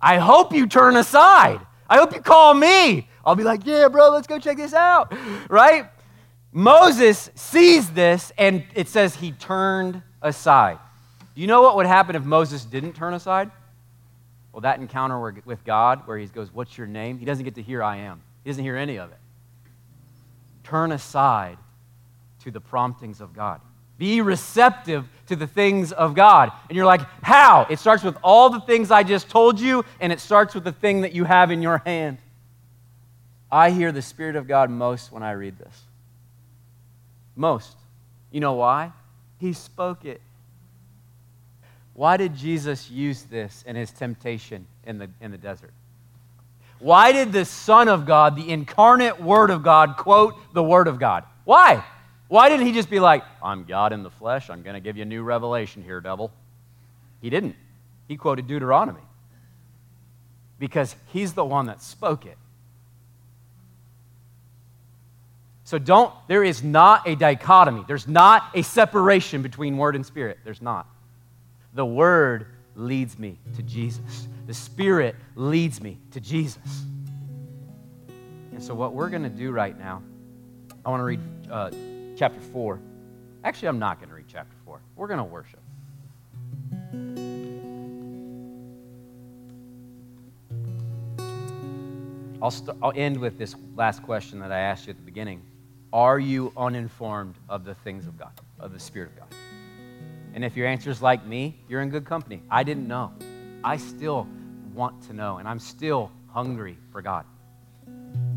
I 0.00 0.16
hope 0.16 0.54
you 0.54 0.66
turn 0.66 0.96
aside. 0.96 1.60
I 1.90 1.98
hope 1.98 2.14
you 2.14 2.22
call 2.22 2.54
me. 2.54 3.06
I'll 3.22 3.36
be 3.36 3.44
like, 3.44 3.66
yeah, 3.66 3.88
bro, 3.88 4.08
let's 4.10 4.26
go 4.26 4.38
check 4.38 4.56
this 4.56 4.72
out. 4.72 5.12
Right? 5.50 5.90
Moses 6.52 7.30
sees 7.34 7.90
this, 7.90 8.32
and 8.38 8.64
it 8.74 8.88
says 8.88 9.14
he 9.14 9.32
turned 9.32 10.02
aside. 10.22 10.78
Do 11.34 11.40
you 11.40 11.46
know 11.46 11.62
what 11.62 11.76
would 11.76 11.86
happen 11.86 12.16
if 12.16 12.24
Moses 12.24 12.64
didn't 12.64 12.94
turn 12.94 13.14
aside? 13.14 13.50
Well, 14.52 14.62
that 14.62 14.80
encounter 14.80 15.20
with 15.44 15.64
God, 15.64 16.06
where 16.06 16.18
he 16.18 16.26
goes, 16.26 16.52
What's 16.52 16.76
your 16.76 16.86
name? 16.86 17.18
He 17.18 17.24
doesn't 17.24 17.44
get 17.44 17.54
to 17.56 17.62
hear 17.62 17.82
I 17.82 17.98
am. 17.98 18.22
He 18.42 18.50
doesn't 18.50 18.64
hear 18.64 18.76
any 18.76 18.98
of 18.98 19.10
it. 19.10 19.18
Turn 20.64 20.90
aside 20.90 21.58
to 22.42 22.50
the 22.50 22.60
promptings 22.60 23.20
of 23.20 23.34
God. 23.34 23.60
Be 23.98 24.20
receptive 24.20 25.06
to 25.26 25.36
the 25.36 25.46
things 25.46 25.92
of 25.92 26.14
God. 26.14 26.50
And 26.68 26.76
you're 26.76 26.86
like, 26.86 27.02
How? 27.22 27.66
It 27.68 27.78
starts 27.78 28.02
with 28.02 28.16
all 28.22 28.50
the 28.50 28.60
things 28.60 28.90
I 28.90 29.02
just 29.02 29.28
told 29.28 29.60
you, 29.60 29.84
and 30.00 30.12
it 30.12 30.20
starts 30.20 30.54
with 30.54 30.64
the 30.64 30.72
thing 30.72 31.02
that 31.02 31.12
you 31.12 31.24
have 31.24 31.50
in 31.50 31.62
your 31.62 31.78
hand. 31.78 32.18
I 33.50 33.70
hear 33.70 33.92
the 33.92 34.02
Spirit 34.02 34.36
of 34.36 34.48
God 34.48 34.70
most 34.70 35.12
when 35.12 35.22
I 35.22 35.32
read 35.32 35.58
this. 35.58 35.82
Most. 37.38 37.76
You 38.32 38.40
know 38.40 38.54
why? 38.54 38.92
He 39.38 39.52
spoke 39.52 40.04
it. 40.04 40.20
Why 41.94 42.16
did 42.16 42.34
Jesus 42.34 42.90
use 42.90 43.22
this 43.22 43.64
in 43.66 43.76
his 43.76 43.90
temptation 43.90 44.66
in 44.84 44.98
the, 44.98 45.08
in 45.20 45.30
the 45.30 45.38
desert? 45.38 45.72
Why 46.80 47.12
did 47.12 47.32
the 47.32 47.44
Son 47.44 47.88
of 47.88 48.06
God, 48.06 48.36
the 48.36 48.50
incarnate 48.50 49.20
Word 49.20 49.50
of 49.50 49.62
God, 49.62 49.96
quote 49.96 50.34
the 50.52 50.62
Word 50.62 50.88
of 50.88 50.98
God? 50.98 51.24
Why? 51.44 51.84
Why 52.28 52.48
didn't 52.48 52.66
he 52.66 52.72
just 52.72 52.90
be 52.90 53.00
like, 53.00 53.24
I'm 53.42 53.64
God 53.64 53.92
in 53.92 54.02
the 54.02 54.10
flesh, 54.10 54.50
I'm 54.50 54.62
going 54.62 54.74
to 54.74 54.80
give 54.80 54.96
you 54.96 55.02
a 55.02 55.06
new 55.06 55.22
revelation 55.22 55.82
here, 55.82 56.00
devil? 56.00 56.30
He 57.20 57.30
didn't. 57.30 57.56
He 58.06 58.16
quoted 58.16 58.46
Deuteronomy 58.46 59.00
because 60.58 60.94
he's 61.06 61.32
the 61.32 61.44
one 61.44 61.66
that 61.66 61.82
spoke 61.82 62.26
it. 62.26 62.36
So 65.68 65.78
don't, 65.78 66.14
there 66.28 66.42
is 66.42 66.62
not 66.62 67.06
a 67.06 67.14
dichotomy. 67.14 67.84
There's 67.86 68.08
not 68.08 68.42
a 68.54 68.62
separation 68.62 69.42
between 69.42 69.76
word 69.76 69.96
and 69.96 70.06
spirit. 70.06 70.38
There's 70.42 70.62
not. 70.62 70.86
The 71.74 71.84
word 71.84 72.46
leads 72.74 73.18
me 73.18 73.38
to 73.54 73.62
Jesus, 73.62 74.28
the 74.46 74.54
spirit 74.54 75.14
leads 75.34 75.82
me 75.82 75.98
to 76.12 76.20
Jesus. 76.20 76.86
And 78.50 78.62
so, 78.62 78.74
what 78.74 78.94
we're 78.94 79.10
going 79.10 79.24
to 79.24 79.28
do 79.28 79.50
right 79.50 79.78
now, 79.78 80.02
I 80.86 80.88
want 80.88 81.00
to 81.00 81.04
read 81.04 81.20
uh, 81.50 81.70
chapter 82.16 82.40
4. 82.40 82.80
Actually, 83.44 83.68
I'm 83.68 83.78
not 83.78 83.98
going 83.98 84.08
to 84.08 84.14
read 84.14 84.24
chapter 84.26 84.56
4. 84.64 84.80
We're 84.96 85.06
going 85.06 85.18
to 85.18 85.24
worship. 85.24 85.60
I'll, 92.40 92.50
st- 92.50 92.78
I'll 92.82 92.94
end 92.96 93.18
with 93.18 93.36
this 93.36 93.54
last 93.76 94.02
question 94.02 94.38
that 94.38 94.50
I 94.50 94.60
asked 94.60 94.86
you 94.86 94.92
at 94.92 94.96
the 94.96 95.02
beginning. 95.02 95.42
Are 95.92 96.18
you 96.18 96.52
uninformed 96.56 97.36
of 97.48 97.64
the 97.64 97.74
things 97.74 98.06
of 98.06 98.18
God, 98.18 98.32
of 98.60 98.72
the 98.72 98.78
Spirit 98.78 99.10
of 99.10 99.16
God? 99.16 99.28
And 100.34 100.44
if 100.44 100.56
your 100.56 100.66
answer 100.66 100.90
is 100.90 101.00
like 101.00 101.24
me, 101.24 101.58
you're 101.68 101.80
in 101.80 101.88
good 101.88 102.04
company. 102.04 102.42
I 102.50 102.62
didn't 102.62 102.86
know. 102.86 103.12
I 103.64 103.76
still 103.76 104.28
want 104.74 105.02
to 105.04 105.12
know, 105.12 105.38
and 105.38 105.48
I'm 105.48 105.58
still 105.58 106.12
hungry 106.28 106.78
for 106.92 107.02
God. 107.02 107.24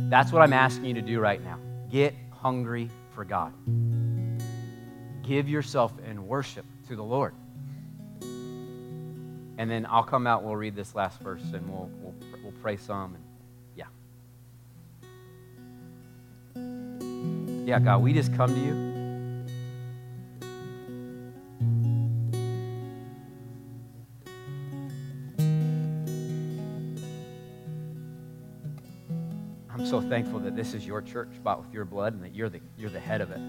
That's 0.10 0.32
what 0.32 0.42
I'm 0.42 0.54
asking 0.54 0.86
you 0.86 0.94
to 0.96 1.02
do 1.02 1.20
right 1.20 1.44
now. 1.44 1.60
Get 1.92 2.16
hungry 2.32 2.90
for 3.14 3.26
God. 3.26 3.54
Give 5.24 5.48
yourself 5.48 5.94
in 6.10 6.26
worship 6.28 6.66
to 6.88 6.96
the 6.96 7.04
Lord. 7.04 7.34
And 9.58 9.70
then 9.70 9.86
I'll 9.88 10.04
come 10.04 10.26
out, 10.26 10.44
we'll 10.44 10.56
read 10.56 10.76
this 10.76 10.96
last 10.96 11.20
verse, 11.20 11.44
and 11.54 11.70
we'll, 11.70 11.90
we'll, 12.02 12.16
we'll 12.42 12.54
pray 12.64 12.78
some. 12.78 13.16
And 13.16 13.24
Yeah, 13.76 13.86
God, 17.66 18.04
we 18.04 18.14
just 18.14 18.34
come 18.36 18.54
to 18.54 18.60
you. 18.60 18.92
I'm 29.74 29.86
so 29.86 30.00
thankful 30.00 30.40
that 30.40 30.56
this 30.56 30.74
is 30.74 30.86
your 30.86 31.02
church 31.02 31.30
bought 31.44 31.62
with 31.62 31.74
your 31.74 31.86
blood 31.86 32.14
and 32.14 32.24
that 32.24 32.34
you're 32.34 32.50
the, 32.50 32.62
you're 32.78 32.90
the 32.90 33.00
head 33.00 33.20
of 33.20 33.32
it, 33.32 33.40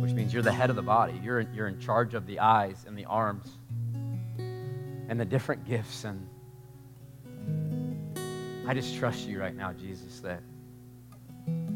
which 0.00 0.12
means 0.12 0.32
you're 0.32 0.42
the 0.42 0.52
head 0.52 0.70
of 0.70 0.76
the 0.76 0.82
body. 0.82 1.20
You're, 1.22 1.40
you're 1.40 1.68
in 1.68 1.78
charge 1.78 2.14
of 2.14 2.26
the 2.26 2.40
eyes 2.40 2.84
and 2.88 2.98
the 2.98 3.04
arms 3.04 3.58
and 4.38 5.20
the 5.20 5.24
different 5.24 5.64
gifts. 5.64 6.04
And 6.04 6.26
I 8.66 8.74
just 8.74 8.96
trust 8.96 9.28
you 9.28 9.38
right 9.38 9.54
now, 9.54 9.72
Jesus, 9.72 10.20
that 10.20 10.42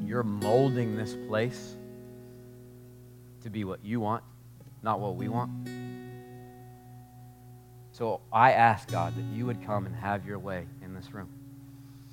you're 0.08 0.22
molding 0.22 0.96
this 0.96 1.14
place 1.28 1.76
to 3.42 3.50
be 3.50 3.64
what 3.64 3.84
you 3.84 4.00
want, 4.00 4.24
not 4.82 5.00
what 5.00 5.16
we 5.16 5.28
want. 5.28 5.68
So 7.92 8.20
I 8.32 8.52
ask, 8.52 8.90
God, 8.90 9.14
that 9.16 9.36
you 9.36 9.44
would 9.46 9.64
come 9.66 9.84
and 9.84 9.94
have 9.94 10.24
your 10.24 10.38
way 10.38 10.66
in 10.82 10.94
this 10.94 11.12
room. 11.12 11.28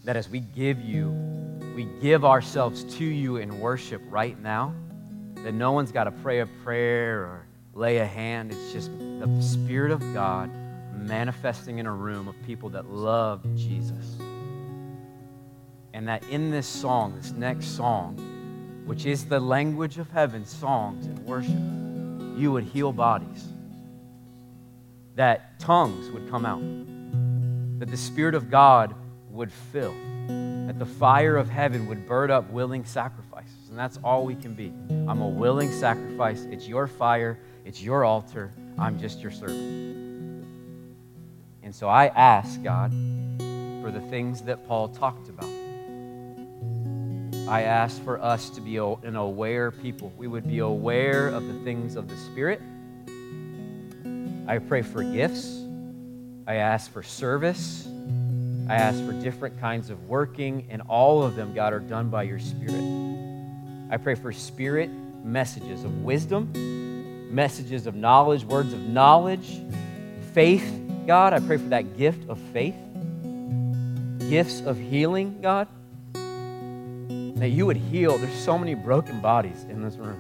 That 0.04 0.18
as 0.18 0.28
we 0.30 0.40
give 0.40 0.82
you, 0.82 1.10
we 1.76 1.86
give 2.02 2.26
ourselves 2.26 2.84
to 2.98 3.06
you 3.06 3.38
in 3.38 3.60
worship 3.60 4.02
right 4.10 4.40
now, 4.42 4.74
that 5.36 5.54
no 5.54 5.72
one's 5.72 5.92
got 5.92 6.06
to 6.06 6.12
pray 6.12 6.40
a 6.40 6.46
prayer 6.46 7.22
or 7.22 7.48
lay 7.74 7.98
a 7.98 8.06
hand. 8.06 8.52
It's 8.52 8.74
just 8.74 8.92
the 8.98 9.42
Spirit 9.42 9.92
of 9.92 10.02
God 10.14 10.50
manifesting 10.94 11.78
in 11.78 11.86
a 11.86 11.94
room 11.94 12.28
of 12.28 12.36
people 12.46 12.70
that 12.70 12.90
love 12.90 13.44
Jesus. 13.56 14.18
And 15.96 16.10
that 16.10 16.26
in 16.26 16.52
this 16.52 16.68
song, 16.68 17.16
this 17.16 17.32
next 17.32 17.68
song, 17.68 18.18
which 18.86 19.06
is 19.06 19.24
the 19.24 19.40
language 19.40 19.98
of 19.98 20.12
heaven, 20.12 20.46
songs 20.46 21.06
and 21.06 21.18
worship, 21.20 22.38
you 22.38 22.52
would 22.52 22.66
heal 22.66 22.92
bodies. 22.92 23.46
That 25.16 25.58
tongues 25.58 26.12
would 26.12 26.30
come 26.30 26.46
out. 26.46 26.60
That 27.80 27.90
the 27.90 27.96
Spirit 27.96 28.36
of 28.36 28.52
God 28.52 28.94
would 29.30 29.54
fill. 29.72 29.96
That 30.68 30.78
the 30.80 30.86
fire 30.86 31.38
of 31.38 31.50
heaven 31.50 31.88
would 31.88 32.06
burn 32.06 32.30
up 32.30 32.50
willing 32.50 32.84
sacrifices. 32.84 33.70
And 33.70 33.80
that's 33.80 33.98
all 34.04 34.26
we 34.26 34.36
can 34.36 34.54
be. 34.54 34.74
I'm 35.08 35.22
a 35.22 35.30
willing 35.30 35.72
sacrifice. 35.72 36.42
It's 36.52 36.68
your 36.68 36.88
fire, 36.88 37.40
it's 37.64 37.82
your 37.82 38.04
altar. 38.04 38.52
I'm 38.78 39.00
just 39.00 39.22
your 39.22 39.32
servant. 39.32 40.46
And 41.64 41.74
so 41.74 41.88
I 41.88 42.08
ask, 42.08 42.62
God, 42.62 42.92
for 43.82 43.92
the 43.92 44.06
things 44.10 44.42
that 44.42 44.68
Paul 44.68 44.90
talked 44.90 45.30
about. 45.30 45.55
I 47.48 47.62
ask 47.62 48.04
for 48.04 48.20
us 48.20 48.50
to 48.52 48.62
be 48.62 48.78
an 48.78 49.16
aware 49.16 49.70
people. 49.70 50.12
We 50.18 50.28
would 50.28 50.48
be 50.48 50.60
aware 50.60 51.28
of 51.28 51.46
the 51.46 51.54
things 51.64 51.96
of 51.96 52.08
the 52.08 52.18
Spirit. 52.18 52.60
I 54.48 54.58
pray 54.58 54.82
for 54.82 55.04
gifts. 55.04 55.64
I 56.48 56.56
ask 56.56 56.92
for 56.92 57.04
service. 57.04 57.88
I 58.68 58.76
ask 58.76 59.00
for 59.06 59.12
different 59.14 59.60
kinds 59.60 59.92
of 59.92 60.08
working, 60.10 60.66
and 60.72 60.82
all 60.88 61.22
of 61.22 61.36
them, 61.36 61.54
God, 61.54 61.72
are 61.72 61.80
done 61.80 62.10
by 62.10 62.24
your 62.24 62.40
Spirit. 62.40 62.82
I 63.92 63.98
pray 63.98 64.16
for 64.16 64.32
Spirit 64.32 64.90
messages 65.24 65.84
of 65.84 66.04
wisdom, 66.04 66.52
messages 67.32 67.86
of 67.86 67.94
knowledge, 67.94 68.44
words 68.44 68.74
of 68.74 68.80
knowledge, 68.80 69.62
faith, 70.34 70.68
God. 71.06 71.32
I 71.34 71.40
pray 71.42 71.58
for 71.58 71.70
that 71.70 71.96
gift 71.96 72.28
of 72.28 72.40
faith, 72.52 72.76
gifts 74.30 74.62
of 74.62 74.80
healing, 74.80 75.44
God 75.44 75.68
that 77.36 77.50
you 77.50 77.66
would 77.66 77.78
heal. 77.78 78.18
There's 78.18 78.34
so 78.34 78.58
many 78.58 78.76
broken 78.76 79.20
bodies 79.20 79.66
in 79.70 79.82
this 79.82 79.96
room, 79.96 80.20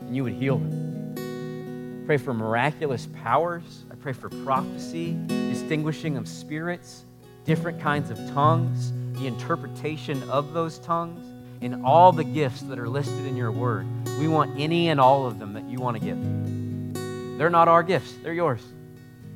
and 0.00 0.14
you 0.14 0.24
would 0.24 0.32
heal 0.32 0.58
them. 0.58 2.02
Pray 2.04 2.16
for 2.16 2.34
miraculous 2.34 3.08
powers. 3.22 3.84
I 3.92 3.94
pray 3.94 4.12
for 4.12 4.28
prophecy, 4.28 5.16
distinguishing 5.28 6.16
of 6.16 6.26
spirits, 6.26 7.04
different 7.44 7.80
kinds 7.80 8.10
of 8.10 8.18
tongues, 8.32 8.92
the 9.18 9.26
interpretation 9.26 10.22
of 10.30 10.52
those 10.52 10.78
tongues, 10.80 11.24
and 11.60 11.84
all 11.84 12.12
the 12.12 12.24
gifts 12.24 12.62
that 12.62 12.78
are 12.78 12.88
listed 12.88 13.24
in 13.26 13.36
your 13.36 13.52
word. 13.52 13.86
We 14.18 14.26
want 14.26 14.58
any 14.58 14.88
and 14.88 15.00
all 15.00 15.26
of 15.26 15.38
them 15.38 15.52
that 15.52 15.64
you 15.64 15.78
want 15.78 15.96
to 15.96 16.04
give. 16.04 17.38
They're 17.38 17.50
not 17.50 17.68
our 17.68 17.84
gifts, 17.84 18.14
they're 18.22 18.32
yours. 18.32 18.64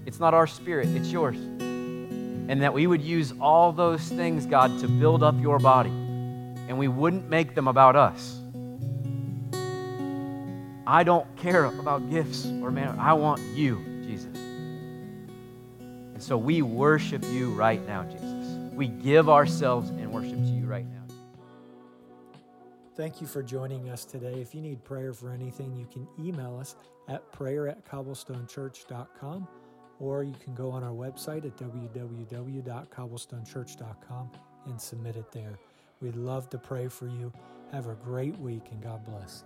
It's 0.06 0.18
not 0.18 0.34
our 0.34 0.48
spirit, 0.48 0.88
it's 0.88 1.12
yours. 1.12 1.36
And 1.36 2.60
that 2.62 2.74
we 2.74 2.88
would 2.88 3.00
use 3.00 3.32
all 3.40 3.70
those 3.70 4.02
things, 4.08 4.44
God, 4.44 4.80
to 4.80 4.88
build 4.88 5.22
up 5.22 5.40
your 5.40 5.60
body 5.60 6.01
and 6.72 6.78
we 6.78 6.88
wouldn't 6.88 7.28
make 7.28 7.54
them 7.54 7.68
about 7.68 7.94
us. 7.96 8.40
I 10.86 11.04
don't 11.04 11.26
care 11.36 11.66
about 11.66 12.08
gifts 12.08 12.46
or 12.46 12.70
man. 12.70 12.98
I 12.98 13.12
want 13.12 13.42
you, 13.54 13.84
Jesus. 14.02 14.34
And 14.34 16.22
so 16.22 16.38
we 16.38 16.62
worship 16.62 17.22
you 17.26 17.50
right 17.50 17.86
now, 17.86 18.04
Jesus. 18.04 18.72
We 18.72 18.88
give 18.88 19.28
ourselves 19.28 19.90
in 19.90 20.10
worship 20.10 20.32
to 20.32 20.50
you 20.50 20.64
right 20.64 20.86
now. 20.86 21.02
Thank 22.96 23.20
you 23.20 23.26
for 23.26 23.42
joining 23.42 23.90
us 23.90 24.06
today. 24.06 24.40
If 24.40 24.54
you 24.54 24.62
need 24.62 24.82
prayer 24.82 25.12
for 25.12 25.30
anything, 25.30 25.76
you 25.76 25.86
can 25.92 26.08
email 26.18 26.58
us 26.58 26.76
at 27.06 27.30
prayer 27.32 27.68
at 27.68 27.84
cobblestonechurch.com 27.84 29.46
or 30.00 30.24
you 30.24 30.36
can 30.42 30.54
go 30.54 30.70
on 30.70 30.82
our 30.82 30.94
website 30.94 31.44
at 31.44 31.54
www.cobblestonechurch.com 31.58 34.30
and 34.64 34.80
submit 34.80 35.16
it 35.16 35.30
there. 35.32 35.58
We'd 36.02 36.16
love 36.16 36.50
to 36.50 36.58
pray 36.58 36.88
for 36.88 37.06
you. 37.06 37.32
Have 37.70 37.86
a 37.86 37.94
great 37.94 38.38
week 38.38 38.64
and 38.72 38.82
God 38.82 39.04
bless. 39.06 39.44